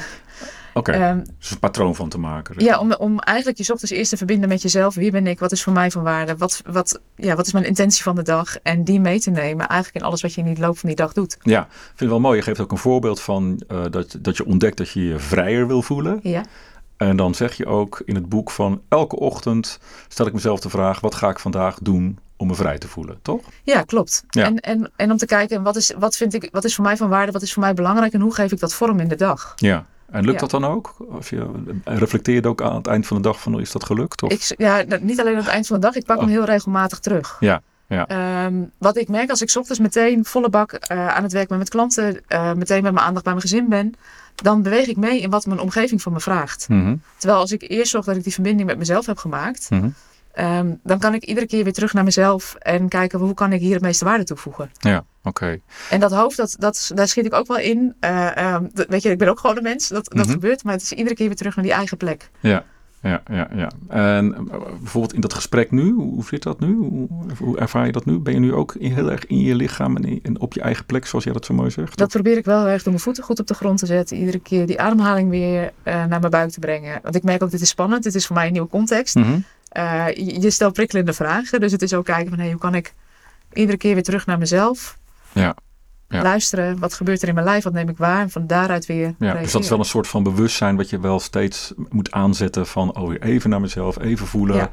Oké, 0.73 0.91
Ehm, 0.91 1.23
dus 1.39 1.51
een 1.51 1.59
patroon 1.59 1.95
van 1.95 2.09
te 2.09 2.17
maken. 2.17 2.55
Ja, 2.57 2.79
om, 2.79 2.93
om 2.93 3.19
eigenlijk 3.19 3.57
je 3.57 3.73
ochtends 3.73 3.93
eerst 3.93 4.09
te 4.09 4.17
verbinden 4.17 4.49
met 4.49 4.61
jezelf. 4.61 4.95
Wie 4.95 5.11
ben 5.11 5.27
ik? 5.27 5.39
Wat 5.39 5.51
is 5.51 5.63
voor 5.63 5.73
mij 5.73 5.91
van 5.91 6.03
waarde? 6.03 6.37
Wat, 6.37 6.61
wat, 6.65 6.99
ja, 7.15 7.35
wat 7.35 7.45
is 7.45 7.53
mijn 7.53 7.65
intentie 7.65 8.03
van 8.03 8.15
de 8.15 8.21
dag? 8.23 8.57
En 8.57 8.83
die 8.83 8.99
mee 8.99 9.19
te 9.19 9.29
nemen 9.29 9.67
eigenlijk 9.67 10.03
in 10.03 10.09
alles 10.09 10.21
wat 10.21 10.33
je 10.33 10.41
in 10.41 10.53
de 10.53 10.61
loop 10.61 10.77
van 10.77 10.89
die 10.89 10.97
dag 10.97 11.13
doet. 11.13 11.37
Ja, 11.41 11.61
ik 11.61 11.67
vind 11.85 11.99
het 11.99 12.09
wel 12.09 12.19
mooi. 12.19 12.37
Je 12.37 12.43
geeft 12.43 12.59
ook 12.59 12.71
een 12.71 12.77
voorbeeld 12.77 13.21
van 13.21 13.61
eh, 13.67 13.83
dat, 13.89 14.17
dat 14.19 14.37
je 14.37 14.45
ontdekt 14.45 14.77
dat 14.77 14.89
je 14.89 15.07
je 15.07 15.19
vrijer 15.19 15.67
wil 15.67 15.81
voelen. 15.81 16.19
Ja, 16.23 16.43
En 16.97 17.15
dan 17.15 17.35
zeg 17.35 17.53
je 17.53 17.65
ook 17.65 18.01
in 18.05 18.15
het 18.15 18.29
boek 18.29 18.51
van 18.51 18.81
elke 18.89 19.15
ochtend 19.19 19.79
stel 20.07 20.25
ik 20.25 20.33
mezelf 20.33 20.59
de 20.59 20.69
vraag: 20.69 20.99
wat 20.99 21.15
ga 21.15 21.29
ik 21.29 21.39
vandaag 21.39 21.77
doen 21.81 22.19
om 22.37 22.47
me 22.47 22.55
vrij 22.55 22.77
te 22.77 22.87
voelen, 22.87 23.19
toch? 23.21 23.41
ja 23.63 23.81
klopt. 23.83 24.23
Ja. 24.29 24.45
En, 24.45 24.59
en, 24.59 24.91
en 24.95 25.11
om 25.11 25.17
te 25.17 25.25
kijken, 25.25 25.63
wat 25.63 25.75
is, 25.75 25.93
wat, 25.99 26.17
vind 26.17 26.33
ik, 26.33 26.49
wat 26.51 26.63
is 26.63 26.75
voor 26.75 26.83
mij 26.83 26.97
van 26.97 27.09
waarde? 27.09 27.31
Wat 27.31 27.41
is 27.41 27.53
voor 27.53 27.63
mij 27.63 27.73
belangrijk? 27.73 28.13
En 28.13 28.21
hoe 28.21 28.33
geef 28.33 28.51
ik 28.51 28.59
dat 28.59 28.73
vorm 28.73 28.99
in 28.99 29.07
de 29.07 29.15
dag? 29.15 29.53
Ja. 29.55 29.85
En 30.11 30.21
lukt 30.21 30.33
Ja. 30.33 30.39
dat 30.47 30.49
dan 30.61 30.65
ook? 30.65 30.95
Als 31.11 31.29
je 31.29 31.49
reflecteert 31.83 32.45
ook 32.45 32.61
aan 32.61 32.75
het 32.75 32.87
eind 32.87 33.07
van 33.07 33.17
de 33.17 33.23
dag 33.23 33.41
van 33.41 33.59
is 33.59 33.71
dat 33.71 33.85
gelukt? 33.85 34.23
Of? 34.23 34.31
Ik, 34.31 34.53
ja, 34.57 34.83
niet 35.01 35.19
alleen 35.19 35.33
aan 35.33 35.39
het 35.43 35.47
eind 35.47 35.67
van 35.67 35.79
de 35.79 35.85
dag. 35.85 35.95
Ik 35.95 36.05
pak 36.05 36.17
Oh. 36.17 36.21
hem 36.23 36.31
heel 36.31 36.43
regelmatig 36.45 36.99
terug. 36.99 37.37
Ja, 37.39 37.61
ja. 37.87 38.07
Ehm, 38.07 38.53
wat 38.77 38.97
ik 38.97 39.07
merk 39.07 39.29
als 39.29 39.41
ik 39.41 39.51
ochtends 39.55 39.79
meteen 39.79 40.25
volle 40.25 40.49
bak 40.49 40.71
eh, 40.73 41.07
aan 41.07 41.23
het 41.23 41.31
werk 41.31 41.47
ben 41.47 41.57
met 41.57 41.69
klanten. 41.69 42.21
eh, 42.27 42.53
meteen 42.53 42.83
met 42.83 42.93
mijn 42.93 43.05
aandacht 43.05 43.23
bij 43.23 43.33
mijn 43.33 43.47
gezin 43.47 43.69
ben. 43.69 43.93
Dan 44.35 44.61
beweeg 44.61 44.87
ik 44.87 44.97
mee 44.97 45.21
in 45.21 45.29
wat 45.29 45.45
mijn 45.45 45.59
omgeving 45.59 46.01
van 46.01 46.13
me 46.13 46.19
vraagt. 46.19 46.69
Mhm, 46.69 46.95
Terwijl 47.17 47.39
als 47.39 47.51
ik 47.51 47.63
eerst 47.67 47.91
zorg 47.91 48.05
dat 48.05 48.15
ik 48.15 48.23
die 48.23 48.33
verbinding 48.33 48.67
met 48.67 48.77
mezelf 48.77 49.05
heb 49.05 49.17
gemaakt. 49.17 49.69
mhm. 49.69 49.89
Ehm, 50.33 50.73
dan 50.83 50.99
kan 50.99 51.13
ik 51.13 51.23
iedere 51.23 51.45
keer 51.45 51.63
weer 51.63 51.73
terug 51.73 51.93
naar 51.93 52.03
mezelf 52.03 52.55
en 52.59 52.87
kijken 52.87 53.19
hoe 53.19 53.33
kan 53.33 53.53
ik 53.53 53.59
hier 53.59 53.73
het 53.73 53.81
meeste 53.81 54.05
waarde 54.05 54.23
toevoegen. 54.23 54.71
Ja, 54.79 55.03
oké. 55.23 55.59
En 55.89 55.99
dat 55.99 56.11
hoofd, 56.11 56.37
dat, 56.37 56.55
dat, 56.59 56.91
daar 56.95 57.07
schiet 57.07 57.25
ik 57.25 57.33
ook 57.33 57.47
wel 57.47 57.57
in. 57.59 57.95
Eh, 57.99 58.37
ehm, 58.37 58.65
weet 58.87 59.01
je, 59.03 59.09
ik 59.09 59.17
ben 59.17 59.27
ook 59.29 59.39
gewoon 59.39 59.57
een 59.57 59.63
mens, 59.63 59.87
dat, 59.87 60.05
dat 60.05 60.25
Mhm. 60.25 60.33
gebeurt. 60.33 60.63
Maar 60.63 60.73
het 60.73 60.81
is 60.81 60.91
iedere 60.91 61.15
keer 61.15 61.27
weer 61.27 61.35
terug 61.35 61.55
naar 61.55 61.65
die 61.65 61.73
eigen 61.73 61.97
plek. 61.97 62.29
Ja, 62.39 62.63
ja, 63.01 63.21
ja, 63.31 63.47
ja. 63.55 63.71
En 63.87 64.33
eh, 64.51 64.57
bijvoorbeeld 64.79 65.13
in 65.13 65.21
dat 65.21 65.33
gesprek 65.33 65.71
nu, 65.71 65.91
hoe 65.91 66.23
zit 66.25 66.43
dat 66.43 66.59
nu? 66.59 66.75
Hoe, 66.75 67.07
hoe 67.37 67.57
ervaar 67.59 67.85
je 67.85 67.91
dat 67.91 68.05
nu? 68.05 68.19
Ben 68.19 68.33
je 68.33 68.39
nu 68.39 68.53
ook 68.53 68.75
heel 68.79 69.11
erg 69.11 69.25
in 69.25 69.39
je 69.39 69.55
lichaam 69.55 69.95
en, 69.95 70.03
in- 70.03 70.19
en 70.23 70.39
op 70.39 70.53
je 70.53 70.61
eigen 70.61 70.85
plek, 70.85 71.05
zoals 71.05 71.23
jij 71.23 71.33
dat 71.33 71.45
zo 71.45 71.53
mooi 71.53 71.69
zegt? 71.71 71.97
Dat 71.97 72.09
probeer 72.09 72.37
ik 72.37 72.45
wel 72.45 72.67
erg 72.67 72.83
door 72.83 72.91
mijn 72.93 73.03
voeten 73.03 73.23
goed 73.23 73.39
op 73.39 73.47
de 73.47 73.53
grond 73.53 73.77
te 73.79 73.85
zetten. 73.85 74.17
Iedere 74.17 74.39
keer 74.39 74.65
die 74.65 74.81
ademhaling 74.81 75.29
weer 75.29 75.71
eh, 75.83 75.93
naar 75.93 76.19
mijn 76.19 76.29
buik 76.31 76.49
te 76.51 76.59
brengen. 76.59 76.99
Want 77.03 77.15
ik 77.15 77.23
merk 77.23 77.43
ook, 77.43 77.51
dit 77.51 77.61
is 77.61 77.69
spannend. 77.69 78.03
Dit 78.03 78.15
is 78.15 78.25
voor 78.27 78.35
mij 78.35 78.45
een 78.45 78.51
nieuwe 78.51 78.67
context. 78.69 79.15
Mhm. 79.15 79.39
Eh, 79.71 80.07
je, 80.13 80.41
je 80.41 80.49
stelt 80.49 80.73
prikkelende 80.73 81.13
vragen. 81.13 81.59
Dus 81.59 81.71
het 81.71 81.81
is 81.81 81.93
ook 81.93 82.05
kijken 82.05 82.29
van, 82.29 82.39
hey, 82.39 82.49
hoe 82.49 82.59
kan 82.59 82.75
ik 82.75 82.93
iedere 83.53 83.77
keer 83.77 83.93
weer 83.93 84.03
terug 84.03 84.25
naar 84.25 84.37
mezelf. 84.37 84.97
Ja, 85.33 85.55
ja. 86.07 86.21
Luisteren, 86.21 86.79
wat 86.79 86.93
gebeurt 86.93 87.21
er 87.21 87.27
in 87.27 87.33
mijn 87.33 87.45
lijf? 87.45 87.63
Wat 87.63 87.73
neem 87.73 87.89
ik 87.89 87.97
waar? 87.97 88.21
En 88.21 88.29
van 88.29 88.47
daaruit 88.47 88.85
weer 88.85 89.15
Ja, 89.19 89.33
dus 89.33 89.51
dat 89.51 89.63
is 89.63 89.69
wel 89.69 89.79
een 89.79 89.85
soort 89.85 90.07
van 90.07 90.23
bewustzijn 90.23 90.75
wat 90.75 90.89
je 90.89 90.99
wel 90.99 91.19
steeds 91.19 91.73
moet 91.89 92.11
aanzetten 92.11 92.67
van 92.67 92.95
oh, 92.95 93.07
weer 93.07 93.21
even 93.21 93.49
naar 93.49 93.61
mezelf, 93.61 93.99
even 93.99 94.27
voelen. 94.27 94.55
Ja. 94.55 94.71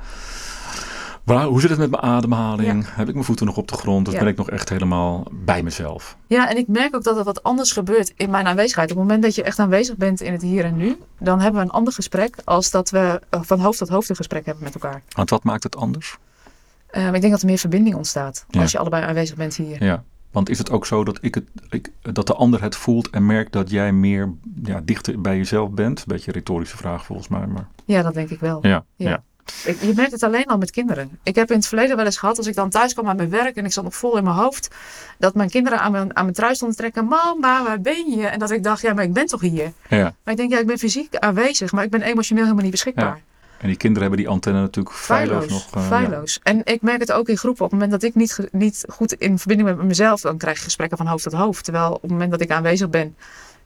Waar, 1.29 1.45
hoe 1.47 1.61
zit 1.61 1.71
het 1.71 1.79
met 1.79 1.91
mijn 1.91 2.03
ademhaling? 2.03 2.85
Heb 2.89 3.07
ik 3.09 3.13
mijn 3.15 3.27
voeten 3.27 3.47
nog 3.47 3.57
op 3.57 3.69
de 3.69 3.75
grond? 3.75 4.07
Of 4.09 4.13
Ja. 4.15 4.19
ben 4.21 4.29
ik 4.29 4.37
nog 4.37 4.51
echt 4.51 4.69
helemaal 4.69 5.27
bij 5.33 5.63
mezelf? 5.63 6.17
Ja, 6.27 6.51
en 6.51 6.57
ik 6.57 6.69
merk 6.69 6.95
ook 6.97 7.03
dat 7.05 7.17
er 7.19 7.25
wat 7.25 7.43
anders 7.43 7.73
gebeurt 7.73 8.13
in 8.17 8.31
mijn 8.31 8.47
aanwezigheid. 8.47 8.91
Op 8.91 8.97
het 8.97 9.05
moment 9.07 9.23
dat 9.25 9.35
je 9.35 9.43
echt 9.43 9.59
aanwezig 9.59 9.97
bent 9.97 10.21
in 10.21 10.33
het 10.33 10.43
hier 10.43 10.65
en 10.65 10.77
nu, 10.77 10.97
dan 11.19 11.41
hebben 11.41 11.61
we 11.61 11.67
een 11.67 11.73
ander 11.73 11.93
gesprek 11.93 12.37
als 12.45 12.71
dat 12.71 12.91
we 12.91 13.21
eh, 13.31 13.41
van 13.43 13.61
hoofd 13.61 13.79
tot 13.79 13.89
hoofd 13.89 14.09
een 14.09 14.17
gesprek 14.17 14.47
hebben 14.47 14.65
met 14.65 14.75
elkaar. 14.75 15.03
Want 15.09 15.31
wat 15.31 15.45
maakt 15.45 15.63
het 15.63 15.77
anders? 15.77 16.17
Eh, 16.87 17.03
maar 17.03 17.15
ik 17.15 17.21
denk 17.21 17.33
dat 17.33 17.41
er 17.43 17.49
meer 17.49 17.59
verbinding 17.59 17.97
ontstaat 17.97 18.45
Ja. 18.49 18.61
als 18.61 18.73
je 18.73 18.79
allebei 18.79 19.05
aanwezig 19.05 19.37
bent 19.37 19.57
hier. 19.57 19.85
Ja. 19.85 20.05
Want 20.31 20.49
is 20.49 20.59
het 20.59 20.71
ook 20.71 20.87
zo 20.87 21.05
dat, 21.05 21.19
ik 21.21 21.35
het, 21.35 21.45
ik, 21.71 21.91
dat 22.03 22.27
de 22.27 22.35
ander 22.35 22.63
het 22.63 22.77
voelt 22.77 23.11
en 23.11 23.27
merkt 23.27 23.53
dat 23.53 23.71
jij 23.71 23.93
meer 23.93 24.33
ja, 24.65 24.81
dichter 24.85 25.21
bij 25.21 25.37
jezelf 25.37 25.71
bent? 25.71 25.99
Een 25.99 26.05
beetje 26.07 26.29
een 26.29 26.35
retorische 26.35 26.77
vraag 26.77 27.05
volgens 27.05 27.29
mij. 27.29 27.47
Maar 27.47 27.69
Ja, 27.85 28.03
dat 28.03 28.15
denk 28.15 28.31
ik 28.31 28.41
wel. 28.41 28.59
ja, 28.67 28.85
Ja. 28.97 29.09
ja. 29.11 29.23
Ik, 29.65 29.81
je 29.81 29.93
merkt 29.97 30.13
het 30.13 30.23
alleen 30.23 30.45
al 30.45 30.59
met 30.59 30.71
kinderen. 30.71 31.19
Ik 31.23 31.35
heb 31.35 31.51
in 31.51 31.57
het 31.57 31.67
verleden 31.67 31.97
wel 31.97 32.05
eens 32.05 32.17
gehad, 32.19 32.37
als 32.39 32.47
ik 32.47 32.55
dan 32.55 32.71
thuis 32.71 32.93
kwam 32.93 33.09
aan 33.09 33.17
mijn 33.17 33.31
werk 33.31 33.57
en 33.57 33.65
ik 33.65 33.73
zat 33.73 33.85
nog 33.85 33.95
vol 33.97 34.17
in 34.17 34.25
mijn 34.25 34.37
hoofd, 34.37 34.69
dat 35.19 35.35
mijn 35.35 35.51
kinderen 35.51 35.81
aan 35.81 35.93
mijn, 35.93 36.17
aan 36.17 36.23
mijn 36.23 36.35
trui 36.37 36.55
stonden 36.55 36.77
te 36.77 36.83
trekken. 36.83 37.07
Mama, 37.07 37.63
waar 37.65 37.81
ben 37.81 38.11
je? 38.11 38.27
En 38.27 38.39
dat 38.39 38.51
ik 38.51 38.63
dacht, 38.63 38.83
ja, 38.83 38.95
maar 38.95 39.05
ik 39.05 39.13
ben 39.13 39.27
toch 39.27 39.41
hier? 39.41 39.73
ja. 39.89 40.15
Maar 40.25 40.35
ik 40.35 40.37
denk, 40.37 40.51
ja, 40.53 40.59
ik 40.59 40.67
ben 40.67 40.79
fysiek 40.79 41.17
aanwezig, 41.17 41.73
maar 41.73 41.85
ik 41.85 41.91
ben 41.91 42.03
emotioneel 42.03 42.43
helemaal 42.43 42.63
niet 42.65 42.73
beschikbaar. 42.73 43.21
En 43.59 43.67
die 43.69 43.77
kinderen 43.77 44.03
hebben 44.09 44.25
die 44.25 44.33
antenne 44.33 44.61
natuurlijk 44.61 44.97
feilloos, 44.97 45.45
Feilloos, 45.45 45.71
nog. 45.73 45.83
eh, 45.83 45.89
feilloos. 45.89 46.41
En 46.43 46.61
ik 46.65 46.83
merk 46.83 47.01
het 47.01 47.13
ook 47.13 47.29
in 47.29 47.37
groepen. 47.37 47.65
Op 47.65 47.71
het 47.71 47.81
moment 47.81 48.01
dat 48.01 48.11
ik 48.11 48.15
niet, 48.17 48.39
niet 48.53 48.85
goed 48.89 49.13
in 49.13 49.39
verbinding 49.39 49.69
ben 49.69 49.79
met 49.79 49.87
mezelf, 49.87 50.21
dan 50.21 50.37
krijg 50.39 50.57
je 50.59 50.65
gesprekken 50.65 50.97
van 50.97 51.07
hoofd 51.07 51.23
tot 51.23 51.33
hoofd. 51.33 51.65
Terwijl 51.65 51.93
op 51.93 52.03
het 52.03 52.11
moment 52.11 52.31
dat 52.31 52.41
ik 52.41 52.51
aanwezig 52.51 52.89
ben, 52.91 53.17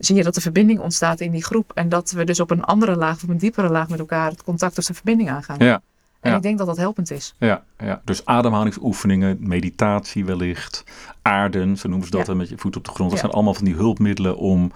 zie 0.04 0.16
je 0.16 0.22
dat 0.22 0.34
de 0.34 0.40
verbinding 0.40 0.80
ontstaat 0.80 1.20
in 1.20 1.30
die 1.30 1.44
groep. 1.44 1.70
En 1.74 1.88
dat 1.88 2.10
we 2.10 2.24
dus 2.24 2.40
op 2.40 2.50
een 2.50 2.64
andere 2.64 2.96
laag, 2.96 3.14
of 3.14 3.28
een 3.28 3.38
diepere 3.38 3.68
laag 3.68 3.88
met 3.88 3.98
elkaar 3.98 4.30
het 4.30 4.42
contact 4.42 4.78
of 4.78 4.84
de 4.84 4.94
verbinding 4.94 5.30
aangaan. 5.30 5.56
Ja, 5.58 5.82
En 6.20 6.30
ja. 6.30 6.36
ik 6.36 6.42
denk 6.42 6.58
dat 6.58 6.66
dat 6.66 6.76
helpend 6.76 7.10
is. 7.10 7.34
Ja, 7.38 7.62
ja, 7.78 8.00
dus 8.04 8.24
ademhalingsoefeningen, 8.24 9.36
meditatie 9.40 10.24
wellicht, 10.24 10.84
aarden, 11.22 11.76
zo 11.76 11.88
noemen 11.88 12.06
ze 12.06 12.16
dat, 12.16 12.26
Ja. 12.26 12.34
met 12.34 12.48
je 12.48 12.58
voet 12.58 12.76
op 12.76 12.84
de 12.84 12.90
grond. 12.90 13.10
Dat 13.10 13.18
Ja. 13.18 13.24
zijn 13.24 13.32
allemaal 13.36 13.54
van 13.54 13.64
die 13.64 13.74
hulpmiddelen 13.74 14.36
om 14.36 14.72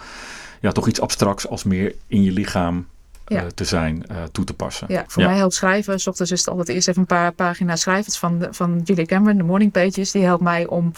ja, 0.60 0.72
toch 0.72 0.88
iets 0.88 1.00
abstracts 1.00 1.48
als 1.48 1.64
meer 1.64 1.94
in 2.06 2.22
je 2.22 2.32
lichaam 2.32 2.86
eh, 3.24 3.42
te 3.54 3.64
zijn, 3.64 4.06
eh, 4.06 4.16
toe 4.32 4.44
te 4.44 4.54
passen. 4.54 4.86
Ja, 4.90 5.04
voor 5.06 5.22
mij 5.22 5.36
helpt 5.36 5.54
schrijven. 5.54 6.00
S 6.00 6.06
ochtends 6.06 6.32
is 6.32 6.38
het 6.38 6.48
altijd 6.48 6.68
eerst 6.68 6.88
even 6.88 7.00
een 7.00 7.06
paar 7.06 7.32
pagina's 7.32 7.80
schrijven. 7.80 8.12
Van, 8.12 8.46
van 8.50 8.80
Julia 8.84 9.04
Cameron, 9.04 9.36
de 9.36 9.42
Morning 9.42 9.72
Pages. 9.72 10.10
Die 10.10 10.22
helpt 10.22 10.42
mij 10.42 10.66
om 10.66 10.92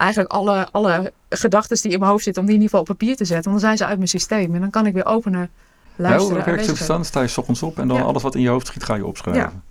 eigenlijk 0.00 0.32
alle, 0.32 0.68
alle 0.70 1.12
gedachten 1.28 1.82
die 1.82 1.92
in 1.92 1.98
mijn 1.98 2.10
hoofd 2.10 2.24
zitten, 2.24 2.42
om 2.42 2.48
die 2.48 2.56
in 2.58 2.62
ieder 2.62 2.78
geval 2.78 2.92
op 2.94 2.98
papier 2.98 3.16
te 3.16 3.24
zetten. 3.24 3.50
Want 3.50 3.62
dan 3.62 3.66
zijn 3.66 3.76
ze 3.76 3.86
uit 3.86 3.96
mijn 3.96 4.08
systeem. 4.08 4.54
En 4.54 4.60
dan 4.60 4.70
kan 4.70 4.86
ik 4.86 4.94
weer 4.94 5.06
openen, 5.06 5.40
Ja, 5.40 5.48
luisteren, 5.96 6.36
hoe 6.36 6.44
werkt 6.44 6.86
dan? 6.86 7.04
Sta 7.04 7.20
je 7.20 7.26
's 7.28 7.36
ochtends 7.38 7.62
op 7.62 7.78
en 7.78 7.88
dan 7.88 7.96
Ja. 7.96 8.02
alles 8.02 8.22
wat 8.22 8.34
in 8.34 8.40
je 8.40 8.48
hoofd 8.48 8.66
schiet 8.66 8.84
ga 8.84 8.94
je 8.94 9.06
opschrijven. 9.06 9.62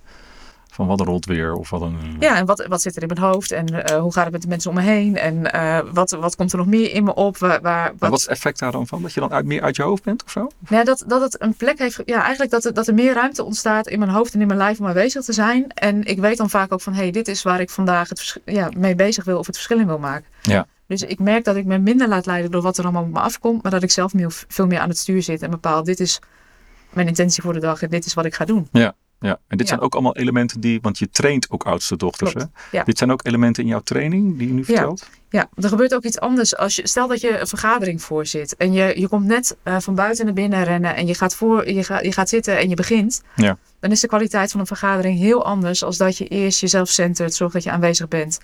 Van 0.80 0.88
wat 0.88 1.00
een 1.00 1.06
rot 1.06 1.26
weer 1.26 1.54
of 1.54 1.70
wat 1.70 1.80
een... 1.80 2.16
Ja, 2.18 2.36
en 2.36 2.46
wat, 2.46 2.66
wat 2.66 2.82
zit 2.82 2.96
er 2.96 3.02
in 3.02 3.08
mijn 3.08 3.20
hoofd? 3.20 3.50
En 3.50 3.84
eh, 3.84 4.00
hoe 4.00 4.12
gaat 4.12 4.24
het 4.24 4.32
met 4.32 4.42
de 4.42 4.48
mensen 4.48 4.70
om 4.70 4.76
me 4.76 4.82
heen? 4.82 5.16
En 5.16 5.52
eh, 5.52 5.80
wat, 5.92 6.10
wat 6.10 6.36
komt 6.36 6.52
er 6.52 6.58
nog 6.58 6.66
meer 6.66 6.92
in 6.92 7.04
me 7.04 7.14
op? 7.14 7.38
Waar, 7.38 7.60
waar, 7.60 7.84
Maar 7.84 7.94
wat, 7.98 8.10
wat 8.10 8.18
is 8.18 8.24
het 8.24 8.34
effect 8.34 8.58
daar 8.58 8.72
dan 8.72 8.86
van? 8.86 9.02
Dat 9.02 9.12
je 9.12 9.20
dan 9.20 9.32
uit, 9.32 9.44
meer 9.44 9.62
uit 9.62 9.76
je 9.76 9.82
hoofd 9.82 10.02
bent 10.02 10.24
of 10.24 10.30
zo? 10.30 10.48
Ja, 10.68 10.84
dat, 10.84 11.04
dat 11.06 11.20
het 11.20 11.42
een 11.42 11.54
plek 11.54 11.78
heeft. 11.78 12.02
Ja, 12.04 12.20
eigenlijk 12.20 12.50
dat 12.50 12.64
er, 12.64 12.74
dat 12.74 12.86
er 12.86 12.94
meer 12.94 13.14
ruimte 13.14 13.44
ontstaat 13.44 13.88
in 13.88 13.98
mijn 13.98 14.10
hoofd 14.10 14.34
en 14.34 14.40
in 14.40 14.46
mijn 14.46 14.58
lijf 14.58 14.80
om 14.80 14.86
aanwezig 14.86 15.24
te 15.24 15.32
zijn. 15.32 15.70
En 15.70 16.04
ik 16.04 16.18
weet 16.18 16.36
dan 16.36 16.50
vaak 16.50 16.72
ook 16.72 16.80
van, 16.80 16.92
hé, 16.92 17.02
hey, 17.02 17.10
dit 17.10 17.28
is 17.28 17.42
waar 17.42 17.60
ik 17.60 17.70
vandaag 17.70 18.08
het, 18.08 18.40
ja, 18.44 18.68
mee 18.76 18.94
bezig 18.94 19.24
wil 19.24 19.38
of 19.38 19.46
het 19.46 19.56
verschil 19.56 19.78
in 19.78 19.86
wil 19.86 19.98
maken. 19.98 20.28
Ja. 20.42 20.66
Dus 20.86 21.02
ik 21.02 21.18
merk 21.18 21.44
dat 21.44 21.56
ik 21.56 21.64
me 21.64 21.78
minder 21.78 22.08
laat 22.08 22.26
leiden 22.26 22.50
door 22.50 22.62
wat 22.62 22.78
er 22.78 22.84
allemaal 22.84 23.02
op 23.02 23.12
me 23.12 23.20
afkomt, 23.20 23.62
maar 23.62 23.72
dat 23.72 23.82
ik 23.82 23.90
zelf 23.90 24.14
meer, 24.14 24.44
veel 24.48 24.66
meer 24.66 24.78
aan 24.78 24.88
het 24.88 24.98
stuur 24.98 25.22
zit 25.22 25.42
en 25.42 25.50
bepaal, 25.50 25.84
dit 25.84 26.00
is 26.00 26.20
mijn 26.90 27.06
intentie 27.06 27.42
voor 27.42 27.52
de 27.52 27.60
dag 27.60 27.82
en 27.82 27.88
dit 27.88 28.06
is 28.06 28.14
wat 28.14 28.24
ik 28.24 28.34
ga 28.34 28.44
doen. 28.44 28.68
Ja, 28.72 28.94
en 29.20 29.38
dit 29.48 29.60
Ja. 29.60 29.66
zijn 29.66 29.80
ook 29.80 29.92
allemaal 29.92 30.16
elementen 30.16 30.60
die, 30.60 30.78
want 30.82 30.98
je 30.98 31.10
traint 31.10 31.50
ook 31.50 31.62
oudste 31.64 31.96
dochters. 31.96 32.32
Klopt, 32.32 32.50
Hè? 32.70 32.78
ja. 32.78 32.84
Dit 32.84 32.98
zijn 32.98 33.12
ook 33.12 33.26
elementen 33.26 33.62
in 33.62 33.68
jouw 33.68 33.80
training 33.80 34.38
die 34.38 34.46
je 34.46 34.52
nu 34.52 34.64
vertelt? 34.64 35.08
Ja, 35.28 35.48
er 35.54 35.68
gebeurt 35.68 35.94
ook 35.94 36.04
iets 36.04 36.20
anders. 36.20 36.56
Als 36.56 36.76
je, 36.76 36.88
stel 36.88 37.08
dat 37.08 37.20
je 37.20 37.38
een 37.38 37.46
vergadering 37.46 38.02
voorzit 38.02 38.56
en 38.56 38.72
je, 38.72 39.00
je 39.00 39.08
komt 39.08 39.26
net 39.26 39.56
eh, 39.62 39.76
van 39.78 39.94
buiten 39.94 40.24
naar 40.24 40.34
binnen 40.34 40.64
rennen 40.64 40.96
en 40.96 41.06
je 41.06 41.14
gaat, 41.14 41.34
voor, 41.34 41.70
je, 41.70 41.84
gaat, 41.84 42.04
je 42.04 42.12
gaat 42.12 42.28
zitten 42.28 42.58
en 42.58 42.68
je 42.68 42.74
begint. 42.74 43.22
Ja. 43.36 43.56
Dan 43.80 43.90
is 43.90 44.00
de 44.00 44.06
kwaliteit 44.06 44.50
van 44.50 44.60
een 44.60 44.66
vergadering 44.66 45.18
heel 45.18 45.44
anders 45.44 45.84
als 45.84 45.96
dat 45.96 46.16
je 46.18 46.26
eerst 46.26 46.60
jezelf 46.60 46.88
centert, 46.88 47.34
zorgt 47.34 47.54
dat 47.54 47.62
je 47.62 47.70
aanwezig 47.70 48.08
bent. 48.08 48.38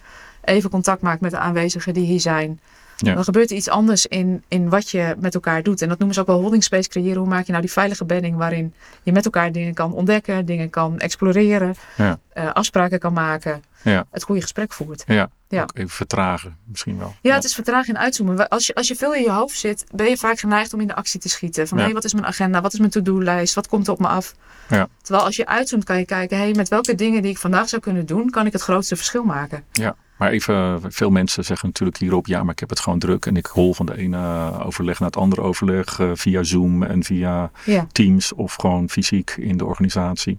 Even 0.45 0.71
contact 0.71 1.03
maakt 1.03 1.21
met 1.21 1.31
de 1.31 1.39
aanwezigen 1.39 1.95
die 1.95 2.05
hier 2.07 2.21
zijn. 2.21 2.61
Ja. 2.97 3.15
Dan 3.15 3.25
gebeurt 3.25 3.51
er 3.51 3.57
iets 3.57 3.69
anders 3.69 4.07
in, 4.07 4.45
in 4.49 4.69
wat 4.69 4.91
je 4.91 5.15
met 5.19 5.35
elkaar 5.35 5.63
doet. 5.63 5.83
En 5.83 5.89
dat 5.89 5.97
noemen 5.99 6.15
ze 6.17 6.21
ook 6.23 6.27
wel 6.27 6.41
holding 6.41 6.65
space 6.65 6.89
creëren. 6.89 7.19
Hoe 7.19 7.29
maak 7.29 7.45
je 7.45 7.51
nou 7.51 7.63
die 7.65 7.73
veilige 7.73 8.05
bedding 8.05 8.37
waarin 8.37 8.75
je 9.03 9.13
met 9.13 9.25
elkaar 9.25 9.53
dingen 9.53 9.75
kan 9.75 9.93
ontdekken, 9.93 10.47
dingen 10.47 10.71
kan 10.71 10.99
exploreren, 10.99 11.75
Ja. 11.97 12.19
eh, 12.33 12.53
afspraken 12.53 12.99
kan 12.99 13.13
maken, 13.13 13.63
Ja. 13.83 14.05
het 14.11 14.23
goede 14.23 14.41
gesprek 14.41 14.73
voert. 14.73 15.05
Ja, 15.07 15.29
Ja. 15.49 15.63
ook 15.63 15.71
even 15.77 15.91
vertragen 15.91 16.57
misschien 16.65 16.99
wel. 16.99 17.15
Ja, 17.21 17.35
het 17.35 17.45
is 17.45 17.55
vertragen 17.55 17.95
en 17.95 18.01
uitzoomen. 18.01 18.49
Als 18.49 18.67
je, 18.67 18.75
als 18.75 18.89
je 18.89 18.95
veel 18.97 19.15
in 19.15 19.23
je 19.23 19.31
hoofd 19.31 19.59
zit, 19.59 19.85
ben 19.95 20.07
je 20.07 20.17
vaak 20.17 20.39
geneigd 20.39 20.73
om 20.75 20.81
in 20.81 20.87
de 20.87 20.95
actie 20.95 21.21
te 21.21 21.29
schieten. 21.29 21.69
Van 21.69 21.79
hé, 21.79 21.93
wat 21.93 22.05
is 22.05 22.13
mijn 22.13 22.27
agenda? 22.27 22.61
Wat 22.61 22.73
is 22.73 22.79
mijn 22.79 22.91
to-do-lijst? 22.91 23.55
Wat 23.55 23.69
komt 23.69 23.87
er 23.87 23.93
op 23.93 23.99
me 24.01 24.07
af? 24.07 24.35
Ja. 24.69 24.89
Terwijl 25.03 25.25
als 25.25 25.37
je 25.37 25.47
uitzoomt, 25.47 25.85
kan 25.85 25.99
je 25.99 26.05
kijken, 26.05 26.39
hé, 26.39 26.51
met 26.51 26.69
welke 26.69 26.95
dingen 26.95 27.23
die 27.23 27.31
ik 27.31 27.39
vandaag 27.39 27.69
zou 27.69 27.83
kunnen 27.83 28.07
doen, 28.07 28.31
kan 28.31 28.47
ik 28.47 28.53
het 28.53 28.63
grootste 28.63 28.97
verschil 28.97 29.25
maken. 29.25 29.65
Ja, 29.73 29.97
maar 30.19 30.31
even, 30.31 30.81
veel 30.93 31.11
mensen 31.11 31.45
zeggen 31.45 31.69
natuurlijk 31.69 31.99
hierop, 31.99 32.27
ja, 32.27 32.43
maar 32.43 32.53
ik 32.53 32.59
heb 32.61 32.69
het 32.71 32.81
gewoon 32.81 32.99
druk 32.99 33.27
en 33.27 33.37
ik 33.37 33.47
hol 33.47 33.75
van 33.75 33.87
de 33.87 33.97
ene 33.99 34.53
overleg 34.65 34.99
naar 34.99 35.09
het 35.09 35.17
andere 35.19 35.41
overleg 35.41 36.01
eh, 36.01 36.11
via 36.15 36.43
Zoom 36.43 36.83
en 36.83 37.05
via 37.05 37.51
Ja. 37.65 37.87
Teams 37.93 38.33
of 38.33 38.55
gewoon 38.55 38.89
fysiek 38.89 39.31
in 39.39 39.57
de 39.57 39.65
organisatie. 39.65 40.39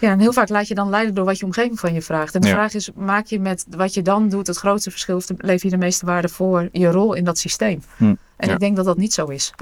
ja, 0.00 0.10
en 0.10 0.18
heel 0.20 0.32
vaak 0.32 0.48
laat 0.48 0.68
je 0.68 0.74
dan 0.74 0.88
leiden 0.88 1.14
door 1.14 1.24
wat 1.24 1.38
je 1.38 1.44
omgeving 1.44 1.80
van 1.80 1.92
je 1.92 2.02
vraagt. 2.02 2.34
En 2.34 2.40
de 2.40 2.46
Ja. 2.46 2.52
vraag 2.54 2.74
is, 2.74 2.90
maak 2.94 3.26
je 3.26 3.40
met 3.40 3.66
wat 3.70 3.94
je 3.94 4.02
dan 4.02 4.28
doet 4.28 4.46
het 4.46 4.56
grootste 4.56 4.90
verschil 4.90 5.16
of 5.16 5.26
lever 5.36 5.64
je 5.66 5.70
de 5.76 5.82
meeste 5.84 6.06
waarde 6.06 6.28
voor 6.28 6.68
je 6.72 6.90
rol 6.90 7.14
in 7.14 7.24
dat 7.24 7.38
systeem? 7.38 7.82
Hm, 7.96 8.04
En 8.36 8.48
ja. 8.48 8.52
ik 8.52 8.58
denk 8.58 8.76
dat 8.76 8.84
dat 8.84 8.96
niet 8.96 9.12
zo 9.12 9.26
is. 9.26 9.52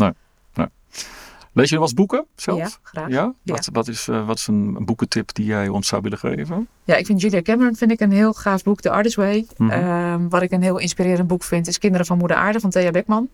Lees 1.58 1.68
je 1.68 1.74
wel 1.74 1.84
eens 1.84 1.94
boeken 1.94 2.26
zelf? 2.34 2.58
Ja, 2.58 2.68
graag. 2.82 3.08
Ja? 3.08 3.34
Ja. 3.42 3.54
Wat, 3.54 3.68
wat, 3.72 3.88
is, 3.88 4.08
eh, 4.08 4.26
wat 4.26 4.38
is 4.38 4.46
een, 4.46 4.74
een 4.76 4.84
boekentip 4.84 5.34
die 5.34 5.44
jij 5.44 5.68
ons 5.68 5.88
zou 5.88 6.02
willen 6.02 6.18
geven? 6.18 6.68
Ja, 6.84 6.96
ik 6.96 7.06
vind 7.06 7.20
Julia 7.20 7.42
Cameron 7.42 7.76
vind 7.76 7.90
ik 7.90 8.00
een 8.00 8.12
heel 8.12 8.32
gaaf 8.32 8.62
boek, 8.62 8.80
The 8.80 8.90
Artist 8.90 9.16
Way. 9.16 9.46
Mhm. 9.56 9.70
Ehm, 9.70 10.28
wat 10.28 10.42
ik 10.42 10.50
een 10.50 10.62
heel 10.62 10.78
inspirerend 10.78 11.28
boek 11.28 11.42
vind, 11.42 11.66
is 11.66 11.78
Kinderen 11.78 12.06
van 12.06 12.18
Moeder 12.18 12.36
Aarde 12.36 12.60
van 12.60 12.70
Thea 12.70 12.90
Beckman. 12.90 13.28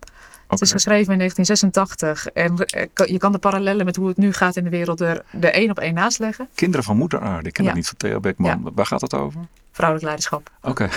Het 0.47 0.61
is 0.61 0.71
geschreven 0.71 1.11
in 1.11 1.17
1986 1.17 2.27
en 2.27 2.57
eh, 2.57 3.07
je 3.07 3.17
kan 3.17 3.31
de 3.31 3.37
parallellen 3.37 3.85
met 3.85 3.95
hoe 3.95 4.07
het 4.07 4.17
nu 4.17 4.33
gaat 4.33 4.55
in 4.55 4.63
de 4.63 4.69
wereld 4.69 4.99
er 5.01 5.23
de 5.31 5.51
één 5.51 5.69
op 5.69 5.79
één 5.79 5.93
naast 5.93 6.19
leggen. 6.19 6.49
Kinderen 6.55 6.85
van 6.85 6.97
Moeder 6.97 7.19
Aarde. 7.19 7.47
Ik 7.47 7.53
ken 7.53 7.63
Ja. 7.63 7.69
dat 7.69 7.77
niet 7.79 7.87
van 7.87 7.97
Theo 7.97 8.19
Beckman. 8.19 8.71
Waar 8.75 8.85
gaat 8.85 9.01
het 9.01 9.13
over? 9.13 9.39
Vrouwelijk 9.71 10.05
leiderschap. 10.05 10.49
Oké. 10.61 10.89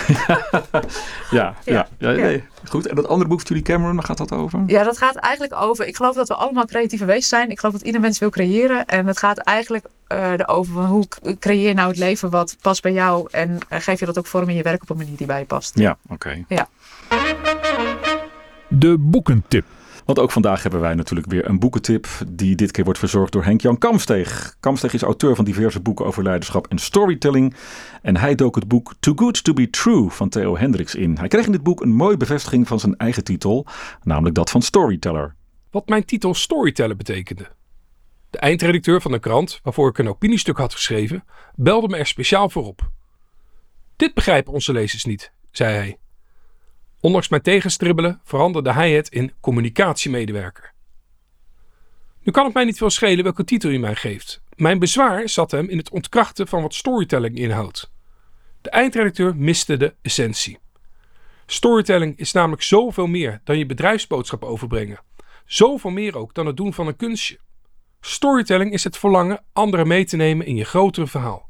ja, 1.31 1.55
ja, 1.65 1.87
ja, 1.97 2.11
nee. 2.11 2.43
goed. 2.69 2.87
En 2.87 2.95
dat 2.95 3.07
andere 3.07 3.29
boek 3.29 3.39
van 3.39 3.47
Julie 3.49 3.63
Cameron, 3.63 3.95
waar 3.95 4.03
gaat 4.03 4.17
dat 4.17 4.31
over? 4.31 4.63
Ja, 4.67 4.83
dat 4.83 4.97
gaat 4.97 5.15
eigenlijk 5.15 5.55
over. 5.55 5.87
Ik 5.87 5.95
geloof 5.95 6.15
dat 6.15 6.27
we 6.27 6.33
allemaal 6.33 6.65
creatieve 6.65 7.05
wezens 7.05 7.27
zijn. 7.27 7.49
Ik 7.49 7.59
geloof 7.59 7.75
dat 7.75 7.85
ieder 7.85 8.01
mens 8.01 8.19
wil 8.19 8.29
creëren. 8.29 8.85
En 8.85 9.07
het 9.07 9.17
gaat 9.17 9.37
eigenlijk 9.37 9.85
eh, 10.07 10.31
erover 10.31 10.73
van 10.73 10.85
hoe 10.85 11.07
creëer 11.39 11.67
je 11.67 11.73
nou 11.73 11.87
het 11.89 11.97
leven 11.97 12.29
wat 12.29 12.55
past 12.61 12.81
bij 12.81 12.93
jou. 12.93 13.27
En 13.31 13.57
geef 13.69 13.99
je 13.99 14.05
dat 14.05 14.17
ook 14.17 14.27
vorm 14.27 14.49
in 14.49 14.55
je 14.55 14.63
werk 14.63 14.81
op 14.81 14.89
een 14.89 14.97
manier 14.97 15.17
die 15.17 15.27
bij 15.27 15.39
je 15.39 15.45
past. 15.45 15.77
Ja, 15.79 15.97
oké. 16.07 16.45
De 18.79 18.97
boekentip. 18.97 19.65
Want 20.05 20.19
ook 20.19 20.31
vandaag 20.31 20.61
hebben 20.61 20.79
wij 20.79 20.95
natuurlijk 20.95 21.29
weer 21.29 21.49
een 21.49 21.59
boekentip 21.59 22.07
die 22.27 22.55
dit 22.55 22.71
keer 22.71 22.83
wordt 22.83 22.99
verzorgd 22.99 23.31
door 23.31 23.43
Henk-Jan 23.43 23.77
Kamsteeg. 23.77 24.55
Kamsteeg 24.59 24.93
is 24.93 25.01
auteur 25.01 25.35
van 25.35 25.45
diverse 25.45 25.79
boeken 25.79 26.05
over 26.05 26.23
leiderschap 26.23 26.67
en 26.67 26.77
storytelling. 26.77 27.55
En 28.01 28.17
hij 28.17 28.35
dook 28.35 28.55
het 28.55 28.67
boek 28.67 28.93
Too 28.99 29.13
Good 29.15 29.43
To 29.43 29.53
Be 29.53 29.69
True 29.69 30.09
van 30.09 30.29
Theo 30.29 30.57
Hendricks 30.57 30.95
in. 30.95 31.17
Hij 31.17 31.27
kreeg 31.27 31.45
in 31.45 31.51
dit 31.51 31.63
boek 31.63 31.81
een 31.81 31.95
mooie 31.95 32.17
bevestiging 32.17 32.67
van 32.67 32.79
zijn 32.79 32.97
eigen 32.97 33.23
titel, 33.23 33.65
namelijk 34.03 34.35
dat 34.35 34.49
van 34.49 34.61
storyteller. 34.61 35.35
wat 35.71 35.89
mijn 35.89 36.05
titel 36.05 36.33
Storyteller 36.33 36.95
betekende. 36.95 37.47
De 38.29 38.37
eindredacteur 38.37 39.01
van 39.01 39.11
de 39.11 39.19
krant, 39.19 39.59
waarvoor 39.63 39.89
ik 39.89 39.97
een 39.97 40.09
opiniestuk 40.09 40.57
had 40.57 40.73
geschreven, 40.73 41.23
belde 41.55 41.87
me 41.87 41.97
er 41.97 42.07
speciaal 42.07 42.49
voor 42.49 42.65
op. 42.65 42.91
Dit 43.95 44.13
begrijpen 44.13 44.53
onze 44.53 44.71
lezers 44.71 45.05
niet, 45.05 45.31
zei 45.51 45.75
hij. 45.75 45.97
Ondanks 47.01 47.29
mijn 47.29 47.41
tegenstribbelen 47.41 48.21
veranderde 48.23 48.73
hij 48.73 48.91
het 48.91 49.09
in 49.09 49.33
communicatiemedewerker. 49.39 50.73
Nu 52.21 52.31
kan 52.31 52.45
het 52.45 52.53
mij 52.53 52.63
niet 52.63 52.77
veel 52.77 52.89
schelen 52.89 53.23
welke 53.23 53.43
titel 53.43 53.69
u 53.69 53.77
mij 53.77 53.95
geeft. 53.95 54.41
Mijn 54.55 54.79
bezwaar 54.79 55.29
zat 55.29 55.51
hem 55.51 55.69
in 55.69 55.77
het 55.77 55.89
ontkrachten 55.89 56.47
van 56.47 56.61
wat 56.61 56.73
storytelling 56.73 57.37
inhoudt. 57.37 57.91
De 58.61 58.69
eindredacteur 58.69 59.35
miste 59.35 59.77
de 59.77 59.95
essentie. 60.01 60.59
Storytelling 61.45 62.17
is 62.17 62.31
namelijk 62.31 62.61
zoveel 62.61 63.07
meer 63.07 63.41
dan 63.43 63.57
je 63.57 63.65
bedrijfsboodschap 63.65 64.43
overbrengen. 64.43 64.99
Zoveel 65.45 65.91
meer 65.91 66.17
ook 66.17 66.33
dan 66.33 66.45
het 66.45 66.57
doen 66.57 66.73
van 66.73 66.87
een 66.87 66.95
kunstje. 66.95 67.39
Storytelling 68.01 68.73
is 68.73 68.83
het 68.83 68.97
verlangen 68.97 69.43
anderen 69.53 69.87
mee 69.87 70.05
te 70.05 70.15
nemen 70.15 70.45
in 70.45 70.55
je 70.55 70.65
grotere 70.65 71.07
verhaal. 71.07 71.49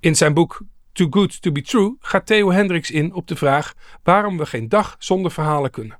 In 0.00 0.16
zijn 0.16 0.34
boek 0.34 0.62
Too 0.92 1.06
Good 1.10 1.42
To 1.42 1.52
Be 1.52 1.62
True 1.62 1.96
gaat 2.00 2.26
Theo 2.26 2.50
Hendricks 2.50 2.90
in 2.90 3.12
op 3.12 3.26
de 3.26 3.36
vraag 3.36 3.74
waarom 4.02 4.36
we 4.38 4.46
geen 4.46 4.68
dag 4.68 4.96
zonder 4.98 5.30
verhalen 5.30 5.70
kunnen. 5.70 5.98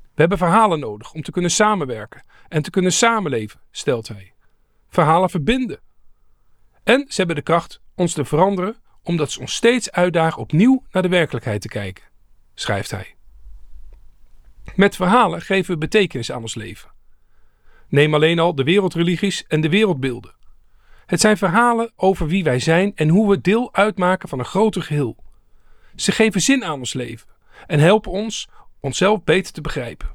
We 0.00 0.26
hebben 0.26 0.38
verhalen 0.38 0.80
nodig 0.80 1.12
om 1.12 1.22
te 1.22 1.30
kunnen 1.30 1.50
samenwerken 1.50 2.24
en 2.48 2.62
te 2.62 2.70
kunnen 2.70 2.92
samenleven, 2.92 3.60
stelt 3.70 4.08
hij. 4.08 4.32
Verhalen 4.88 5.30
verbinden. 5.30 5.80
En 6.84 7.04
ze 7.08 7.14
hebben 7.16 7.36
de 7.36 7.42
kracht 7.42 7.80
ons 7.94 8.12
te 8.12 8.24
veranderen 8.24 8.76
omdat 9.02 9.30
ze 9.30 9.40
ons 9.40 9.54
steeds 9.54 9.90
uitdagen 9.90 10.40
opnieuw 10.40 10.84
naar 10.90 11.02
de 11.02 11.08
werkelijkheid 11.08 11.60
te 11.60 11.68
kijken, 11.68 12.04
schrijft 12.54 12.90
hij. 12.90 13.14
Met 14.74 14.96
verhalen 14.96 15.42
geven 15.42 15.72
we 15.72 15.78
betekenis 15.78 16.32
aan 16.32 16.42
ons 16.42 16.54
leven. 16.54 16.90
Neem 17.88 18.14
alleen 18.14 18.38
al 18.38 18.54
de 18.54 18.64
wereldreligies 18.64 19.46
en 19.46 19.60
de 19.60 19.68
wereldbeelden. 19.68 20.34
Het 21.10 21.20
zijn 21.20 21.36
verhalen 21.36 21.92
over 21.96 22.26
wie 22.26 22.44
wij 22.44 22.58
zijn 22.58 22.92
en 22.94 23.08
hoe 23.08 23.30
we 23.30 23.40
deel 23.40 23.74
uitmaken 23.74 24.28
van 24.28 24.38
een 24.38 24.44
groter 24.44 24.82
geheel. 24.82 25.16
Ze 25.96 26.12
geven 26.12 26.40
zin 26.40 26.64
aan 26.64 26.78
ons 26.78 26.92
leven 26.92 27.28
en 27.66 27.78
helpen 27.78 28.10
ons 28.10 28.48
onszelf 28.80 29.24
beter 29.24 29.52
te 29.52 29.60
begrijpen. 29.60 30.08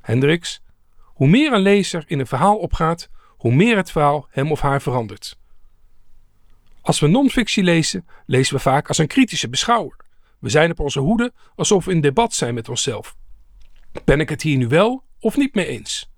Hendricks, 0.00 0.62
hoe 1.04 1.28
meer 1.28 1.52
een 1.52 1.60
lezer 1.60 2.04
in 2.06 2.18
een 2.18 2.26
verhaal 2.26 2.56
opgaat, 2.56 3.08
hoe 3.26 3.54
meer 3.54 3.76
het 3.76 3.90
verhaal 3.90 4.26
hem 4.30 4.50
of 4.50 4.60
haar 4.60 4.82
verandert. 4.82 5.38
Als 6.80 7.00
we 7.00 7.06
non-fictie 7.06 7.62
lezen, 7.62 8.06
lezen 8.26 8.54
we 8.54 8.60
vaak 8.60 8.88
als 8.88 8.98
een 8.98 9.06
kritische 9.06 9.48
beschouwer. 9.48 9.96
We 10.38 10.48
zijn 10.48 10.70
op 10.70 10.80
onze 10.80 11.00
hoede 11.00 11.32
alsof 11.54 11.84
we 11.84 11.92
in 11.92 12.00
debat 12.00 12.34
zijn 12.34 12.54
met 12.54 12.68
onszelf. 12.68 13.16
Ben 14.04 14.20
ik 14.20 14.28
het 14.28 14.42
hier 14.42 14.56
nu 14.56 14.68
wel 14.68 15.04
of 15.18 15.36
niet 15.36 15.54
mee 15.54 15.66
eens? 15.66 16.10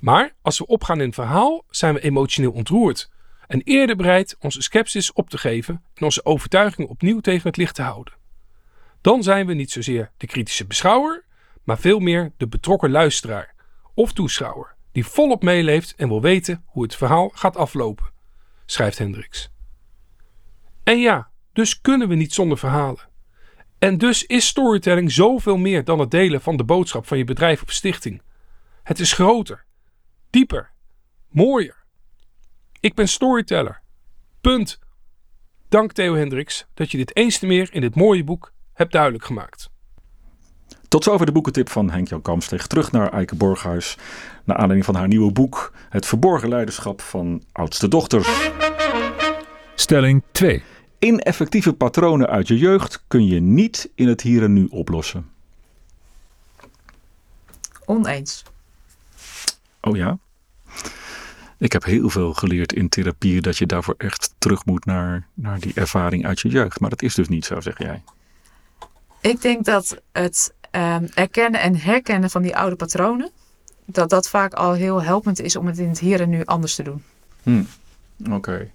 Maar 0.00 0.32
als 0.42 0.58
we 0.58 0.66
opgaan 0.66 0.98
in 1.00 1.06
een 1.06 1.12
verhaal, 1.12 1.64
zijn 1.70 1.94
we 1.94 2.00
emotioneel 2.00 2.52
ontroerd 2.52 3.10
en 3.46 3.62
eerder 3.62 3.96
bereid 3.96 4.36
onze 4.40 4.62
sceptisch 4.62 5.12
op 5.12 5.30
te 5.30 5.38
geven 5.38 5.82
en 5.94 6.04
onze 6.04 6.24
overtuigingen 6.24 6.90
opnieuw 6.90 7.20
tegen 7.20 7.46
het 7.48 7.56
licht 7.56 7.74
te 7.74 7.82
houden. 7.82 8.14
Dan 9.00 9.22
zijn 9.22 9.46
we 9.46 9.54
niet 9.54 9.70
zozeer 9.70 10.12
de 10.16 10.26
kritische 10.26 10.66
beschouwer, 10.66 11.24
maar 11.64 11.78
veel 11.78 11.98
meer 11.98 12.32
de 12.36 12.48
betrokken 12.48 12.90
luisteraar 12.90 13.54
of 13.94 14.12
toeschouwer 14.12 14.78
die 14.92 15.06
volop 15.06 15.42
meeleeft 15.42 15.94
en 15.96 16.08
wil 16.08 16.20
weten 16.20 16.62
hoe 16.66 16.82
het 16.82 16.96
verhaal 16.96 17.28
gaat 17.28 17.56
aflopen, 17.56 18.10
schrijft 18.66 18.98
Hendricks. 18.98 19.50
En 20.84 20.98
ja, 20.98 21.30
dus 21.52 21.80
kunnen 21.80 22.08
we 22.08 22.14
niet 22.14 22.34
zonder 22.34 22.58
verhalen. 22.58 23.08
En 23.78 23.98
dus 23.98 24.26
is 24.26 24.46
storytelling 24.46 25.12
zoveel 25.12 25.56
meer 25.56 25.84
dan 25.84 25.98
het 25.98 26.10
delen 26.10 26.40
van 26.40 26.56
de 26.56 26.64
boodschap 26.64 27.06
van 27.06 27.18
je 27.18 27.24
bedrijf 27.24 27.62
of 27.62 27.70
stichting. 27.70 28.22
Het 28.82 29.00
is 29.00 29.12
groter, 29.12 29.64
dieper, 30.30 30.70
mooier. 31.28 31.76
Ik 32.80 32.94
ben 32.94 33.08
storyteller. 33.08 33.80
Punt. 34.40 34.78
Dank 35.68 35.92
Theo 35.92 36.14
Hendricks 36.14 36.66
dat 36.74 36.90
je 36.90 36.96
dit 36.96 37.16
eens 37.16 37.38
te 37.38 37.46
meer 37.46 37.68
in 37.72 37.80
dit 37.80 37.94
mooie 37.94 38.24
boek 38.24 38.52
hebt 38.72 38.92
duidelijk 38.92 39.24
gemaakt. 39.24 39.70
Tot 40.88 41.04
zover 41.04 41.26
de 41.26 41.32
boekentip 41.32 41.68
van 41.68 41.90
Henk-Jan 41.90 42.22
Kamsteeg. 42.22 42.66
Terug 42.66 42.92
naar 42.92 43.12
Eike 43.12 43.34
Borghuis. 43.34 43.96
Naar 44.44 44.56
aanleiding 44.56 44.84
van 44.84 44.94
haar 44.94 45.08
nieuwe 45.08 45.32
boek 45.32 45.72
Het 45.88 46.06
verborgen 46.06 46.48
leiderschap 46.48 47.00
van 47.00 47.42
oudste 47.52 47.88
dochters. 47.88 48.50
Stelling 49.74 50.22
2. 50.32 50.62
Ineffectieve 50.98 51.72
patronen 51.72 52.28
uit 52.28 52.48
je 52.48 52.58
jeugd 52.58 53.04
kun 53.08 53.26
je 53.26 53.40
niet 53.40 53.90
in 53.94 54.08
het 54.08 54.20
hier 54.20 54.42
en 54.42 54.52
nu 54.52 54.66
oplossen. 54.70 55.30
Oneens. 57.84 58.42
Oh 59.80 59.96
ja? 59.96 60.18
Ik 61.58 61.72
heb 61.72 61.84
heel 61.84 62.10
veel 62.10 62.32
geleerd 62.32 62.72
in 62.72 62.88
therapie 62.88 63.40
dat 63.40 63.56
je 63.56 63.66
daarvoor 63.66 63.94
echt 63.98 64.34
terug 64.38 64.64
moet 64.64 64.84
naar, 64.84 65.26
naar 65.34 65.60
die 65.60 65.74
ervaring 65.74 66.26
uit 66.26 66.40
je 66.40 66.48
jeugd. 66.48 66.80
Maar 66.80 66.90
dat 66.90 67.02
is 67.02 67.14
dus 67.14 67.28
niet 67.28 67.44
zo, 67.44 67.60
zeg 67.60 67.78
jij. 67.78 68.02
Ik 69.20 69.42
denk 69.42 69.64
dat 69.64 70.02
het 70.12 70.54
ehm, 70.70 71.06
erkennen 71.14 71.60
en 71.60 71.76
herkennen 71.76 72.30
van 72.30 72.42
die 72.42 72.56
oude 72.56 72.76
patronen, 72.76 73.30
dat 73.84 74.10
dat 74.10 74.28
vaak 74.28 74.54
al 74.54 74.72
heel 74.72 75.02
helpend 75.02 75.40
is 75.40 75.56
om 75.56 75.66
het 75.66 75.78
in 75.78 75.88
het 75.88 75.98
hier 75.98 76.20
en 76.20 76.28
nu 76.28 76.44
anders 76.44 76.74
te 76.74 76.82
doen. 76.82 77.02
Oké. 78.30 78.70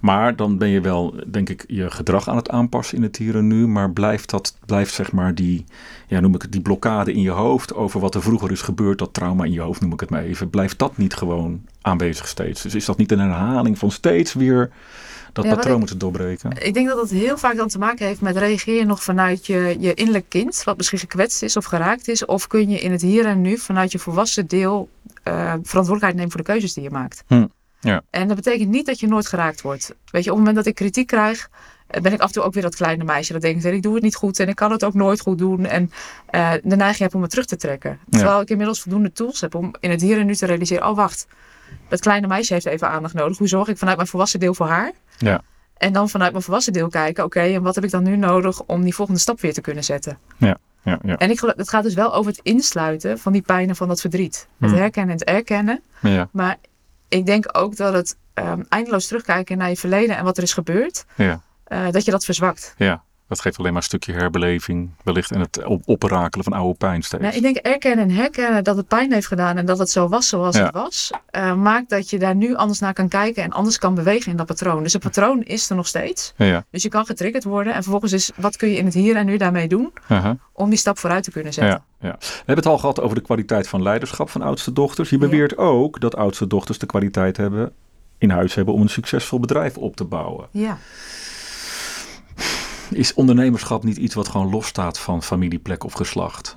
Maar 0.00 0.36
dan 0.36 0.58
ben 0.58 0.68
je 0.68 0.80
wel, 0.80 1.14
denk 1.26 1.48
ik, 1.48 1.64
je 1.66 1.90
gedrag 1.90 2.28
aan 2.28 2.36
het 2.36 2.50
aanpassen 2.50 2.96
in 2.96 3.02
het 3.02 3.16
hier 3.16 3.36
en 3.36 3.46
nu. 3.46 3.66
Maar 3.66 3.90
blijft 3.90 4.30
dat, 4.30 4.56
blijft 4.66 4.94
zeg 4.94 5.12
maar 5.12 5.34
die, 5.34 5.64
ja, 6.06 6.20
noem 6.20 6.34
ik 6.34 6.42
het, 6.42 6.52
die 6.52 6.60
blokkade 6.60 7.12
in 7.12 7.20
je 7.20 7.30
hoofd 7.30 7.74
over 7.74 8.00
wat 8.00 8.14
er 8.14 8.22
vroeger 8.22 8.50
is 8.50 8.62
gebeurd, 8.62 8.98
dat 8.98 9.14
trauma 9.14 9.44
in 9.44 9.52
je 9.52 9.60
hoofd, 9.60 9.80
noem 9.80 9.92
ik 9.92 10.00
het 10.00 10.10
maar 10.10 10.22
even. 10.22 10.50
Blijft 10.50 10.78
dat 10.78 10.96
niet 10.96 11.14
gewoon 11.14 11.64
aanwezig 11.80 12.28
steeds? 12.28 12.62
Dus 12.62 12.74
is 12.74 12.84
dat 12.84 12.98
niet 12.98 13.12
een 13.12 13.18
herhaling 13.18 13.78
van 13.78 13.90
steeds 13.90 14.32
weer 14.32 14.70
dat 15.32 15.44
Ja, 15.44 15.54
patroon 15.54 15.78
moeten 15.78 15.98
doorbreken? 15.98 16.50
Ik 16.66 16.74
denk 16.74 16.88
dat 16.88 16.96
dat 16.96 17.10
heel 17.10 17.38
vaak 17.38 17.56
dan 17.56 17.68
te 17.68 17.78
maken 17.78 18.06
heeft 18.06 18.20
met 18.20 18.36
reageer 18.36 18.78
je 18.78 18.84
nog 18.84 19.02
vanuit 19.02 19.46
je, 19.46 19.76
je 19.78 19.94
innerlijk 19.94 20.28
kind, 20.28 20.64
wat 20.64 20.76
misschien 20.76 20.98
gekwetst 20.98 21.42
is 21.42 21.56
of 21.56 21.64
geraakt 21.64 22.08
is, 22.08 22.24
of 22.24 22.46
kun 22.46 22.70
je 22.70 22.78
in 22.78 22.92
het 22.92 23.02
hier 23.02 23.26
en 23.26 23.40
nu 23.40 23.58
vanuit 23.58 23.92
je 23.92 23.98
volwassen 23.98 24.46
deel 24.46 24.88
eh, 25.22 25.34
verantwoordelijkheid 25.62 26.14
nemen 26.14 26.30
voor 26.30 26.40
de 26.40 26.46
keuzes 26.46 26.72
die 26.72 26.82
je 26.82 26.90
maakt. 26.90 27.22
Hm, 27.26 27.46
ja. 27.80 28.02
En 28.10 28.26
dat 28.28 28.36
betekent 28.36 28.68
niet 28.70 28.86
dat 28.86 29.00
je 29.00 29.06
nooit 29.06 29.26
geraakt 29.26 29.60
wordt. 29.62 29.94
Weet 30.10 30.24
je, 30.24 30.30
op 30.30 30.36
het 30.36 30.46
moment 30.46 30.56
dat 30.56 30.66
ik 30.66 30.74
kritiek 30.74 31.06
krijg, 31.06 31.48
eh, 31.86 32.00
ben 32.02 32.12
ik 32.12 32.20
af 32.20 32.26
en 32.26 32.32
toe 32.32 32.42
ook 32.42 32.52
weer 32.54 32.62
dat 32.62 32.74
kleine 32.76 33.04
meisje 33.04 33.32
dat 33.32 33.42
denkt, 33.42 33.64
ik 33.64 33.82
doe 33.82 33.94
het 33.94 34.02
niet 34.02 34.14
goed 34.14 34.40
en 34.40 34.48
ik 34.48 34.54
kan 34.56 34.70
het 34.70 34.84
ook 34.84 34.94
nooit 34.94 35.20
goed 35.20 35.38
doen. 35.38 35.66
En 35.66 35.90
eh, 36.26 36.52
de 36.62 36.76
neiging 36.76 36.98
heb 36.98 37.14
om 37.14 37.20
me 37.20 37.26
terug 37.28 37.44
te 37.46 37.56
trekken. 37.56 37.98
Terwijl 38.10 38.40
ik 38.40 38.50
inmiddels 38.50 38.80
voldoende 38.80 39.12
tools 39.12 39.40
heb 39.40 39.54
om 39.54 39.74
in 39.80 39.90
het 39.90 40.00
hier 40.00 40.18
en 40.18 40.26
nu 40.26 40.34
te 40.34 40.46
realiseren, 40.46 40.88
oh 40.88 40.96
wacht, 40.96 41.26
dat 41.88 42.00
kleine 42.00 42.26
meisje 42.26 42.52
heeft 42.52 42.66
even 42.66 42.88
aandacht 42.88 43.14
nodig. 43.14 43.38
Hoe 43.38 43.48
zorg 43.48 43.68
ik 43.68 43.78
vanuit 43.78 43.96
mijn 43.96 44.08
volwassen 44.08 44.40
deel 44.40 44.54
voor 44.54 44.66
haar? 44.66 44.92
Ja. 45.18 45.40
En 45.76 45.92
dan 45.92 46.08
vanuit 46.08 46.32
mijn 46.32 46.44
volwassen 46.44 46.72
deel 46.72 46.88
kijken, 46.88 47.24
oké, 47.24 47.40
en 47.40 47.62
wat 47.62 47.74
heb 47.74 47.84
ik 47.84 47.90
dan 47.90 48.02
nu 48.02 48.16
nodig 48.16 48.62
om 48.62 48.82
die 48.82 48.94
volgende 48.94 49.20
stap 49.20 49.40
weer 49.40 49.52
te 49.52 49.60
kunnen 49.60 49.84
zetten? 49.84 50.18
Ja, 50.36 50.56
ja, 50.82 50.98
ja. 51.02 51.16
En 51.16 51.30
ik, 51.30 51.38
geloof- 51.38 51.56
het 51.56 51.68
gaat 51.68 51.82
dus 51.82 51.94
wel 51.94 52.14
over 52.14 52.30
het 52.30 52.40
insluiten 52.42 53.18
van 53.18 53.32
die 53.32 53.42
pijn 53.42 53.68
en 53.68 53.76
van 53.76 53.88
dat 53.88 54.00
verdriet. 54.00 54.46
Het 54.58 54.70
Hmm. 54.70 54.78
herkennen 54.78 55.12
en 55.14 55.18
het 55.20 55.28
erkennen. 55.28 55.82
ja, 56.00 56.28
Maar 56.32 56.56
ik 57.08 57.26
denk 57.26 57.58
ook 57.58 57.76
dat 57.76 57.92
het 57.92 58.16
ehm, 58.34 58.62
eindeloos 58.68 59.06
terugkijken 59.06 59.58
naar 59.58 59.68
je 59.68 59.76
verleden 59.76 60.16
en 60.16 60.24
wat 60.24 60.36
er 60.36 60.42
is 60.42 60.52
gebeurd, 60.52 61.04
ja, 61.16 61.40
eh, 61.64 61.90
dat 61.90 62.04
je 62.04 62.10
dat 62.10 62.24
verzwakt. 62.24 62.74
ja. 62.76 63.06
Dat 63.28 63.40
geeft 63.40 63.58
alleen 63.58 63.72
maar 63.72 63.80
een 63.80 63.86
stukje 63.88 64.12
herbeleving, 64.12 64.90
wellicht, 65.04 65.30
en 65.30 65.40
het 65.40 65.64
op 65.64 65.82
oprakelen 65.86 66.44
van 66.44 66.52
oude 66.52 66.78
pijn 66.78 67.02
steeds. 67.02 67.22
Nou, 67.22 67.34
ik 67.34 67.42
denk 67.42 67.56
erkennen 67.56 68.08
en 68.08 68.14
herkennen 68.14 68.64
dat 68.64 68.76
het 68.76 68.88
pijn 68.88 69.12
heeft 69.12 69.26
gedaan 69.26 69.56
en 69.56 69.66
dat 69.66 69.78
het 69.78 69.90
zo 69.90 70.08
was 70.08 70.28
zoals 70.28 70.56
Ja. 70.56 70.64
het 70.64 70.74
was, 70.74 71.10
eh, 71.30 71.54
maakt 71.54 71.88
dat 71.90 72.10
je 72.10 72.18
daar 72.18 72.34
nu 72.34 72.54
anders 72.54 72.78
naar 72.78 72.92
kan 72.92 73.08
kijken 73.08 73.42
en 73.42 73.50
anders 73.50 73.78
kan 73.78 73.94
bewegen 73.94 74.30
in 74.30 74.36
dat 74.36 74.46
patroon. 74.46 74.82
Dus 74.82 74.92
het 74.92 75.02
patroon 75.02 75.42
is 75.42 75.70
er 75.70 75.76
nog 75.76 75.86
steeds. 75.86 76.32
Ja. 76.36 76.64
Dus 76.70 76.82
je 76.82 76.88
kan 76.88 77.06
getriggerd 77.06 77.44
worden 77.44 77.74
en 77.74 77.82
vervolgens 77.82 78.12
is 78.12 78.30
wat 78.36 78.56
kun 78.56 78.68
je 78.68 78.76
in 78.76 78.84
het 78.84 78.94
hier 78.94 79.16
en 79.16 79.26
nu 79.26 79.36
daarmee 79.36 79.68
doen 79.68 79.92
om 80.52 80.68
die 80.68 80.78
stap 80.78 80.98
vooruit 80.98 81.24
te 81.24 81.30
kunnen 81.30 81.52
zetten. 81.52 81.82
Ja, 82.00 82.08
ja. 82.08 82.16
We 82.18 82.36
hebben 82.36 82.56
het 82.56 82.66
al 82.66 82.78
gehad 82.78 83.00
over 83.00 83.16
de 83.16 83.22
kwaliteit 83.22 83.68
van 83.68 83.82
leiderschap 83.82 84.30
van 84.30 84.42
oudste 84.42 84.72
dochters. 84.72 85.10
Je 85.10 85.18
beweert 85.18 85.56
ook 85.56 86.00
dat 86.00 86.16
oudste 86.16 86.46
dochters 86.46 86.78
de 86.78 86.86
kwaliteit 86.86 87.36
hebben, 87.36 87.72
in 88.18 88.30
huis 88.30 88.54
hebben 88.54 88.74
om 88.74 88.80
een 88.80 88.88
succesvol 88.88 89.40
bedrijf 89.40 89.76
op 89.76 89.96
te 89.96 90.04
bouwen. 90.04 90.46
Ja. 90.50 90.78
Is 92.90 93.14
ondernemerschap 93.14 93.84
niet 93.84 93.96
iets 93.96 94.14
wat 94.14 94.28
gewoon 94.28 94.50
losstaat 94.50 94.98
van 94.98 95.22
familieplek 95.22 95.84
of 95.84 95.92
geslacht? 95.92 96.56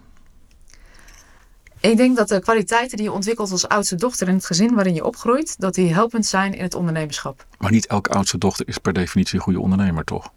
Ik 1.79 1.97
denk 1.97 2.17
dat 2.17 2.27
de 2.27 2.39
kwaliteiten 2.39 2.97
die 2.97 3.05
je 3.05 3.11
ontwikkelt 3.11 3.51
als 3.51 3.67
oudste 3.67 3.95
dochter 3.95 4.27
in 4.27 4.33
het 4.33 4.45
gezin 4.45 4.75
waarin 4.75 4.93
je 4.93 5.05
opgroeit, 5.05 5.59
dat 5.59 5.73
die 5.73 5.93
helpend 5.93 6.25
zijn 6.25 6.53
in 6.53 6.63
het 6.63 6.75
ondernemerschap. 6.75 7.45
Maar 7.59 7.71
niet 7.71 7.87
elke 7.87 8.09
oudste 8.09 8.37
dochter 8.37 8.67
is 8.67 8.77
per 8.77 8.93
definitie 8.93 9.35
een 9.35 9.43
goede 9.43 9.59
ondernemer, 9.59 10.03
toch? 10.03 10.31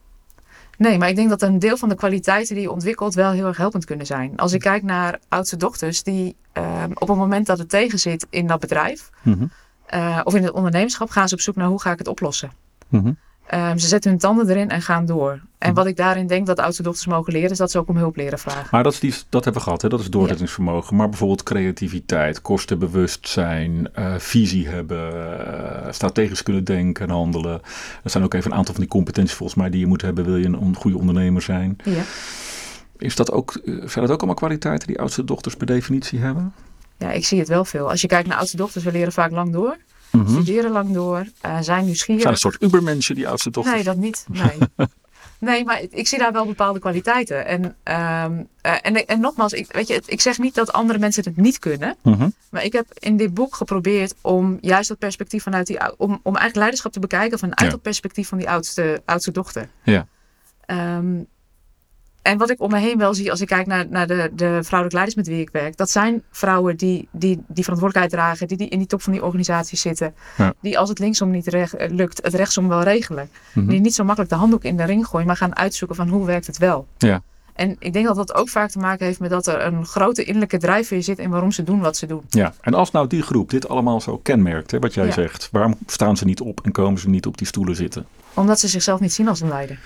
Nee, 0.78 0.98
maar 0.98 1.08
ik 1.08 1.16
denk 1.16 1.28
dat 1.28 1.42
een 1.42 1.58
deel 1.58 1.76
van 1.76 1.88
de 1.88 1.94
kwaliteiten 1.94 2.54
die 2.54 2.64
je 2.64 2.70
ontwikkelt 2.70 3.14
wel 3.14 3.30
heel 3.30 3.46
erg 3.46 3.56
helpend 3.56 3.84
kunnen 3.84 4.06
zijn. 4.06 4.36
Als 4.36 4.52
ik 4.52 4.60
kijk 4.60 4.82
naar 4.82 5.18
oudste 5.28 5.56
dochters 5.56 6.02
die 6.02 6.36
ehm, 6.52 6.90
op 6.94 7.08
het 7.08 7.16
moment 7.16 7.46
dat 7.46 7.58
het 7.58 7.68
tegen 7.68 7.98
zit 7.98 8.26
in 8.30 8.46
dat 8.46 8.60
bedrijf 8.60 9.10
Mhm. 9.22 9.46
eh, 9.86 10.20
of 10.24 10.34
in 10.34 10.42
het 10.42 10.52
ondernemerschap 10.52 11.10
gaan 11.10 11.28
ze 11.28 11.34
op 11.34 11.40
zoek 11.40 11.56
naar 11.56 11.68
hoe 11.68 11.80
ga 11.80 11.92
ik 11.92 11.98
het 11.98 12.08
oplossen. 12.08 12.52
Mhm. 12.88 13.12
Ehm, 13.46 13.76
ze 13.78 13.86
zetten 13.86 14.10
hun 14.10 14.20
tanden 14.20 14.48
erin 14.48 14.70
en 14.70 14.82
gaan 14.82 15.06
door. 15.06 15.40
En 15.58 15.74
wat 15.74 15.86
ik 15.86 15.96
daarin 15.96 16.26
denk 16.26 16.46
dat 16.46 16.58
oudste 16.58 16.82
dochters 16.82 17.06
mogen 17.06 17.32
leren, 17.32 17.50
is 17.50 17.58
dat 17.58 17.70
ze 17.70 17.78
ook 17.78 17.88
om 17.88 17.96
hulp 17.96 18.16
leren 18.16 18.38
vragen. 18.38 18.68
Maar 18.70 18.82
dat, 18.82 18.92
is 18.92 19.00
die, 19.00 19.14
dat 19.28 19.44
hebben 19.44 19.62
we 19.62 19.66
gehad, 19.68 19.82
hè? 19.82 19.88
dat 19.88 20.00
is 20.00 20.10
doorzettingsvermogen. 20.10 20.96
Maar 20.96 21.08
bijvoorbeeld 21.08 21.42
creativiteit, 21.42 22.42
kostenbewustzijn, 22.42 23.88
eh, 23.94 24.14
visie 24.18 24.68
hebben, 24.68 25.12
eh, 25.86 25.92
strategisch 25.92 26.42
kunnen 26.42 26.64
denken 26.64 27.04
en 27.08 27.14
handelen. 27.14 27.60
Dat 28.02 28.12
zijn 28.12 28.24
ook 28.24 28.34
even 28.34 28.50
een 28.50 28.56
aantal 28.56 28.74
van 28.74 28.82
die 28.82 28.92
competenties 28.92 29.36
volgens 29.36 29.58
mij 29.58 29.70
die 29.70 29.80
je 29.80 29.86
moet 29.86 30.02
hebben, 30.02 30.24
wil 30.24 30.36
je 30.36 30.46
een 30.46 30.76
goede 30.76 30.98
ondernemer 30.98 31.42
zijn. 31.42 31.76
Ja. 31.84 32.02
Is 32.98 33.16
dat 33.16 33.32
ook, 33.32 33.54
eh, 33.54 33.74
zijn 33.74 34.04
dat 34.04 34.10
ook 34.10 34.18
allemaal 34.18 34.34
kwaliteiten 34.34 34.86
die 34.86 35.00
oudste 35.00 35.24
dochters 35.24 35.54
per 35.54 35.66
definitie 35.66 36.18
hebben? 36.18 36.52
ja, 36.98 37.10
ik 37.10 37.26
zie 37.26 37.38
het 37.38 37.48
wel 37.48 37.64
veel. 37.64 37.90
Als 37.90 38.00
je 38.00 38.06
kijkt 38.06 38.28
naar 38.28 38.38
oudste 38.38 38.56
dochters, 38.56 38.84
we 38.84 38.92
leren 38.92 39.12
vaak 39.12 39.30
lang 39.30 39.52
door. 39.52 39.76
Studeren 40.28 40.70
lang 40.70 40.92
door, 40.92 41.26
eh, 41.40 41.58
zijn 41.60 41.84
nieuwsgierig. 41.84 42.22
Zijn 42.22 42.34
een 42.34 42.40
soort 42.40 42.62
ubermensen 42.62 43.14
die 43.14 43.28
oudste 43.28 43.50
dochters? 43.50 43.74
Nee, 43.74 43.84
dat 43.84 43.96
niet. 43.96 44.26
Nee. 44.28 44.58
nee, 45.38 45.64
maar 45.64 45.82
ik 45.90 46.08
zie 46.08 46.18
daar 46.18 46.32
wel 46.32 46.46
bepaalde 46.46 46.78
kwaliteiten. 46.78 47.46
En, 47.46 47.76
ehm, 47.82 48.42
eh, 48.60 48.74
en, 48.82 49.06
en 49.06 49.20
nogmaals, 49.20 49.52
ik, 49.52 49.72
weet 49.72 49.88
je, 49.88 50.02
ik 50.06 50.20
zeg 50.20 50.38
niet 50.38 50.54
dat 50.54 50.72
andere 50.72 50.98
mensen 50.98 51.24
het 51.24 51.36
niet 51.36 51.58
kunnen. 51.58 51.96
Mhm. 52.02 52.28
Maar 52.50 52.64
ik 52.64 52.72
heb 52.72 52.86
in 52.98 53.16
dit 53.16 53.34
boek 53.34 53.54
geprobeerd 53.54 54.14
om 54.20 54.58
juist 54.60 54.88
dat 54.88 54.98
perspectief 54.98 55.42
vanuit 55.42 55.66
die 55.66 55.98
om, 55.98 56.10
om 56.10 56.18
eigenlijk 56.24 56.56
leiderschap 56.56 56.92
te 56.92 57.00
bekijken 57.00 57.38
vanuit 57.38 57.60
Ja. 57.60 57.68
dat 57.68 57.82
perspectief 57.82 58.28
van 58.28 58.38
die 58.38 58.50
oudste, 58.50 59.02
oudste 59.04 59.30
dochter. 59.30 59.68
Ja. 59.82 60.06
Ehm, 60.66 61.22
en 62.24 62.38
wat 62.38 62.50
ik 62.50 62.60
om 62.60 62.70
me 62.70 62.78
heen 62.78 62.98
wel 62.98 63.14
zie 63.14 63.30
als 63.30 63.40
ik 63.40 63.46
kijk 63.46 63.66
naar, 63.66 63.86
naar 63.88 64.06
de, 64.06 64.30
de 64.34 64.58
vrouwelijke 64.62 64.94
leiders 64.94 65.14
met 65.14 65.26
wie 65.26 65.40
ik 65.40 65.48
werk, 65.52 65.76
dat 65.76 65.90
zijn 65.90 66.22
vrouwen 66.30 66.76
die 66.76 67.08
die, 67.10 67.42
die 67.48 67.64
verantwoordelijkheid 67.64 68.10
dragen, 68.22 68.48
die, 68.48 68.56
die 68.56 68.68
in 68.68 68.78
die 68.78 68.86
top 68.86 69.02
van 69.02 69.12
die 69.12 69.24
organisatie 69.24 69.78
zitten, 69.78 70.14
Ja. 70.36 70.54
die 70.60 70.78
als 70.78 70.88
het 70.88 70.98
linksom 70.98 71.30
niet 71.30 71.46
recht, 71.46 71.74
eh, 71.74 71.90
lukt, 71.90 72.22
het 72.22 72.34
rechtsom 72.34 72.68
wel 72.68 72.82
regelen. 72.82 73.28
Mhm. 73.54 73.66
Die 73.68 73.80
niet 73.80 73.94
zo 73.94 74.04
makkelijk 74.04 74.30
de 74.32 74.36
handdoek 74.38 74.64
in 74.64 74.76
de 74.76 74.84
ring 74.84 75.06
gooien, 75.06 75.26
maar 75.26 75.36
gaan 75.36 75.56
uitzoeken 75.56 75.96
van 75.96 76.08
hoe 76.08 76.26
werkt 76.26 76.46
het 76.46 76.58
wel. 76.58 76.86
Ja. 76.98 77.22
En 77.54 77.76
ik 77.78 77.92
denk 77.92 78.06
dat 78.06 78.16
dat 78.16 78.34
ook 78.34 78.48
vaak 78.48 78.70
te 78.70 78.78
maken 78.78 79.06
heeft 79.06 79.20
met 79.20 79.30
dat 79.30 79.46
er 79.46 79.62
een 79.66 79.86
grote 79.86 80.24
innerlijke 80.24 80.58
drijfveer 80.58 81.02
zit 81.02 81.18
in 81.18 81.30
waarom 81.30 81.52
ze 81.52 81.62
doen 81.62 81.80
wat 81.80 81.96
ze 81.96 82.06
doen. 82.06 82.22
Ja, 82.28 82.54
en 82.60 82.74
als 82.74 82.90
nou 82.90 83.06
die 83.06 83.22
groep 83.22 83.50
dit 83.50 83.68
allemaal 83.68 84.00
zo 84.00 84.18
kenmerkt, 84.18 84.70
hè, 84.70 84.78
wat 84.78 84.94
jij 84.94 85.06
Ja. 85.06 85.12
zegt, 85.12 85.48
waarom 85.52 85.74
staan 85.86 86.16
ze 86.16 86.24
niet 86.24 86.40
op 86.40 86.60
en 86.64 86.72
komen 86.72 87.00
ze 87.00 87.08
niet 87.08 87.26
op 87.26 87.38
die 87.38 87.46
stoelen 87.46 87.76
zitten? 87.76 88.06
Omdat 88.34 88.60
ze 88.60 88.68
zichzelf 88.68 89.00
niet 89.00 89.12
zien 89.12 89.28
als 89.28 89.40
een 89.40 89.48
leider. 89.48 89.78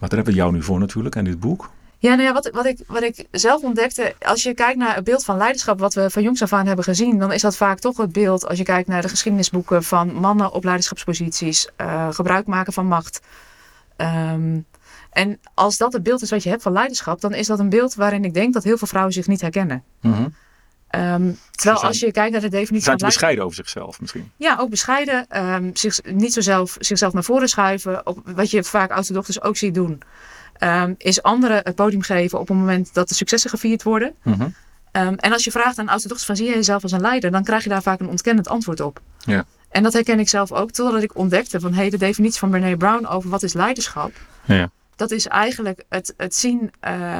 Maar 0.00 0.08
daar 0.08 0.18
hebben 0.18 0.34
we 0.34 0.40
jou 0.40 0.52
nu 0.52 0.62
voor 0.62 0.78
natuurlijk 0.78 1.16
en 1.16 1.24
dit 1.24 1.40
boek. 1.40 1.70
Ja, 1.98 2.14
nou 2.14 2.22
ja, 2.22 2.32
wat, 2.32 2.50
wat, 2.50 2.66
ik, 2.66 2.80
wat 2.86 3.02
ik 3.02 3.26
zelf 3.30 3.62
ontdekte, 3.62 4.14
als 4.20 4.42
je 4.42 4.54
kijkt 4.54 4.78
naar 4.78 4.94
het 4.94 5.04
beeld 5.04 5.24
van 5.24 5.36
leiderschap 5.36 5.78
wat 5.78 5.94
we 5.94 6.10
van 6.10 6.22
jongs 6.22 6.42
af 6.42 6.52
aan 6.52 6.66
hebben 6.66 6.84
gezien, 6.84 7.18
dan 7.18 7.32
is 7.32 7.42
dat 7.42 7.56
vaak 7.56 7.78
toch 7.78 7.96
het 7.96 8.12
beeld, 8.12 8.48
als 8.48 8.58
je 8.58 8.64
kijkt 8.64 8.88
naar 8.88 9.02
de 9.02 9.08
geschiedenisboeken 9.08 9.82
van 9.82 10.14
mannen 10.14 10.52
op 10.52 10.64
leiderschapsposities, 10.64 11.68
eh, 11.76 12.08
gebruik 12.12 12.46
maken 12.46 12.72
van 12.72 12.86
macht. 12.86 13.20
Ehm, 13.96 14.58
en 15.10 15.40
als 15.54 15.76
dat 15.76 15.92
het 15.92 16.02
beeld 16.02 16.22
is 16.22 16.30
wat 16.30 16.42
je 16.42 16.48
hebt 16.48 16.62
van 16.62 16.72
leiderschap, 16.72 17.20
dan 17.20 17.34
is 17.34 17.46
dat 17.46 17.58
een 17.58 17.68
beeld 17.68 17.94
waarin 17.94 18.24
ik 18.24 18.34
denk 18.34 18.54
dat 18.54 18.64
heel 18.64 18.78
veel 18.78 18.86
vrouwen 18.86 19.12
zich 19.12 19.26
niet 19.26 19.40
herkennen. 19.40 19.84
Ehm, 20.90 21.32
terwijl 21.50 21.76
zijn- 21.78 21.78
als 21.90 22.00
je 22.00 22.12
kijkt 22.12 22.32
naar 22.32 22.40
de 22.40 22.48
definitie 22.48 22.84
Zijn 22.84 22.98
van 22.98 23.08
te 23.08 23.14
bescheiden 23.14 23.44
over 23.44 23.56
zichzelf 23.56 24.00
misschien? 24.00 24.30
Ja, 24.36 24.56
ook 24.60 24.70
bescheiden. 24.70 25.26
ehm, 25.28 25.70
zich, 25.72 26.00
niet 26.04 26.32
zo 26.32 26.40
zelf, 26.40 26.76
zichzelf 26.78 27.12
naar 27.12 27.24
voren 27.24 27.48
schuiven. 27.48 28.06
Op, 28.06 28.20
wat 28.24 28.50
je 28.50 28.64
vaak 28.64 28.90
oudste 28.90 29.12
dochters 29.12 29.42
ook 29.42 29.56
ziet 29.56 29.74
doen. 29.74 30.02
ehm, 30.58 30.94
is 30.98 31.22
anderen 31.22 31.60
het 31.64 31.74
podium 31.74 32.02
geven 32.02 32.38
op 32.40 32.48
het 32.48 32.56
moment 32.56 32.94
dat 32.94 33.08
de 33.08 33.14
successen 33.14 33.50
gevierd 33.50 33.82
worden. 33.82 34.14
Mhm. 34.22 34.48
En 34.92 35.32
als 35.32 35.44
je 35.44 35.50
vraagt 35.50 35.78
aan 35.78 35.88
oudste 35.88 36.08
dochters 36.08 36.26
van 36.26 36.36
zie 36.36 36.46
je 36.46 36.54
jezelf 36.54 36.82
als 36.82 36.92
een 36.92 37.00
leider, 37.00 37.30
dan 37.30 37.44
krijg 37.44 37.62
je 37.62 37.68
daar 37.68 37.82
vaak 37.82 38.00
een 38.00 38.08
ontkennend 38.08 38.48
antwoord 38.48 38.80
op. 38.80 39.00
Ja. 39.18 39.44
En 39.70 39.82
dat 39.82 39.92
herken 39.92 40.18
ik 40.18 40.28
zelf 40.28 40.52
ook, 40.52 40.70
totdat 40.70 41.02
ik 41.02 41.16
ontdekte 41.16 41.60
van 41.60 41.74
hey, 41.74 41.90
de 41.90 41.98
definitie 41.98 42.38
van 42.38 42.50
Brené 42.50 42.76
Brown 42.76 43.06
over 43.06 43.30
wat 43.30 43.42
is 43.42 43.52
leiderschap. 43.52 44.12
Ja. 44.44 44.70
Dat 45.00 45.10
is 45.10 45.26
eigenlijk 45.26 45.84
het, 45.88 46.14
het 46.16 46.34
zien 46.34 46.70
eh, 46.80 47.18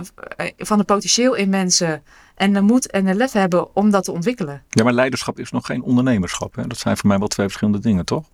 van 0.56 0.78
het 0.78 0.86
potentieel 0.86 1.34
in 1.34 1.48
mensen 1.48 2.02
en 2.34 2.52
de 2.52 2.60
moed 2.60 2.90
en 2.90 3.04
de 3.04 3.14
lef 3.14 3.32
hebben 3.32 3.76
om 3.76 3.90
dat 3.90 4.04
te 4.04 4.12
ontwikkelen. 4.12 4.62
ja, 4.68 4.84
maar 4.84 4.92
leiderschap 4.92 5.38
is 5.38 5.50
nog 5.50 5.66
geen 5.66 5.82
ondernemerschap. 5.82 6.54
Hè? 6.54 6.66
Dat 6.66 6.78
zijn 6.78 6.96
voor 6.96 7.08
mij 7.08 7.18
wel 7.18 7.28
twee 7.28 7.46
verschillende 7.46 7.78
dingen, 7.78 8.04
toch? 8.04 8.24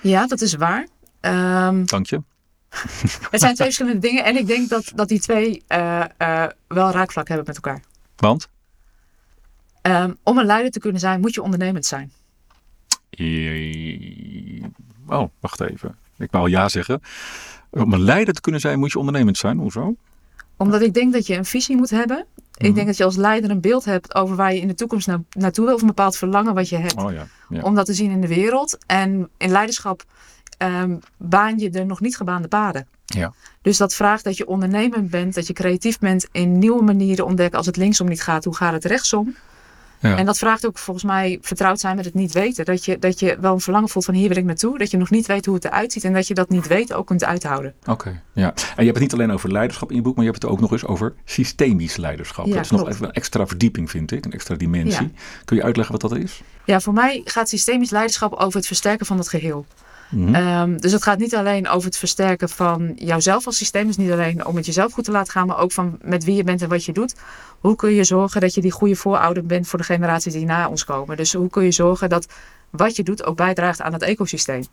Ja, 0.00 0.26
dat 0.26 0.40
is 0.40 0.54
waar. 0.54 0.86
Ehm, 1.20 1.84
Dank 1.84 2.06
je. 2.06 2.22
Het 3.30 3.40
zijn 3.40 3.54
twee 3.54 3.66
verschillende 3.66 3.98
dingen. 3.98 4.24
En 4.24 4.36
ik 4.36 4.46
denk 4.46 4.68
dat, 4.68 4.92
dat 4.94 5.08
die 5.08 5.20
twee 5.20 5.62
eh, 5.66 6.04
eh, 6.16 6.50
wel 6.68 6.90
raakvlak 6.90 7.28
hebben 7.28 7.46
met 7.46 7.56
elkaar. 7.56 7.82
Want? 8.16 8.48
Ehm, 9.82 10.12
om 10.22 10.38
een 10.38 10.46
leider 10.46 10.70
te 10.70 10.80
kunnen 10.80 11.00
zijn, 11.00 11.20
moet 11.20 11.34
je 11.34 11.42
ondernemend 11.42 11.86
zijn. 11.86 12.12
Oh, 15.06 15.28
wacht 15.40 15.60
even. 15.60 16.04
Ik 16.18 16.30
wou 16.30 16.50
ja 16.50 16.68
zeggen. 16.68 17.00
Om 17.70 17.92
een 17.92 18.02
leider 18.02 18.34
te 18.34 18.40
kunnen 18.40 18.60
zijn, 18.60 18.78
moet 18.78 18.92
je 18.92 18.98
ondernemend 18.98 19.38
zijn. 19.38 19.58
Hoezo? 19.58 19.94
Omdat 20.56 20.82
ik 20.82 20.94
denk 20.94 21.12
dat 21.12 21.26
je 21.26 21.36
een 21.36 21.44
visie 21.44 21.76
moet 21.76 21.90
hebben. 21.90 22.26
Ik 22.56 22.74
denk 22.74 22.86
dat 22.86 22.96
je 22.96 23.04
als 23.04 23.16
leider 23.16 23.50
een 23.50 23.60
beeld 23.60 23.84
hebt 23.84 24.14
over 24.14 24.36
waar 24.36 24.54
je 24.54 24.60
in 24.60 24.68
de 24.68 24.74
toekomst 24.74 25.06
na- 25.06 25.22
naartoe 25.30 25.64
wil. 25.64 25.74
Of 25.74 25.80
een 25.80 25.86
bepaald 25.86 26.16
verlangen 26.16 26.54
wat 26.54 26.68
je 26.68 26.76
hebt. 26.76 26.96
Oh 26.96 27.12
ja. 27.12 27.26
ja. 27.48 27.60
Om 27.60 27.74
dat 27.74 27.86
te 27.86 27.94
zien 27.94 28.10
in 28.10 28.20
de 28.20 28.28
wereld. 28.28 28.78
En 28.86 29.28
in 29.36 29.50
leiderschap 29.50 30.04
ehm, 30.58 30.96
baan 31.16 31.58
je 31.58 31.70
er 31.70 31.86
nog 31.86 32.00
niet 32.00 32.16
gebaande 32.16 32.48
paden. 32.48 32.86
Ja. 33.04 33.32
Dus 33.62 33.76
dat 33.76 33.94
vraagt 33.94 34.24
dat 34.24 34.36
je 34.36 34.46
ondernemend 34.46 35.10
bent. 35.10 35.34
Dat 35.34 35.46
je 35.46 35.52
creatief 35.52 35.98
bent 35.98 36.28
in 36.32 36.58
nieuwe 36.58 36.82
manieren 36.82 37.26
ontdekken. 37.26 37.58
Als 37.58 37.66
het 37.66 37.76
linksom 37.76 38.08
niet 38.08 38.22
gaat, 38.22 38.44
hoe 38.44 38.56
gaat 38.56 38.72
het 38.72 38.84
rechtsom? 38.84 39.34
Ja. 40.00 40.16
En 40.16 40.26
dat 40.26 40.38
vraagt 40.38 40.66
ook 40.66 40.78
volgens 40.78 41.06
mij 41.06 41.38
vertrouwd 41.40 41.80
zijn 41.80 41.96
met 41.96 42.04
het 42.04 42.14
niet 42.14 42.32
weten. 42.32 42.64
Dat 42.64 42.84
je, 42.84 42.98
dat 42.98 43.20
je 43.20 43.36
wel 43.40 43.52
een 43.52 43.60
verlangen 43.60 43.88
voelt 43.88 44.04
van 44.04 44.14
hier 44.14 44.28
wil 44.28 44.36
ik 44.36 44.44
naartoe. 44.44 44.78
Dat 44.78 44.90
je 44.90 44.96
nog 44.96 45.10
niet 45.10 45.26
weet 45.26 45.46
hoe 45.46 45.54
het 45.54 45.64
eruit 45.64 45.92
ziet. 45.92 46.04
En 46.04 46.12
dat 46.12 46.26
je 46.26 46.34
dat 46.34 46.48
niet 46.48 46.66
weet 46.66 46.92
ook 46.92 47.06
kunt 47.06 47.24
uithouden. 47.24 47.74
Oké, 47.86 48.22
ja. 48.32 48.54
En 48.54 48.54
je 48.76 48.84
hebt 48.84 48.86
het 48.86 48.98
niet 48.98 49.12
alleen 49.12 49.32
over 49.32 49.52
leiderschap 49.52 49.90
in 49.90 49.96
je 49.96 50.02
boek, 50.02 50.14
maar 50.14 50.24
je 50.24 50.30
hebt 50.30 50.42
het 50.42 50.52
ook 50.52 50.60
nog 50.60 50.72
eens 50.72 50.84
over 50.84 51.14
systemisch 51.24 51.96
leiderschap. 51.96 52.46
Ja, 52.46 52.54
dat 52.54 52.64
is 52.64 52.70
nog 52.70 52.88
even 52.88 53.06
een 53.06 53.12
extra 53.12 53.46
verdieping, 53.46 53.90
vind 53.90 54.10
ik, 54.12 54.24
een 54.24 54.32
extra 54.32 54.54
dimensie. 54.54 55.12
Kun 55.44 55.56
je 55.56 55.62
uitleggen 55.62 56.00
wat 56.00 56.10
dat 56.10 56.18
is? 56.18 56.42
Ja, 56.64 56.80
voor 56.80 56.92
mij 56.92 57.20
gaat 57.24 57.48
systemisch 57.48 57.90
leiderschap 57.90 58.32
over 58.32 58.56
het 58.56 58.66
versterken 58.66 59.06
van 59.06 59.18
het 59.18 59.28
geheel. 59.28 59.66
Mhm. 60.10 60.34
Ehm, 60.34 60.76
dus 60.76 60.92
het 60.92 61.02
gaat 61.02 61.18
niet 61.18 61.34
alleen 61.34 61.68
over 61.68 61.86
het 61.86 61.96
versterken 61.96 62.48
van 62.48 62.92
jouzelf 62.96 63.46
als 63.46 63.56
systeem. 63.56 63.86
Dus 63.86 63.96
niet 63.96 64.10
alleen 64.10 64.46
om 64.46 64.56
het 64.56 64.66
jezelf 64.66 64.92
goed 64.92 65.04
te 65.04 65.10
laten 65.10 65.32
gaan, 65.32 65.46
maar 65.46 65.58
ook 65.58 65.72
van 65.72 65.98
met 66.02 66.24
wie 66.24 66.36
je 66.36 66.44
bent 66.44 66.62
en 66.62 66.68
wat 66.68 66.84
je 66.84 66.92
doet. 66.92 67.14
Hoe 67.60 67.76
kun 67.76 67.92
je 67.92 68.04
zorgen 68.04 68.40
dat 68.40 68.54
je 68.54 68.60
die 68.60 68.70
goede 68.70 68.96
voorouder 68.96 69.46
bent 69.46 69.68
voor 69.68 69.78
de 69.78 69.84
generaties 69.84 70.32
die 70.32 70.44
na 70.44 70.68
ons 70.68 70.84
komen? 70.84 71.16
Dus 71.16 71.32
hoe 71.32 71.50
kun 71.50 71.64
je 71.64 71.72
zorgen 71.72 72.08
dat 72.08 72.26
wat 72.70 72.96
je 72.96 73.02
doet 73.02 73.24
ook 73.24 73.36
bijdraagt 73.36 73.80
aan 73.80 73.92
het 73.92 74.02
ecosysteem? 74.02 74.64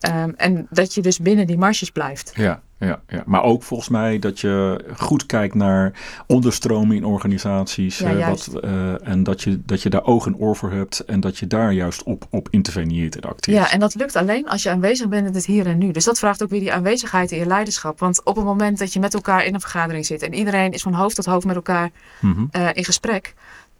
Ehm, 0.00 0.30
en 0.36 0.66
dat 0.70 0.94
je 0.94 1.02
dus 1.02 1.18
binnen 1.18 1.46
die 1.46 1.58
marges 1.58 1.90
blijft. 1.90 2.32
Ja, 2.34 2.60
ja, 2.78 3.00
ja, 3.08 3.22
maar 3.26 3.42
ook 3.42 3.62
volgens 3.62 3.88
mij 3.88 4.18
dat 4.18 4.40
je 4.40 4.84
goed 4.96 5.26
kijkt 5.26 5.54
naar 5.54 5.92
onderstromen 6.26 6.96
in 6.96 7.04
organisaties. 7.04 7.98
Ja, 7.98 8.10
eh, 8.18 8.28
wat, 8.28 8.48
eh, 8.62 9.08
en 9.08 9.22
dat 9.22 9.42
je, 9.42 9.60
dat 9.64 9.82
je 9.82 9.90
daar 9.90 10.04
oog 10.04 10.26
en 10.26 10.36
oor 10.36 10.56
voor 10.56 10.72
hebt 10.72 11.00
en 11.04 11.20
dat 11.20 11.38
je 11.38 11.46
daar 11.46 11.72
juist 11.72 12.02
op, 12.02 12.26
op 12.30 12.48
interveneert 12.50 13.16
en 13.16 13.28
acteert. 13.28 13.56
Ja, 13.56 13.70
en 13.70 13.80
dat 13.80 13.94
lukt 13.94 14.16
alleen 14.16 14.48
als 14.48 14.62
je 14.62 14.70
aanwezig 14.70 15.08
bent 15.08 15.26
in 15.28 15.34
het 15.34 15.46
hier 15.46 15.66
en 15.66 15.78
nu. 15.78 15.90
Dus 15.90 16.04
dat 16.04 16.18
vraagt 16.18 16.42
ook 16.42 16.50
weer 16.50 16.60
die 16.60 16.72
aanwezigheid 16.72 17.30
in 17.32 17.38
je 17.38 17.46
leiderschap. 17.46 17.98
Want 17.98 18.24
op 18.24 18.36
het 18.36 18.44
moment 18.44 18.78
dat 18.78 18.92
je 18.92 19.00
met 19.00 19.14
elkaar 19.14 19.44
in 19.44 19.54
een 19.54 19.60
vergadering 19.60 20.06
zit 20.06 20.22
en 20.22 20.34
iedereen 20.34 20.72
is 20.72 20.82
van 20.82 20.94
hoofd 20.94 21.14
tot 21.14 21.24
hoofd 21.24 21.46
met 21.46 21.56
elkaar 21.56 21.90
Mhm. 22.20 22.44
eh, 22.50 22.68
in 22.72 22.84
gesprek, 22.84 23.34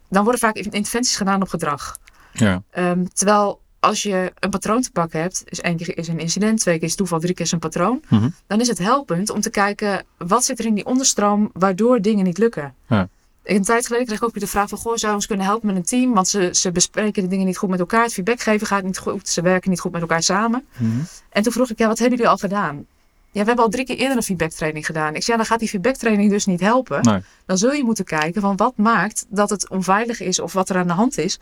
dan 0.09 0.23
worden 0.23 0.41
vaak 0.41 0.55
interventies 0.55 1.15
gedaan 1.17 1.41
op 1.41 1.49
gedrag. 1.49 1.97
ja. 2.31 2.63
Ehm, 2.71 3.05
terwijl 3.13 3.61
als 3.79 4.03
je 4.03 4.33
een 4.39 4.49
patroon 4.49 4.81
te 4.81 4.91
pakken 4.91 5.21
hebt, 5.21 5.43
dus 5.49 5.61
één 5.61 5.77
keer 5.77 5.97
is 5.97 6.07
een 6.07 6.19
incident, 6.19 6.59
twee 6.59 6.79
keer 6.79 6.87
is 6.87 6.95
toeval, 6.95 7.19
drie 7.19 7.33
keer 7.33 7.45
is 7.45 7.51
een 7.51 7.59
patroon, 7.59 8.01
Mhm. 8.09 8.29
dan 8.47 8.59
is 8.59 8.67
het 8.67 8.77
helpend 8.77 9.29
om 9.29 9.41
te 9.41 9.49
kijken 9.49 10.03
wat 10.17 10.43
zit 10.45 10.59
er 10.59 10.65
in 10.65 10.73
die 10.73 10.85
onderstroom 10.85 11.49
waardoor 11.53 12.01
dingen 12.01 12.23
niet 12.25 12.37
lukken. 12.37 12.73
Ja. 12.87 13.07
Een 13.43 13.63
tijd 13.63 13.85
geleden 13.85 14.05
kreeg 14.05 14.17
ik 14.19 14.23
ook 14.25 14.33
weer 14.33 14.43
de 14.43 14.49
vraag 14.49 14.69
van, 14.69 14.77
goh, 14.77 14.95
zou 14.95 15.07
je 15.11 15.17
ons 15.17 15.27
kunnen 15.27 15.45
helpen 15.45 15.67
met 15.67 15.75
een 15.75 15.83
team? 15.83 16.13
Want 16.13 16.27
ze, 16.27 16.49
ze 16.51 16.71
bespreken 16.71 17.23
de 17.23 17.29
dingen 17.29 17.45
niet 17.45 17.57
goed 17.57 17.69
met 17.69 17.79
elkaar, 17.79 18.03
het 18.03 18.13
feedback 18.13 18.39
geven 18.41 18.67
gaat 18.67 18.83
niet 18.83 18.97
goed, 18.97 19.27
ze 19.29 19.41
werken 19.41 19.69
niet 19.69 19.79
goed 19.79 19.91
met 19.91 20.01
elkaar 20.01 20.23
samen. 20.23 20.65
Mhm. 20.77 20.89
En 21.29 21.43
toen 21.43 21.51
vroeg 21.53 21.69
ik, 21.69 21.77
ja, 21.79 21.87
wat 21.87 21.99
hebben 21.99 22.17
jullie 22.17 22.31
al 22.31 22.37
gedaan? 22.37 22.85
Ja, 23.31 23.41
we 23.41 23.47
hebben 23.47 23.65
al 23.65 23.69
drie 23.71 23.85
keer 23.85 23.97
eerder 23.97 24.17
een 24.17 24.23
feedbacktraining 24.23 24.85
gedaan. 24.85 25.15
Ik 25.15 25.23
zei, 25.23 25.31
ja, 25.31 25.35
dan 25.37 25.45
gaat 25.45 25.59
die 25.59 25.69
feedbacktraining 25.69 26.31
dus 26.31 26.45
niet 26.45 26.59
helpen. 26.59 27.01
Nee. 27.03 27.21
Dan 27.45 27.57
zul 27.57 27.71
je 27.71 27.83
moeten 27.83 28.05
kijken 28.05 28.41
van 28.41 28.55
wat 28.55 28.77
maakt 28.77 29.25
dat 29.29 29.49
het 29.49 29.69
onveilig 29.69 30.19
is 30.21 30.39
of 30.39 30.53
wat 30.53 30.69
er 30.69 30.77
aan 30.77 30.87
de 30.87 30.93
hand 30.93 31.17
is 31.17 31.39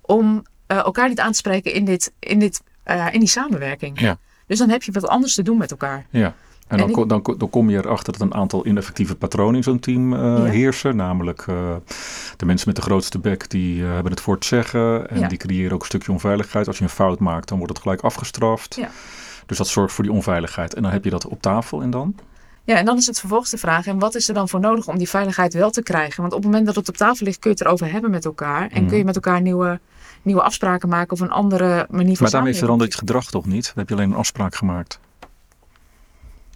om 0.00 0.42
eh, 0.70 0.76
elkaar 0.84 1.08
niet 1.08 1.20
aan 1.20 1.30
te 1.32 1.36
spreken 1.38 1.72
in, 1.72 1.84
dit, 1.84 2.12
in, 2.18 2.38
dit, 2.38 2.62
eh, 2.82 3.06
in 3.12 3.18
die 3.20 3.28
samenwerking. 3.28 4.00
Ja. 4.00 4.18
Dus 4.46 4.58
dan 4.58 4.68
heb 4.68 4.82
je 4.82 4.92
wat 4.92 5.06
anders 5.08 5.34
te 5.34 5.42
doen 5.42 5.58
met 5.58 5.70
elkaar. 5.70 6.06
Ja. 6.10 6.24
En 6.24 6.34
En 6.66 6.78
dan, 6.78 6.88
ik- 7.02 7.08
dan, 7.08 7.34
dan 7.38 7.50
kom 7.50 7.70
je 7.70 7.76
erachter 7.76 8.12
dat 8.12 8.20
een 8.22 8.34
aantal 8.34 8.66
ineffectieve 8.66 9.16
patronen 9.16 9.54
in 9.54 9.62
zo'n 9.62 9.78
team 9.80 10.12
eh, 10.14 10.20
Ja. 10.20 10.42
heersen. 10.44 10.96
Namelijk 10.96 11.44
de 12.36 12.46
mensen 12.46 12.68
met 12.68 12.76
de 12.76 12.82
grootste 12.82 13.18
bek, 13.18 13.50
die 13.50 13.82
hebben 13.82 14.12
het 14.12 14.20
voor 14.20 14.34
het 14.34 14.44
zeggen. 14.44 15.10
En 15.10 15.18
Ja. 15.18 15.28
die 15.28 15.38
creëren 15.38 15.72
ook 15.72 15.80
een 15.80 15.86
stukje 15.86 16.12
onveiligheid. 16.12 16.66
Als 16.66 16.78
je 16.78 16.84
een 16.84 16.90
fout 16.90 17.18
maakt, 17.18 17.48
dan 17.48 17.58
wordt 17.58 17.72
het 17.72 17.82
gelijk 17.82 18.00
afgestraft. 18.00 18.74
Ja. 18.74 18.88
Dus 19.46 19.58
dat 19.58 19.68
zorgt 19.68 19.94
voor 19.94 20.04
die 20.04 20.12
onveiligheid. 20.12 20.74
En 20.74 20.82
dan 20.82 20.90
heb 20.92 21.04
je 21.04 21.10
dat 21.10 21.26
op 21.26 21.42
tafel 21.42 21.82
en 21.82 21.90
dan? 21.90 22.14
Ja, 22.64 22.76
en 22.76 22.84
dan 22.84 22.96
is 22.96 23.06
het 23.06 23.18
vervolgens 23.20 23.50
de 23.50 23.58
vraag, 23.58 23.86
en 23.86 23.98
wat 23.98 24.14
is 24.14 24.28
er 24.28 24.34
dan 24.34 24.48
voor 24.48 24.60
nodig 24.60 24.88
om 24.88 24.98
die 24.98 25.08
veiligheid 25.08 25.54
wel 25.54 25.70
te 25.70 25.82
krijgen? 25.82 26.20
Want 26.20 26.32
op 26.32 26.38
het 26.38 26.48
moment 26.48 26.66
dat 26.66 26.74
het 26.76 26.88
op 26.88 26.96
tafel 26.96 27.26
ligt, 27.26 27.38
kun 27.38 27.50
je 27.50 27.56
het 27.56 27.66
erover 27.66 27.90
hebben 27.92 28.10
met 28.10 28.24
elkaar. 28.24 28.62
En 28.70 28.80
Mhm. 28.80 28.86
kun 28.88 28.98
je 28.98 29.04
met 29.04 29.14
elkaar 29.14 29.40
nieuwe, 29.40 29.80
nieuwe 30.22 30.42
afspraken 30.42 30.88
maken 30.88 31.12
of 31.12 31.20
een 31.20 31.30
andere 31.30 31.86
manier 31.90 32.14
van 32.14 32.22
Maar 32.22 32.30
daarmee 32.30 32.54
verandert 32.54 32.90
het 32.90 32.98
gedrag 33.00 33.30
toch 33.30 33.46
niet? 33.46 33.64
Dan 33.64 33.74
heb 33.76 33.88
je 33.88 33.94
alleen 33.94 34.10
een 34.10 34.16
afspraak 34.16 34.54
gemaakt. 34.54 35.00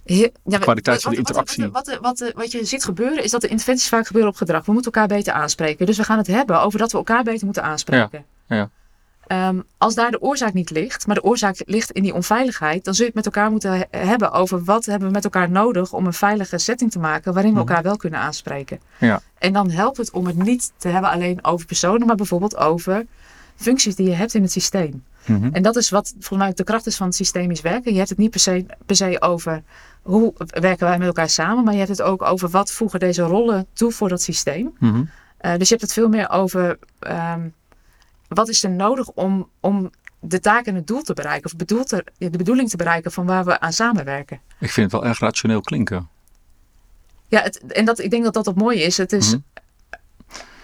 He- 0.05 0.29
ja, 0.43 0.57
kwaliteit 0.57 1.01
van 1.01 1.11
de 1.11 1.17
interactie. 1.17 1.69
Wat, 1.71 1.97
wat, 2.01 2.19
wat, 2.19 2.31
wat 2.35 2.51
je 2.51 2.65
ziet 2.65 2.83
gebeuren 2.83 3.23
is 3.23 3.31
dat 3.31 3.41
de 3.41 3.47
interventies 3.47 3.89
vaak 3.89 4.05
gebeuren 4.07 4.31
op 4.31 4.37
gedrag. 4.37 4.65
We 4.65 4.71
moeten 4.73 4.91
elkaar 4.91 5.07
beter 5.17 5.33
aanspreken. 5.33 5.85
Dus 5.85 5.97
we 5.97 6.03
gaan 6.03 6.17
het 6.17 6.27
hebben 6.27 6.61
over 6.61 6.79
dat 6.79 6.91
we 6.91 6.97
elkaar 6.97 7.23
beter 7.23 7.45
moeten 7.45 7.63
aanspreken. 7.63 8.25
Ja, 8.47 8.55
ja. 8.55 8.69
Ehm, 9.27 9.59
als 9.77 9.95
daar 9.95 10.11
de 10.11 10.21
oorzaak 10.21 10.53
niet 10.53 10.69
ligt, 10.69 11.07
maar 11.07 11.15
de 11.15 11.23
oorzaak 11.23 11.61
ligt 11.65 11.91
in 11.91 12.03
die 12.03 12.13
onveiligheid, 12.13 12.83
dan 12.85 12.93
zul 12.93 13.05
je 13.05 13.11
het 13.15 13.25
met 13.25 13.35
elkaar 13.35 13.51
moeten 13.51 13.71
he- 13.71 13.99
hebben 14.07 14.31
over 14.31 14.63
wat 14.63 14.85
hebben 14.85 15.07
we 15.07 15.13
met 15.13 15.23
elkaar 15.23 15.49
nodig 15.49 15.93
om 15.93 16.05
een 16.05 16.13
veilige 16.13 16.57
setting 16.57 16.91
te 16.91 16.99
maken 16.99 17.33
waarin 17.33 17.53
we 17.53 17.59
Mhm. 17.59 17.67
elkaar 17.67 17.83
wel 17.83 17.97
kunnen 17.97 18.19
aanspreken. 18.19 18.79
Ja. 18.99 19.21
En 19.37 19.53
dan 19.53 19.69
helpt 19.69 19.97
het 19.97 20.11
om 20.11 20.25
het 20.25 20.35
niet 20.35 20.71
te 20.77 20.87
hebben 20.87 21.11
alleen 21.11 21.43
over 21.45 21.65
personen, 21.65 22.07
maar 22.07 22.15
bijvoorbeeld 22.15 22.57
over 22.57 23.05
functies 23.55 23.95
die 23.95 24.07
je 24.09 24.15
hebt 24.15 24.33
in 24.33 24.41
het 24.41 24.51
systeem. 24.51 25.03
Mhm. 25.25 25.49
En 25.51 25.61
dat 25.61 25.75
is 25.75 25.89
wat 25.89 26.09
volgens 26.09 26.39
mij 26.39 26.47
ook 26.47 26.55
de 26.55 26.63
kracht 26.63 26.85
is 26.87 26.95
van 26.95 27.07
het 27.07 27.15
systemisch 27.15 27.61
werken. 27.61 27.91
Je 27.91 27.97
hebt 27.97 28.09
het 28.09 28.17
niet 28.17 28.31
per 28.31 28.39
se, 28.39 28.65
per 28.85 28.95
se 28.95 29.21
over 29.21 29.63
hoe 30.01 30.33
werken 30.47 30.87
wij 30.87 30.97
met 30.97 31.07
elkaar 31.07 31.29
samen, 31.29 31.63
maar 31.63 31.73
je 31.73 31.79
hebt 31.79 31.91
het 31.91 32.01
ook 32.01 32.21
over 32.21 32.49
wat 32.49 32.71
voegen 32.71 32.99
deze 32.99 33.21
rollen 33.21 33.67
toe 33.73 33.91
voor 33.91 34.09
dat 34.09 34.21
systeem. 34.21 34.73
Mhm. 34.79 35.03
Eh, 35.37 35.51
dus 35.51 35.67
je 35.69 35.75
hebt 35.75 35.81
het 35.81 35.93
veel 35.93 36.09
meer 36.09 36.29
over 36.29 36.79
ehm, 36.99 37.47
wat 38.27 38.49
is 38.49 38.63
er 38.63 38.69
nodig 38.69 39.09
om, 39.09 39.49
om 39.59 39.91
de 40.19 40.39
taak 40.39 40.65
en 40.65 40.75
het 40.75 40.87
doel 40.87 41.01
te 41.01 41.13
bereiken, 41.13 41.45
of 41.45 41.55
bedoeld 41.57 41.87
te, 41.87 42.05
de 42.17 42.29
bedoeling 42.29 42.69
te 42.69 42.77
bereiken 42.77 43.11
van 43.11 43.25
waar 43.25 43.45
we 43.45 43.59
aan 43.59 43.73
samenwerken. 43.73 44.39
Ik 44.59 44.71
vind 44.71 44.91
het 44.91 45.01
wel 45.01 45.09
erg 45.09 45.19
rationeel 45.19 45.61
klinken. 45.61 46.09
Ja, 47.27 47.41
het, 47.41 47.57
en 47.71 47.85
dat, 47.85 47.99
ik 47.99 48.09
denk 48.09 48.23
dat 48.23 48.33
dat 48.33 48.45
het 48.45 48.55
mooie 48.55 48.83
is. 48.83 48.97
Het 48.97 49.13
is, 49.13 49.31
Mhm. 49.31 49.41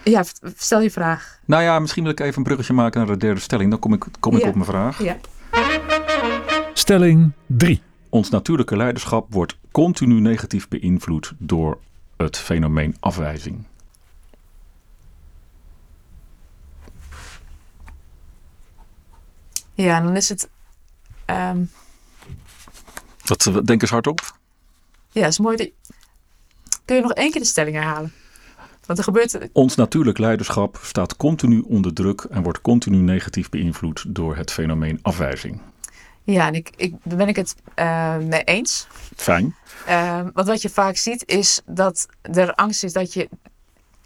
Ja, 0.04 0.24
stel 0.56 0.80
je 0.80 0.90
vraag. 0.90 1.38
Nou 1.44 1.62
ja, 1.62 1.78
misschien 1.78 2.02
wil 2.02 2.12
ik 2.12 2.20
even 2.20 2.36
een 2.36 2.42
bruggetje 2.42 2.72
maken 2.72 2.98
naar 3.00 3.08
de 3.08 3.16
derde 3.26 3.40
stelling. 3.40 3.70
Dan 3.70 3.78
kom 3.78 3.92
ik, 3.92 4.04
kom 4.20 4.34
ik 4.36 4.42
Ja. 4.42 4.48
op 4.48 4.54
mijn 4.54 4.66
vraag. 4.66 5.02
Ja. 5.02 5.16
Stelling 6.72 7.32
3. 7.46 7.82
Ons 8.08 8.30
natuurlijke 8.30 8.76
leiderschap 8.76 9.26
wordt 9.32 9.56
continu 9.70 10.20
negatief 10.20 10.68
beïnvloed 10.68 11.32
door 11.38 11.78
het 12.16 12.38
fenomeen 12.38 12.96
afwijzing. 13.00 13.64
Ja, 19.74 20.00
dan 20.00 20.16
is 20.16 20.28
het. 20.28 20.48
ehm, 21.24 21.64
Dat, 23.24 23.46
eh, 23.46 23.56
denk 23.64 23.82
eens 23.82 23.90
hardop. 23.90 24.38
ja, 25.10 25.26
is 25.26 25.38
mooi. 25.38 25.56
dat- 25.56 25.70
Kun 26.84 26.96
je 26.96 27.02
nog 27.02 27.12
één 27.12 27.30
keer 27.30 27.40
de 27.40 27.46
stelling 27.46 27.74
herhalen? 27.76 28.12
Want 28.86 28.98
er 28.98 29.04
gebeurt. 29.04 29.38
Ons 29.52 29.74
natuurlijk 29.74 30.18
leiderschap 30.18 30.78
staat 30.82 31.16
continu 31.16 31.60
onder 31.60 31.92
druk 31.94 32.20
en 32.20 32.42
wordt 32.42 32.60
continu 32.60 32.96
negatief 32.96 33.48
beïnvloed 33.48 34.04
door 34.08 34.36
het 34.36 34.50
fenomeen 34.52 34.98
afwijzing. 35.02 35.60
Ja, 36.24 36.46
en 36.46 36.54
ik, 36.54 36.70
ik, 36.76 36.94
daar 37.02 37.16
ben 37.16 37.28
ik 37.28 37.36
het 37.36 37.54
eh, 37.74 38.16
mee 38.16 38.44
eens. 38.44 38.86
Fijn. 39.16 39.54
Ehm, 39.86 40.28
want 40.34 40.46
wat 40.48 40.62
je 40.62 40.68
vaak 40.70 40.96
ziet 40.96 41.22
is 41.26 41.60
dat 41.66 42.06
er 42.22 42.54
angst 42.54 42.84
is 42.84 42.92
dat 42.92 43.12
je. 43.12 43.28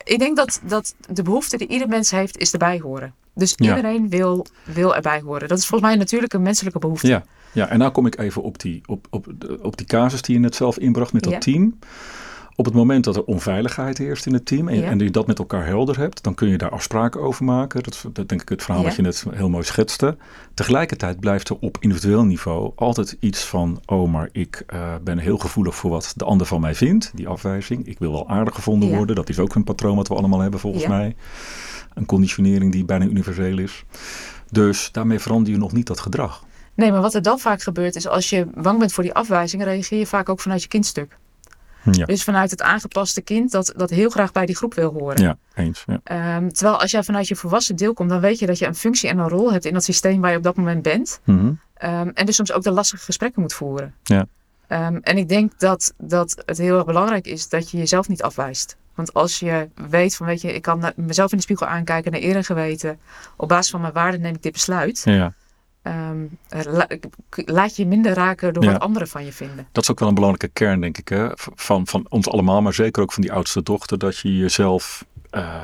Ik 0.05 0.19
denk 0.19 0.37
dat, 0.37 0.61
dat 0.65 0.95
de 1.11 1.23
behoefte 1.23 1.57
die 1.57 1.69
ieder 1.69 1.89
mens 1.89 2.11
heeft, 2.11 2.39
is 2.39 2.53
erbij 2.53 2.79
horen. 2.81 3.15
Dus 3.35 3.53
Ja. 3.57 3.77
iedereen 3.77 4.09
wil, 4.09 4.47
wil 4.65 4.95
erbij 4.95 5.21
horen. 5.21 5.49
Dat 5.49 5.59
is 5.59 5.67
volgens 5.67 5.91
mij 5.91 5.99
natuurlijk 5.99 6.33
een 6.33 6.43
menselijke 6.43 6.79
behoefte. 6.79 7.07
Ja, 7.09 7.25
ja, 7.53 7.69
en 7.69 7.79
nou 7.79 7.91
kom 7.91 8.07
ik 8.07 8.19
even 8.19 8.43
op 8.43 8.59
die, 8.61 8.83
op, 8.87 9.07
op, 9.11 9.27
op 9.63 9.77
die 9.77 9.87
casus 9.87 10.23
die 10.23 10.35
je 10.35 10.41
net 10.41 10.55
zelf 10.55 10.79
inbracht 10.79 11.13
met 11.13 11.23
dat 11.23 11.33
Ja. 11.33 11.39
team. 11.39 11.79
Op 12.59 12.65
het 12.65 12.75
moment 12.75 13.05
dat 13.05 13.17
er 13.17 13.25
onveiligheid 13.25 13.99
heerst 13.99 14.27
in 14.27 14.33
het 14.33 14.47
team 14.47 14.69
en, 14.69 14.77
Ja. 14.77 14.91
en 14.91 14.99
je 14.99 15.11
dat 15.11 15.27
met 15.27 15.39
elkaar 15.39 15.67
helder 15.67 15.99
hebt, 15.99 16.23
dan 16.23 16.35
kun 16.35 16.49
je 16.49 16.59
daar 16.59 16.71
afspraken 16.71 17.21
over 17.21 17.45
maken. 17.45 17.83
Dat 17.83 17.95
is 17.95 18.05
dat 18.13 18.29
denk 18.29 18.43
ik 18.43 18.49
het 18.49 18.63
verhaal 18.63 18.81
Ja. 18.83 18.87
wat 18.87 18.97
je 18.97 19.03
net 19.03 19.25
heel 19.31 19.49
mooi 19.49 19.65
schetste. 19.65 20.17
Tegelijkertijd 20.55 21.21
blijft 21.21 21.49
er 21.49 21.57
op 21.61 21.77
individueel 21.81 22.25
niveau 22.25 22.73
altijd 22.77 23.17
iets 23.21 23.45
van, 23.45 23.81
oh 23.87 24.13
maar 24.13 24.29
ik 24.33 24.63
eh, 24.67 24.95
ben 25.05 25.19
heel 25.19 25.39
gevoelig 25.39 25.75
voor 25.75 25.91
wat 25.91 26.13
de 26.17 26.25
ander 26.25 26.47
van 26.47 26.61
mij 26.61 26.75
vindt, 26.75 27.11
die 27.15 27.29
afwijzing. 27.29 27.87
Ik 27.87 27.99
wil 27.99 28.13
wel 28.13 28.29
aardig 28.29 28.55
gevonden 28.55 28.89
Ja. 28.89 28.97
worden. 28.97 29.17
Dat 29.17 29.29
is 29.29 29.39
ook 29.39 29.55
een 29.55 29.65
patroon 29.65 29.97
wat 29.97 30.09
we 30.09 30.15
allemaal 30.15 30.41
hebben 30.41 30.61
volgens 30.61 30.87
mij. 30.87 31.17
Een 31.95 32.07
conditionering 32.07 32.73
die 32.73 32.85
bijna 32.85 33.05
universeel 33.05 33.59
is. 33.59 33.85
Dus 34.51 34.89
daarmee 34.93 35.19
verander 35.19 35.53
je 35.53 35.59
nog 35.59 35.73
niet 35.73 35.87
dat 35.87 36.01
gedrag. 36.01 36.45
Nee, 36.75 36.93
maar 36.93 37.01
wat 37.01 37.15
er 37.15 37.23
dan 37.23 37.39
vaak 37.39 37.63
gebeurt 37.63 37.97
is 37.97 38.07
als 38.09 38.31
je 38.31 38.47
bang 38.55 38.79
bent 38.79 38.93
voor 38.93 39.03
die 39.03 39.15
afwijzing, 39.15 39.65
reageer 39.65 39.99
je 39.99 40.07
vaak 40.07 40.29
ook 40.29 40.41
vanuit 40.41 40.63
je 40.63 40.69
kindstuk. 40.69 41.19
Ja. 41.91 42.05
Dus 42.05 42.25
vanuit 42.25 42.51
het 42.51 42.63
aangepaste 42.63 43.21
kind 43.21 43.51
dat, 43.51 43.73
dat 43.77 43.91
heel 43.91 44.11
graag 44.11 44.33
bij 44.33 44.47
die 44.47 44.57
groep 44.57 44.75
wil 44.75 44.93
horen. 44.93 45.23
Ja, 45.23 45.37
eens. 45.55 45.85
Ja. 45.87 46.01
Ehm, 46.05 46.49
terwijl 46.49 46.81
als 46.81 46.91
jij 46.91 47.03
vanuit 47.03 47.29
je 47.29 47.37
volwassen 47.37 47.77
deel 47.77 47.93
komt, 47.93 48.11
dan 48.11 48.21
weet 48.21 48.39
je 48.39 48.47
dat 48.47 48.59
je 48.59 48.67
een 48.67 48.75
functie 48.75 49.09
en 49.09 49.19
een 49.19 49.29
rol 49.29 49.53
hebt 49.53 49.65
in 49.65 49.73
dat 49.73 49.85
systeem 49.85 50.21
waar 50.21 50.31
je 50.31 50.37
op 50.37 50.43
dat 50.43 50.57
moment 50.57 50.83
bent. 50.83 51.21
Mhm. 51.25 51.53
Ehm, 51.75 52.11
en 52.15 52.27
dus 52.27 52.37
soms 52.37 52.53
ook 52.53 52.63
de 52.63 52.71
lastige 52.71 53.05
gesprekken 53.05 53.43
moet 53.43 53.53
voeren. 53.53 53.95
Ja. 54.03 54.27
Ehm, 54.67 54.97
en 54.97 55.17
ik 55.17 55.29
denk 55.29 55.59
dat, 55.59 55.95
dat 55.99 56.43
het 56.47 56.59
heel 56.59 56.77
erg 56.77 56.85
belangrijk 56.87 57.27
is 57.27 57.49
dat 57.49 57.71
je 57.71 57.79
jezelf 57.79 58.09
niet 58.09 58.23
afwijst. 58.23 58.77
Want 58.95 59.15
als 59.15 59.39
je 59.39 59.69
weet 59.89 60.17
van, 60.17 60.27
weet 60.27 60.41
je, 60.41 60.53
ik 60.53 60.63
kan 60.63 60.93
mezelf 60.97 61.31
in 61.31 61.37
de 61.37 61.43
spiegel 61.43 61.67
aankijken, 61.67 62.13
naar 62.13 62.21
eer 62.21 62.37
en 62.37 62.45
geweten. 62.45 62.99
Op 63.37 63.49
basis 63.49 63.71
van 63.71 63.81
mijn 63.81 63.93
waarden 63.93 64.21
neem 64.21 64.35
ik 64.35 64.43
dit 64.43 64.53
besluit. 64.53 65.03
Ja, 65.05 65.35
Ehm, 65.87 66.27
la- 66.49 66.89
laat 67.35 67.77
je 67.77 67.87
minder 67.87 68.13
raken 68.13 68.53
door 68.55 68.65
Ja. 68.65 68.73
wat 68.73 68.81
anderen 68.81 69.09
van 69.09 69.25
je 69.25 69.33
vinden. 69.33 69.67
dat 69.73 69.83
is 69.83 69.91
ook 69.91 69.99
wel 69.99 70.09
een 70.09 70.15
belangrijke 70.15 70.55
kern, 70.55 70.81
denk 70.81 70.99
ik, 70.99 71.09
hè? 71.09 71.29
van, 71.35 71.87
van 71.87 72.07
ons 72.09 72.29
allemaal, 72.29 72.63
maar 72.63 72.75
zeker 72.75 73.03
ook 73.03 73.13
van 73.13 73.23
die 73.23 73.33
oudste 73.33 73.63
dochter, 73.63 73.99
dat 73.99 74.19
je 74.19 74.37
jezelf 74.37 75.05
eh, 75.31 75.55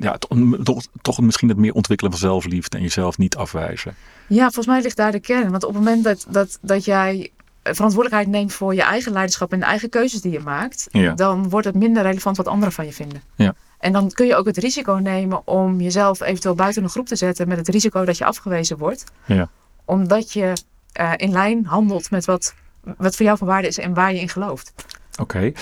ja, 0.00 0.18
to- 0.18 0.56
toch, 0.62 0.82
toch 1.02 1.20
misschien 1.20 1.48
het 1.48 1.58
meer 1.58 1.72
ontwikkelen 1.72 2.12
van 2.12 2.20
zelfliefde 2.20 2.76
en 2.76 2.82
jezelf 2.82 3.18
niet 3.18 3.36
afwijzen. 3.36 3.94
Ja, 4.28 4.42
volgens 4.44 4.66
mij 4.66 4.82
ligt 4.82 4.96
daar 4.96 5.12
de 5.12 5.20
kern. 5.20 5.50
Want 5.50 5.64
op 5.64 5.74
het 5.74 5.84
moment 5.84 6.04
dat, 6.04 6.26
dat, 6.28 6.58
dat 6.62 6.84
jij 6.84 7.30
verantwoordelijkheid 7.62 8.28
neemt 8.28 8.52
voor 8.52 8.74
je 8.74 8.82
eigen 8.82 9.12
leiderschap 9.12 9.52
en 9.52 9.58
de 9.58 9.64
eigen 9.64 9.88
keuzes 9.88 10.20
die 10.20 10.32
je 10.32 10.40
maakt, 10.40 10.86
Ja. 10.90 11.14
dan 11.14 11.48
wordt 11.48 11.66
het 11.66 11.74
minder 11.74 12.02
relevant 12.02 12.36
wat 12.36 12.48
anderen 12.48 12.72
van 12.74 12.84
je 12.86 12.92
vinden. 12.92 13.22
Ja. 13.34 13.54
En 13.78 13.92
dan 13.92 14.10
kun 14.10 14.26
je 14.26 14.36
ook 14.36 14.46
het 14.46 14.56
risico 14.56 14.92
nemen 14.92 15.46
om 15.46 15.80
jezelf 15.80 16.20
eventueel 16.20 16.54
buiten 16.54 16.82
een 16.82 16.88
groep 16.88 17.06
te 17.06 17.16
zetten 17.16 17.48
met 17.48 17.58
het 17.58 17.68
risico 17.68 18.04
dat 18.04 18.18
je 18.18 18.24
afgewezen 18.24 18.78
wordt. 18.78 19.04
Ja. 19.24 19.48
Omdat 19.84 20.32
je 20.32 20.52
eh, 20.92 21.12
in 21.16 21.30
lijn 21.32 21.64
handelt 21.66 22.10
met 22.10 22.24
wat, 22.24 22.54
wat 22.96 23.16
voor 23.16 23.26
jou 23.26 23.38
van 23.38 23.46
waarde 23.46 23.68
is 23.68 23.78
en 23.78 23.94
waar 23.94 24.12
je 24.14 24.20
in 24.20 24.28
gelooft. 24.28 24.72
Oké. 25.20 25.52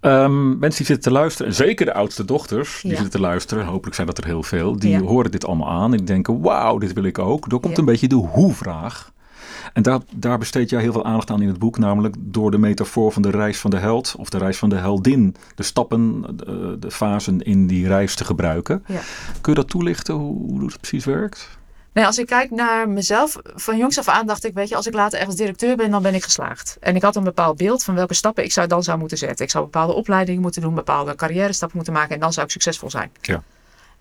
Ehm, 0.00 0.48
mensen 0.58 0.60
die 0.78 0.86
zitten 0.86 1.00
te 1.00 1.10
luisteren, 1.10 1.46
en 1.46 1.54
zeker 1.56 1.86
de 1.86 1.94
oudste 1.94 2.24
dochters 2.24 2.80
die 2.82 2.90
Ja. 2.90 2.96
zitten 2.96 3.20
te 3.20 3.26
luisteren, 3.26 3.64
hopelijk 3.66 3.94
zijn 3.94 4.06
dat 4.06 4.18
er 4.18 4.24
heel 4.24 4.42
veel, 4.42 4.78
die 4.78 4.90
Ja. 4.90 5.00
horen 5.00 5.30
dit 5.30 5.46
allemaal 5.46 5.70
aan 5.70 5.90
en 5.90 5.96
die 5.96 6.06
denken, 6.06 6.40
wauw, 6.40 6.78
dit 6.78 6.92
wil 6.92 7.04
ik 7.04 7.18
ook. 7.18 7.48
Dan 7.50 7.60
komt 7.60 7.72
Ja. 7.74 7.78
een 7.80 7.84
beetje 7.88 8.08
de 8.08 8.14
hoe-vraag. 8.14 9.10
En 9.72 9.82
daar, 9.82 10.00
daar 10.14 10.38
besteed 10.38 10.70
jij 10.70 10.80
heel 10.80 10.92
veel 10.92 11.04
aandacht 11.04 11.30
aan 11.30 11.42
in 11.42 11.48
het 11.48 11.58
boek, 11.58 11.78
namelijk 11.78 12.14
door 12.18 12.50
de 12.50 12.58
metafoor 12.58 13.12
van 13.12 13.22
de 13.22 13.30
reis 13.30 13.58
van 13.58 13.70
de 13.70 13.76
held 13.78 14.14
of 14.18 14.28
de 14.30 14.38
reis 14.38 14.58
van 14.58 14.68
de 14.68 14.76
heldin, 14.76 15.36
de 15.54 15.62
stappen, 15.62 16.22
de, 16.36 16.76
de 16.80 16.90
fasen 16.90 17.40
in 17.40 17.66
die 17.66 17.86
reis 17.86 18.14
te 18.14 18.24
gebruiken. 18.24 18.84
Ja. 18.86 19.00
Kun 19.40 19.52
je 19.52 19.58
dat 19.60 19.68
toelichten, 19.68 20.14
hoe, 20.14 20.36
hoe 20.50 20.64
het 20.64 20.80
precies 20.80 21.04
werkt? 21.04 21.58
Nee, 21.92 22.06
als 22.06 22.18
ik 22.18 22.26
kijk 22.26 22.50
naar 22.50 22.88
mezelf, 22.88 23.36
van 23.42 23.76
jongs 23.76 23.98
af 23.98 24.08
aan 24.08 24.26
dacht 24.26 24.44
ik, 24.44 24.54
weet 24.54 24.68
je, 24.68 24.76
als 24.76 24.86
ik 24.86 24.94
later 24.94 25.18
ergens 25.18 25.36
directeur 25.36 25.76
ben, 25.76 25.90
dan 25.90 26.02
ben 26.02 26.14
ik 26.14 26.22
geslaagd. 26.22 26.76
En 26.80 26.96
ik 26.96 27.02
had 27.02 27.16
een 27.16 27.24
bepaald 27.24 27.56
beeld 27.56 27.82
van 27.84 27.94
welke 27.94 28.14
stappen 28.14 28.44
ik 28.44 28.52
zou 28.52 28.66
dan 28.66 28.82
zou 28.82 28.98
moeten 28.98 29.18
zetten. 29.18 29.44
Ik 29.44 29.50
zou 29.50 29.64
bepaalde 29.64 29.92
opleidingen 29.92 30.40
moeten 30.40 30.62
doen, 30.62 30.74
bepaalde 30.74 31.14
carrière 31.14 31.52
stappen 31.52 31.76
moeten 31.76 31.94
maken 31.94 32.14
en 32.14 32.20
dan 32.20 32.32
zou 32.32 32.46
ik 32.46 32.52
succesvol 32.52 32.90
zijn. 32.90 33.12
Ja. 33.20 33.42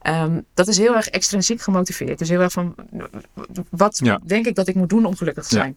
Ehm, 0.02 0.40
dat 0.54 0.68
is 0.68 0.78
heel 0.78 0.96
erg 0.96 1.08
extrinsiek 1.10 1.62
gemotiveerd. 1.62 2.20
Dus 2.20 2.30
heel 2.30 2.40
erg 2.40 2.52
van, 2.52 2.76
wat 3.70 4.00
Ja. 4.04 4.20
denk 4.24 4.46
ik 4.46 4.56
dat 4.56 4.68
ik 4.68 4.76
moet 4.76 4.90
doen 4.90 5.06
om 5.06 5.16
gelukkig 5.16 5.48
te 5.48 5.56
Ja. 5.56 5.72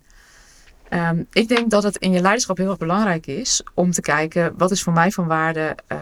Ehm, 0.95 1.23
ik 1.33 1.49
denk 1.49 1.71
dat 1.71 1.83
het 1.83 1.97
in 1.97 2.13
je 2.13 2.21
leiderschap 2.21 2.57
heel 2.57 2.69
erg 2.69 2.79
belangrijk 2.79 3.27
is 3.27 3.63
om 3.75 3.91
te 3.91 4.01
kijken 4.01 4.55
wat 4.57 4.71
is 4.71 4.83
voor 4.83 4.93
mij 4.93 5.11
van 5.11 5.27
waarde, 5.27 5.77
eh, 5.87 5.97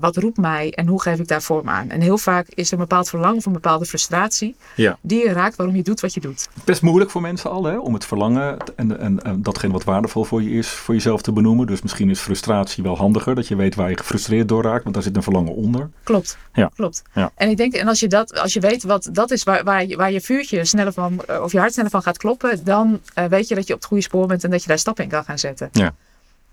wat 0.00 0.16
roept 0.16 0.36
mij 0.36 0.72
en 0.72 0.86
hoe 0.86 1.02
geef 1.02 1.18
ik 1.18 1.28
daar 1.28 1.42
vorm 1.42 1.68
aan. 1.68 1.90
En 1.90 2.00
heel 2.00 2.18
vaak 2.18 2.46
is 2.48 2.66
er 2.66 2.72
een 2.72 2.78
bepaald 2.78 3.08
verlangen 3.08 3.36
of 3.36 3.46
een 3.46 3.52
bepaalde 3.52 3.84
frustratie 3.84 4.56
Ja. 4.74 4.98
die 5.00 5.26
je 5.26 5.32
raakt 5.32 5.56
waarom 5.56 5.76
je 5.76 5.82
doet 5.82 6.00
wat 6.00 6.14
je 6.14 6.20
doet. 6.20 6.48
Best 6.64 6.82
moeilijk 6.82 7.10
voor 7.10 7.20
mensen 7.20 7.50
al, 7.50 7.64
hè, 7.64 7.78
om 7.78 7.94
het 7.94 8.04
verlangen 8.04 8.56
en, 8.76 8.98
en, 9.00 9.22
en 9.22 9.42
datgene 9.42 9.72
wat 9.72 9.84
waardevol 9.84 10.24
voor 10.24 10.42
je 10.42 10.50
is, 10.50 10.68
voor 10.68 10.94
jezelf 10.94 11.22
te 11.22 11.32
benoemen. 11.32 11.66
Dus 11.66 11.82
misschien 11.82 12.10
is 12.10 12.20
frustratie 12.20 12.82
wel 12.82 12.96
handiger, 12.96 13.34
dat 13.34 13.48
je 13.48 13.56
weet 13.56 13.74
waar 13.74 13.90
je 13.90 13.96
gefrustreerd 13.96 14.48
door 14.48 14.62
raakt, 14.62 14.82
want 14.82 14.94
daar 14.94 15.04
zit 15.04 15.16
een 15.16 15.22
verlangen 15.22 15.54
onder. 15.54 15.90
Klopt. 16.02 16.38
Ja. 16.52 16.70
Klopt. 16.74 17.02
Ja. 17.12 17.30
En 17.34 17.50
ik 17.50 17.56
denk, 17.56 17.74
en 17.74 17.88
als 17.88 18.00
je 18.00 18.08
dat, 18.08 18.40
als 18.40 18.52
je 18.52 18.60
weet 18.60 18.82
wat 18.82 19.08
dat 19.12 19.30
is 19.30 19.42
waar, 19.42 19.64
waar, 19.64 19.86
je, 19.86 19.96
waar 19.96 20.12
je 20.12 20.20
vuurtje 20.20 20.64
sneller 20.64 20.92
van, 20.92 21.20
eh, 21.26 21.42
of 21.42 21.52
je 21.52 21.58
hart 21.58 21.72
sneller 21.72 21.90
van 21.90 22.02
gaat 22.02 22.18
kloppen, 22.18 22.64
dan 22.64 23.00
eh, 23.14 23.24
weet 23.24 23.48
je 23.48 23.54
dat 23.54 23.66
je 23.66 23.72
op 23.72 23.78
het 23.78 23.88
goede 23.88 24.02
spoor 24.02 24.25
bent 24.26 24.44
en 24.44 24.50
dat 24.50 24.62
je 24.62 24.68
daar 24.68 24.78
stappen 24.78 25.04
in 25.04 25.10
kan 25.10 25.24
gaan 25.24 25.38
zetten. 25.38 25.68
Ja. 25.72 25.94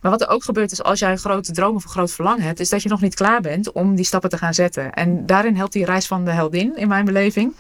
Maar 0.04 0.12
wat 0.12 0.22
er 0.22 0.28
ook 0.28 0.44
gebeurt 0.44 0.72
is 0.72 0.84
als 0.84 1.00
jij 1.00 1.12
een 1.12 1.18
grote 1.18 1.52
droom 1.52 1.76
of 1.76 1.84
een 1.84 1.90
groot 1.90 2.12
verlangen 2.12 2.44
hebt, 2.44 2.60
is 2.60 2.70
dat 2.70 2.84
je 2.84 2.90
nog 2.90 3.02
niet 3.02 3.16
klaar 3.16 3.42
bent 3.42 3.72
om 3.72 3.96
die 3.96 4.06
stappen 4.06 4.30
te 4.30 4.38
gaan 4.38 4.54
zetten. 4.54 4.94
En 4.94 5.26
daarin 5.26 5.56
helpt 5.56 5.74
die 5.74 5.86
reis 5.86 6.08
van 6.08 6.26
de 6.26 6.32
heldin, 6.32 6.78
in 6.78 6.88
mijn 6.88 7.06
beleving. 7.06 7.54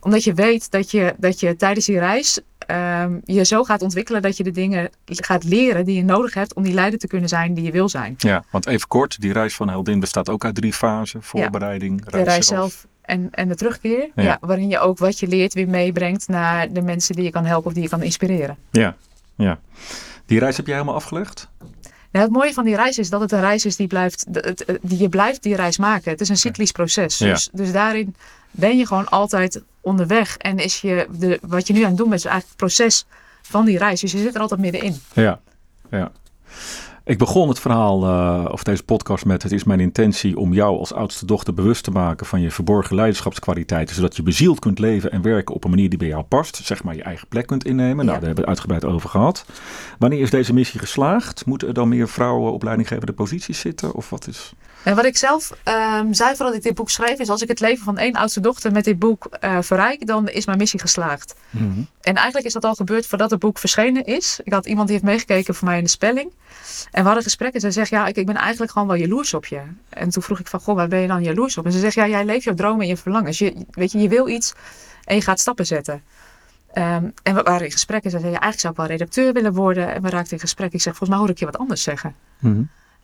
Omdat 0.00 0.24
je 0.24 0.34
weet 0.34 0.70
dat 0.70 0.90
je, 0.90 1.14
dat 1.18 1.40
je 1.40 1.56
tijdens 1.56 1.86
die 1.86 1.98
reis 1.98 2.40
ehm, 2.58 3.18
je 3.24 3.44
zo 3.44 3.64
gaat 3.64 3.82
ontwikkelen 3.82 4.22
dat 4.22 4.36
je 4.36 4.42
de 4.42 4.50
dingen 4.50 4.90
gaat 5.04 5.44
leren 5.44 5.84
die 5.84 5.96
je 5.96 6.04
nodig 6.04 6.34
hebt 6.34 6.54
om 6.54 6.62
die 6.62 6.74
leider 6.74 6.98
te 6.98 7.06
kunnen 7.06 7.28
zijn 7.28 7.54
die 7.54 7.64
je 7.64 7.70
wil 7.70 7.88
zijn. 7.88 8.14
Ja, 8.18 8.44
want 8.50 8.66
even 8.66 8.88
kort, 8.88 9.20
die 9.20 9.32
reis 9.32 9.54
van 9.54 9.68
Heldin 9.68 10.00
bestaat 10.00 10.28
ook 10.28 10.44
uit 10.44 10.54
drie 10.54 10.72
fasen. 10.72 11.22
Voorbereiding, 11.22 12.04
de 12.04 12.22
reis 12.22 12.46
zelf 12.46 12.86
en, 13.02 13.28
en 13.30 13.48
de 13.48 13.54
terugkeer. 13.54 14.10
Ja. 14.14 14.22
Ja. 14.22 14.38
waarin 14.40 14.68
je 14.68 14.78
ook 14.78 14.98
wat 14.98 15.18
je 15.18 15.26
leert 15.26 15.54
weer 15.54 15.68
meebrengt 15.68 16.28
naar 16.28 16.72
de 16.72 16.82
mensen 16.82 17.14
die 17.14 17.24
je 17.24 17.30
kan 17.30 17.44
helpen 17.44 17.66
of 17.66 17.72
die 17.72 17.82
je 17.82 17.88
kan 17.88 18.02
inspireren. 18.02 18.56
Ja, 18.70 18.96
ja. 19.36 19.58
Die 20.26 20.38
reis 20.38 20.56
heb 20.56 20.66
jij 20.66 20.74
helemaal 20.74 20.96
afgelegd? 20.96 21.48
Nou, 22.10 22.24
het 22.26 22.34
mooie 22.34 22.52
van 22.52 22.64
die 22.64 22.76
reis 22.76 22.98
is 22.98 23.10
dat 23.10 23.20
het 23.20 23.32
een 23.32 23.40
reis 23.40 23.64
is 23.64 23.76
die, 23.76 23.86
blijft, 23.86 24.26
het- 24.32 24.78
die 24.82 24.98
je 24.98 25.08
blijft 25.08 25.42
die 25.42 25.56
reis 25.56 25.78
maken. 25.78 26.10
Het 26.10 26.20
is 26.20 26.28
een 26.28 26.36
cyclisch 26.36 26.72
proces. 26.72 27.18
Ja. 27.18 27.30
Dus, 27.32 27.48
dus 27.52 27.72
daarin 27.72 28.14
ben 28.50 28.76
je 28.78 28.86
gewoon 28.86 29.08
altijd 29.08 29.62
onderweg. 29.80 30.36
En 30.36 30.58
is 30.58 30.80
je 30.80 31.06
de, 31.18 31.38
wat 31.42 31.66
je 31.66 31.72
nu 31.72 31.82
aan 31.82 31.88
het 31.88 31.96
doen 31.96 32.08
bent, 32.08 32.20
is 32.20 32.26
eigenlijk 32.26 32.58
het 32.60 32.68
proces 32.68 33.06
van 33.42 33.64
die 33.64 33.78
reis. 33.78 34.00
Dus 34.00 34.12
je 34.12 34.18
zit 34.18 34.34
er 34.34 34.40
altijd 34.40 34.60
middenin. 34.60 35.00
Ja, 35.12 35.40
ja. 35.90 36.12
Ik 37.06 37.18
begon 37.18 37.48
het 37.48 37.60
verhaal 37.60 38.04
eh, 38.04 38.52
of 38.52 38.62
deze 38.62 38.82
podcast 38.82 39.24
met: 39.24 39.42
Het 39.42 39.52
is 39.52 39.64
mijn 39.64 39.80
intentie 39.80 40.38
om 40.38 40.52
jou 40.52 40.78
als 40.78 40.92
oudste 40.92 41.26
dochter 41.26 41.54
bewust 41.54 41.84
te 41.84 41.90
maken 41.90 42.26
van 42.26 42.40
je 42.40 42.50
verborgen 42.50 42.96
leiderschapskwaliteiten, 42.96 43.94
zodat 43.94 44.16
je 44.16 44.22
bezield 44.22 44.58
kunt 44.58 44.78
leven 44.78 45.12
en 45.12 45.22
werken 45.22 45.54
op 45.54 45.64
een 45.64 45.70
manier 45.70 45.88
die 45.88 45.98
bij 45.98 46.08
jou 46.08 46.22
past. 46.22 46.56
Zeg 46.56 46.82
maar 46.84 46.96
je 46.96 47.02
eigen 47.02 47.28
plek 47.28 47.46
kunt 47.46 47.64
innemen. 47.64 47.96
Nou, 47.96 48.06
Ja. 48.06 48.12
daar 48.12 48.26
hebben 48.26 48.44
we 48.44 48.50
het 48.50 48.60
uitgebreid 48.60 48.84
over 48.84 49.08
gehad. 49.08 49.44
Wanneer 49.98 50.20
is 50.20 50.30
deze 50.30 50.54
missie 50.54 50.80
geslaagd? 50.80 51.46
Moeten 51.46 51.68
er 51.68 51.74
dan 51.74 51.88
meer 51.88 52.08
vrouwen 52.08 52.52
op 52.52 52.62
leidinggevende 52.62 53.12
posities 53.12 53.58
zitten? 53.60 53.94
Of 53.94 54.10
wat 54.10 54.26
is. 54.26 54.52
En 54.84 54.94
wat 54.94 55.04
ik 55.04 55.16
zelf 55.16 55.52
ehm, 55.62 56.12
zei 56.12 56.36
voordat 56.36 56.54
ik 56.54 56.62
dit 56.62 56.74
boek 56.74 56.90
schreef, 56.90 57.18
is 57.18 57.28
als 57.28 57.42
ik 57.42 57.48
het 57.48 57.60
leven 57.60 57.84
van 57.84 57.98
één 57.98 58.12
oudste 58.12 58.40
dochter 58.40 58.72
met 58.72 58.84
dit 58.84 58.98
boek 58.98 59.24
eh, 59.24 59.58
verrijk, 59.60 60.06
dan 60.06 60.28
is 60.28 60.46
mijn 60.46 60.58
missie 60.58 60.80
geslaagd. 60.80 61.34
En 62.00 62.14
eigenlijk 62.14 62.46
is 62.46 62.52
dat 62.52 62.64
al 62.64 62.74
gebeurd 62.74 63.06
voordat 63.06 63.30
het 63.30 63.40
boek 63.40 63.58
verschenen 63.58 64.04
is. 64.04 64.40
Ik 64.44 64.52
had 64.52 64.66
iemand 64.66 64.88
die 64.88 64.96
heeft 64.96 65.08
meegekeken 65.08 65.54
voor 65.54 65.68
mij 65.68 65.78
in 65.78 65.84
de 65.84 65.90
spelling. 65.90 66.32
En 66.90 67.00
we 67.00 67.06
hadden 67.06 67.22
gesprekken. 67.22 67.60
Zij 67.60 67.70
zegt, 67.70 67.90
ja, 67.90 68.06
ik, 68.06 68.16
ik 68.16 68.26
ben 68.26 68.36
eigenlijk 68.36 68.72
gewoon 68.72 68.88
wel 68.88 68.96
jaloers 68.96 69.34
op 69.34 69.46
je. 69.46 69.60
En 69.88 70.08
toen 70.08 70.22
vroeg 70.22 70.40
ik 70.40 70.46
van, 70.46 70.60
goh, 70.60 70.74
waar 70.74 70.88
ben 70.88 71.00
je 71.00 71.06
dan 71.06 71.22
jaloers 71.22 71.58
op? 71.58 71.64
En 71.64 71.72
ze 71.72 71.78
zegt, 71.78 71.94
ja, 71.94 72.08
jij 72.08 72.24
leeft 72.24 72.44
jouw 72.44 72.54
dromen 72.54 72.80
en 72.80 72.86
je 72.86 72.96
verlangens. 72.96 73.38
Je, 73.38 73.54
weet 73.70 73.92
je, 73.92 73.98
je 73.98 74.08
wil 74.08 74.28
iets 74.28 74.52
en 75.04 75.14
je 75.14 75.22
gaat 75.22 75.40
stappen 75.40 75.66
zetten. 75.66 76.02
Ehm, 76.72 77.08
en 77.22 77.34
we 77.34 77.42
waren 77.42 77.64
in 77.64 77.72
gesprek 77.72 78.04
en 78.04 78.10
ze 78.10 78.18
zei, 78.18 78.32
ja, 78.32 78.40
eigenlijk 78.40 78.60
zou 78.60 78.72
ik 78.72 78.78
wel 78.78 78.88
redacteur 78.88 79.32
willen 79.32 79.52
worden. 79.52 79.94
En 79.94 80.02
we 80.02 80.10
raakten 80.10 80.32
in 80.32 80.40
gesprek. 80.40 80.72
Ik 80.72 80.82
zeg, 80.82 80.96
volgens 80.96 81.10
mij 81.10 81.18
hoor 81.18 81.28
ik 81.28 81.38
je 81.38 81.44
wat 81.44 81.58
anders 81.58 81.82
zeggen. 81.82 82.14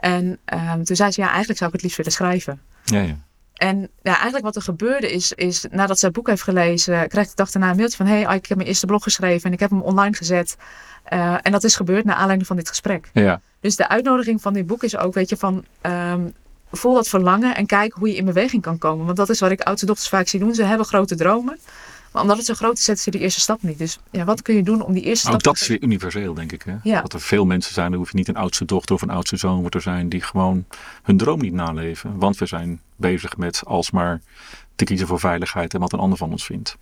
En 0.01 0.39
ehm, 0.45 0.83
toen 0.83 0.97
zei 0.97 1.11
ze, 1.11 1.21
ja, 1.21 1.29
eigenlijk 1.29 1.59
zou 1.59 1.71
ik 1.71 1.77
het 1.77 1.83
liefst 1.83 1.97
willen 1.97 2.13
schrijven. 2.13 2.61
Ja, 2.85 3.01
ja. 3.01 3.17
En 3.55 3.81
ja, 4.03 4.13
eigenlijk 4.13 4.45
wat 4.45 4.57
er 4.57 4.63
gebeurde 4.63 5.13
is, 5.13 5.33
is 5.33 5.67
nadat 5.71 5.99
ze 5.99 6.05
het 6.05 6.15
boek 6.15 6.27
heeft 6.27 6.43
gelezen, 6.43 7.09
krijgt 7.09 7.31
de 7.31 7.37
dag 7.37 7.51
daarna 7.51 7.71
een 7.71 7.77
mailtje 7.77 7.97
van, 7.97 8.07
hey, 8.07 8.21
ik 8.21 8.47
heb 8.47 8.57
mijn 8.57 8.69
eerste 8.69 8.87
blog 8.87 9.03
geschreven 9.03 9.47
en 9.47 9.53
ik 9.53 9.61
heb 9.61 9.71
hem 9.71 9.83
online 9.83 10.17
gezet. 10.17 10.57
Eh, 11.05 11.37
en 11.43 11.53
dat 11.53 11.65
is 11.65 11.77
gebeurd 11.77 12.05
naar 12.05 12.15
aanleiding 12.15 12.47
van 12.47 12.57
dit 12.57 12.69
gesprek. 12.69 13.11
ja. 13.13 13.41
Dus 13.61 13.77
de 13.77 13.89
uitnodiging 13.89 14.43
van 14.43 14.53
dit 14.53 14.67
boek 14.67 14.83
is 14.83 14.97
ook, 14.97 15.15
weet 15.15 15.29
je, 15.29 15.37
van 15.37 15.65
ehm, 15.81 16.29
voel 16.71 16.95
dat 16.95 17.09
verlangen 17.09 17.57
en 17.57 17.67
kijk 17.67 17.93
hoe 17.93 18.09
je 18.09 18.17
in 18.17 18.25
beweging 18.25 18.63
kan 18.63 18.79
komen. 18.79 19.05
Want 19.05 19.17
dat 19.17 19.29
is 19.29 19.41
wat 19.41 19.51
ik 19.51 19.61
oudste 19.61 19.87
dochters 19.87 20.09
vaak 20.09 20.29
zie 20.29 20.41
doen. 20.41 20.55
Ze 20.55 20.65
hebben 20.65 20.87
grote 20.87 21.17
dromen. 21.17 21.59
Maar 22.13 22.23
omdat 22.23 22.37
het 22.37 22.47
zo 22.47 22.55
groot 22.55 22.79
is, 22.79 22.85
zetten 22.85 23.05
ze 23.05 23.11
die 23.11 23.21
eerste 23.21 23.41
stap 23.41 23.63
niet. 23.63 23.79
Dus 23.79 23.99
ja, 24.11 24.25
wat 24.25 24.43
kun 24.43 24.55
je 24.55 24.63
doen 24.63 24.83
om 24.83 24.93
die 24.93 25.03
eerste 25.03 25.27
Ook 25.27 25.41
stap 25.41 25.43
dat 25.43 25.57
te 25.57 25.63
is 25.63 25.69
weer 25.69 25.83
universeel, 25.83 26.35
denk 26.35 26.53
ik. 26.53 26.63
Hè? 26.63 26.75
Ja. 26.83 27.01
Dat 27.01 27.13
er 27.13 27.21
veel 27.21 27.45
mensen 27.45 27.75
zijn, 27.75 27.93
er 27.93 27.99
hoef 27.99 28.11
je 28.11 28.17
niet 28.17 28.29
een 28.29 28.37
oudste 28.37 28.65
dochter 28.65 28.95
of 28.95 29.03
een 29.03 29.11
oudste 29.11 29.37
zoon 29.37 29.69
te 29.69 29.81
zijn, 29.81 30.09
die 30.09 30.23
gewoon 30.23 30.65
hun 31.03 31.17
droom 31.17 31.41
niet 31.41 31.53
naleven. 31.53 32.19
Want 32.19 32.39
we 32.39 32.47
zijn 32.47 32.81
bezig 32.97 33.37
met 33.37 33.63
alsmaar 33.67 34.21
te 34.77 34.85
kiezen 34.85 35.07
voor 35.07 35.21
veiligheid 35.21 35.75
en 35.75 35.81
wat 35.81 35.93
een 35.93 35.99
ander 35.99 36.19
van 36.19 36.31
ons 36.31 36.45
vindt. 36.45 36.77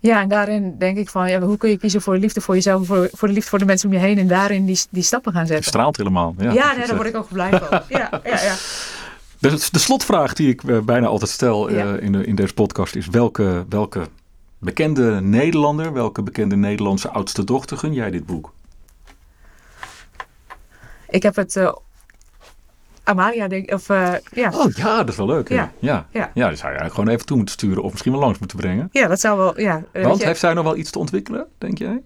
Ja, 0.00 0.20
en 0.20 0.28
daarin 0.28 0.78
denk 0.78 0.96
ik 0.96 1.08
van, 1.08 1.30
ja, 1.30 1.40
hoe 1.40 1.56
kun 1.56 1.70
je 1.70 1.76
kiezen 1.76 2.02
voor 2.02 2.14
de 2.14 2.20
liefde 2.20 2.40
voor 2.40 2.54
jezelf, 2.54 2.86
voor, 2.86 3.08
voor 3.12 3.28
de 3.28 3.34
liefde 3.34 3.50
voor 3.50 3.58
de 3.58 3.64
mensen 3.64 3.88
om 3.88 3.94
je 3.94 4.00
heen 4.00 4.18
en 4.18 4.26
daarin 4.26 4.66
die, 4.66 4.80
die 4.90 5.02
stappen 5.02 5.32
gaan 5.32 5.40
Het 5.40 5.50
zetten. 5.50 5.68
straalt 5.68 5.96
helemaal. 5.96 6.34
Ja, 6.38 6.52
Ja, 6.52 6.68
dat 6.68 6.76
nee, 6.76 6.86
daar 6.86 6.96
word 6.96 7.08
ik 7.08 7.16
ook 7.16 7.28
blij 7.28 7.50
van. 7.50 7.68
Ja, 7.88 8.10
ja, 8.24 8.42
ja. 8.42 8.54
de, 9.38 9.68
de 9.70 9.78
slotvraag 9.78 10.32
die 10.32 10.48
ik 10.48 10.62
eh, 10.62 10.78
bijna 10.78 11.06
altijd 11.06 11.30
stel 11.30 11.68
eh, 11.68 12.02
in, 12.02 12.12
de, 12.12 12.26
in 12.26 12.34
deze 12.34 12.54
podcast 12.54 12.94
is: 12.94 13.06
welke, 13.08 13.64
welke 13.68 14.08
bekende 14.62 15.20
Nederlander, 15.20 15.92
welke 15.92 16.22
bekende 16.22 16.56
Nederlandse 16.56 17.08
oudste 17.10 17.44
dochter 17.44 17.76
gun 17.76 17.92
jij 17.92 18.10
dit 18.10 18.26
boek? 18.26 18.52
Ik 21.08 21.22
heb 21.22 21.36
het 21.36 21.56
eh, 21.56 21.72
Amalia, 23.04 23.48
denk 23.48 23.72
of 23.72 23.88
eh, 23.88 24.12
ja. 24.32 24.50
Oh 24.54 24.72
ja, 24.72 24.96
dat 24.96 25.08
is 25.08 25.16
wel 25.16 25.26
leuk. 25.26 25.48
hè? 25.48 25.54
Ja. 25.54 25.72
Ja. 25.78 26.06
Ja. 26.10 26.30
ja, 26.34 26.48
die 26.48 26.56
zou 26.56 26.72
je 26.72 26.78
eigenlijk 26.78 26.94
gewoon 26.94 27.08
even 27.08 27.26
toe 27.26 27.36
moeten 27.36 27.54
sturen 27.54 27.82
of 27.82 27.90
misschien 27.90 28.12
wel 28.12 28.20
langs 28.20 28.38
moeten 28.38 28.56
brengen. 28.58 28.88
ja, 28.92 29.06
dat 29.08 29.20
zou 29.20 29.38
wel, 29.38 29.60
ja. 29.60 29.82
weet 29.92 30.04
Want 30.04 30.20
je. 30.20 30.26
heeft 30.26 30.40
zij 30.40 30.52
nog 30.54 30.64
wel 30.64 30.76
iets 30.76 30.90
te 30.90 30.98
ontwikkelen, 30.98 31.46
denk 31.58 31.78
jij? 31.78 32.02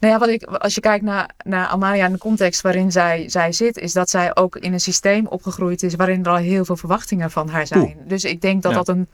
Nou 0.00 0.12
ja, 0.12 0.18
wat 0.18 0.28
ik, 0.28 0.42
als 0.44 0.74
je 0.74 0.80
kijkt 0.80 1.04
naar, 1.04 1.30
naar 1.44 1.66
Amalia 1.66 2.04
en 2.04 2.12
de 2.12 2.18
context 2.18 2.60
waarin 2.60 2.92
zij, 2.92 3.28
zij 3.28 3.52
zit, 3.52 3.78
is 3.78 3.92
dat 3.92 4.10
zij 4.10 4.36
ook 4.36 4.56
in 4.56 4.72
een 4.72 4.80
systeem 4.80 5.26
opgegroeid 5.26 5.82
is 5.82 5.94
waarin 5.94 6.24
er 6.24 6.30
al 6.30 6.36
heel 6.36 6.64
veel 6.64 6.76
verwachtingen 6.76 7.30
van 7.30 7.48
haar 7.48 7.66
zijn. 7.66 7.80
Oeh. 7.80 7.92
Dus 8.08 8.24
ik 8.24 8.40
denk 8.40 8.62
dat, 8.62 8.72
Ja. 8.72 8.78
dat, 8.78 8.88
een, 8.88 9.08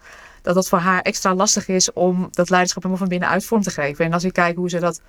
dat 0.45 0.55
dat 0.55 0.68
voor 0.68 0.78
haar 0.78 1.01
extra 1.01 1.34
lastig 1.34 1.68
is 1.68 1.92
om 1.92 2.28
dat 2.30 2.51
leiderschap 2.51 2.82
helemaal 2.82 3.07
van 3.07 3.12
binnenuit 3.18 3.45
vorm 3.45 3.62
te 3.62 3.70
geven. 3.70 4.05
En 4.05 4.12
als 4.12 4.24
ik 4.24 4.32
kijk 4.32 4.57
hoe 4.57 4.68
ze 4.70 4.78
dat 4.78 5.01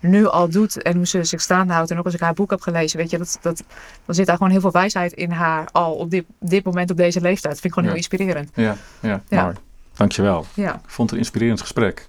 nu 0.00 0.26
al 0.26 0.48
doet 0.48 0.82
en 0.82 0.96
hoe 0.96 1.06
ze 1.06 1.24
zich 1.24 1.40
staande 1.40 1.72
houdt 1.72 1.90
en 1.90 1.98
ook 1.98 2.04
als 2.04 2.14
ik 2.14 2.20
haar 2.20 2.34
boek 2.34 2.50
heb 2.50 2.60
gelezen, 2.60 2.98
weet 2.98 3.10
je, 3.10 3.18
dat, 3.18 3.38
dat, 3.42 3.62
dan 4.04 4.14
zit 4.14 4.26
daar 4.26 4.36
gewoon 4.36 4.52
heel 4.52 4.60
veel 4.60 4.70
wijsheid 4.70 5.12
in 5.12 5.30
haar 5.30 5.68
al 5.72 5.92
op 5.94 6.10
dit, 6.10 6.24
dit 6.40 6.64
moment, 6.64 6.90
op 6.90 6.96
deze 6.96 7.20
leeftijd. 7.20 7.52
Dat 7.52 7.60
vind 7.62 7.64
ik 7.64 7.72
gewoon 7.72 7.84
Ja. 7.84 7.94
heel 7.94 8.04
inspirerend. 8.04 8.50
Ja, 8.54 8.76
ja, 9.00 9.22
Ja. 9.28 9.42
mooi. 9.42 9.54
Dankjewel. 9.94 10.46
Ja, 10.54 10.74
Ik 10.74 10.80
vond 10.86 11.10
het 11.10 11.10
een 11.18 11.24
inspirerend 11.24 11.60
gesprek. 11.60 12.06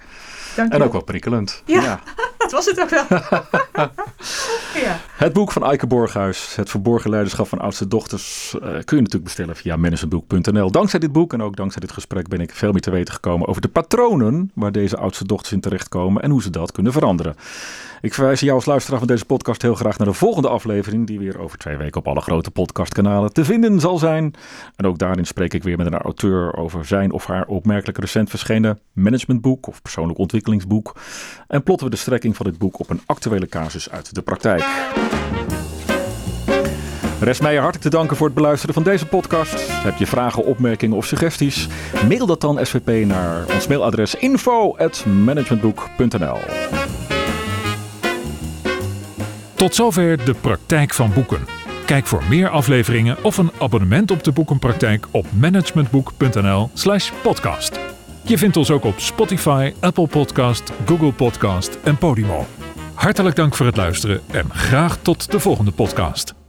dank 0.56 0.74
En 0.74 0.84
ook 0.84 0.92
wel 0.92 1.04
prikkelend. 1.04 1.64
Ja. 1.66 2.00
dat 2.44 2.52
was 2.52 2.66
het 2.66 2.80
ook 2.80 2.90
wel. 2.90 3.06
ja. 4.84 5.00
Het 5.16 5.34
boek 5.34 5.52
van 5.52 5.64
Eike 5.64 5.88
Borghuis, 5.88 6.56
Het 6.56 6.70
verborgen 6.70 7.10
leiderschap 7.10 7.48
van 7.48 7.60
oudste 7.60 7.88
dochters, 7.88 8.54
uh, 8.56 8.62
kun 8.62 8.72
je 8.72 8.96
natuurlijk 8.96 9.24
bestellen 9.24 9.56
via 9.56 9.76
managementboek.nl. 9.76 10.72
Dankzij 10.72 11.00
dit 11.00 11.12
boek 11.12 11.34
en 11.34 11.42
ook 11.42 11.56
dankzij 11.56 11.82
dit 11.82 11.92
gesprek 11.92 12.28
ben 12.28 12.40
ik 12.40 12.56
veel 12.56 12.72
meer 12.72 12.82
te 12.82 12.92
weten 12.92 13.14
gekomen 13.14 13.48
over 13.48 13.62
de 13.62 13.68
patronen 13.68 14.52
waar 14.54 14.72
deze 14.72 14.98
oudste 14.98 15.26
dochters 15.26 15.52
in 15.52 15.62
terechtkomen 15.62 16.22
en 16.22 16.32
hoe 16.32 16.42
ze 16.42 16.50
dat 16.50 16.72
kunnen 16.72 16.92
veranderen. 16.92 17.36
Ik 18.02 18.14
verwijs 18.14 18.40
jou 18.40 18.56
als 18.56 18.66
luisteraar 18.66 19.00
van 19.00 19.08
deze 19.08 19.26
podcast 19.26 19.62
heel 19.62 19.76
graag 19.76 19.98
naar 19.98 20.08
de 20.08 20.14
volgende 20.14 20.50
aflevering, 20.50 21.08
die 21.08 21.20
weer 21.20 21.40
over 21.40 21.58
twee 21.58 21.78
weken 21.78 22.00
op 22.00 22.08
alle 22.08 22.22
grote 22.22 22.52
podcastkanalen 22.52 23.34
te 23.34 23.46
vinden 23.46 23.80
zal 23.80 23.98
zijn. 23.98 24.34
En 24.76 24.86
ook 24.86 24.98
daarin 24.98 25.26
spreek 25.26 25.54
ik 25.54 25.64
weer 25.64 25.78
met 25.78 25.86
een 25.86 25.98
auteur 25.98 26.56
over 26.58 26.86
zijn 26.86 27.12
of 27.12 27.26
haar 27.26 27.48
opmerkelijk 27.48 27.98
recent 27.98 28.30
verschenen 28.30 28.80
managementboek 28.94 29.68
of 29.68 29.82
persoonlijk 29.82 30.20
ontwikkelingsboek. 30.20 30.96
En 31.48 31.64
plotten 31.64 31.88
we 31.88 31.94
de 31.94 32.00
strekking 32.00 32.31
van 32.36 32.46
dit 32.46 32.58
boek 32.58 32.80
op 32.80 32.90
een 32.90 33.02
actuele 33.06 33.48
casus 33.48 33.90
uit 33.90 34.16
de 34.16 34.22
praktijk. 34.22 34.66
Rest 37.20 37.42
mij 37.42 37.56
hartelijk 37.56 37.82
te 37.82 37.90
danken 37.90 38.18
voor 38.18 38.26
het 38.26 38.36
beluisteren 38.36 38.74
van 38.74 38.84
deze 38.84 39.06
podcast. 39.06 39.72
Heb 39.72 39.98
je 39.98 40.08
vragen, 40.08 40.46
opmerkingen 40.46 40.98
of 40.98 41.06
suggesties? 41.06 41.68
Mail 42.08 42.26
dat 42.26 42.42
dan 42.42 42.66
SVP 42.66 43.06
naar 43.06 43.46
ons 43.54 43.68
mailadres 43.68 44.16
info.managementboek.nl 44.16 46.38
Tot 49.54 49.76
zover 49.76 50.26
de 50.26 50.34
praktijk 50.34 50.94
van 50.94 51.14
boeken. 51.14 51.46
Kijk 51.86 52.08
voor 52.08 52.24
meer 52.30 52.50
afleveringen 52.50 53.24
of 53.24 53.38
een 53.38 53.52
abonnement 53.60 54.12
op 54.12 54.24
de 54.24 54.32
boekenpraktijk 54.32 55.08
op 55.12 55.26
managementboek.nl/slash 55.40 57.12
podcast. 57.22 57.80
Je 58.24 58.38
vindt 58.38 58.58
ons 58.58 58.72
ook 58.72 58.84
op 58.84 59.00
Spotify, 59.00 59.74
Apple 59.80 60.08
Podcast, 60.08 60.72
Google 60.86 61.12
Podcast 61.12 61.78
en 61.84 61.98
Podimo. 61.98 62.46
Hartelijk 62.94 63.36
dank 63.36 63.56
voor 63.56 63.66
het 63.66 63.78
luisteren 63.78 64.22
en 64.32 64.50
graag 64.50 64.98
tot 64.98 65.32
de 65.32 65.40
volgende 65.40 65.72
podcast. 65.72 66.41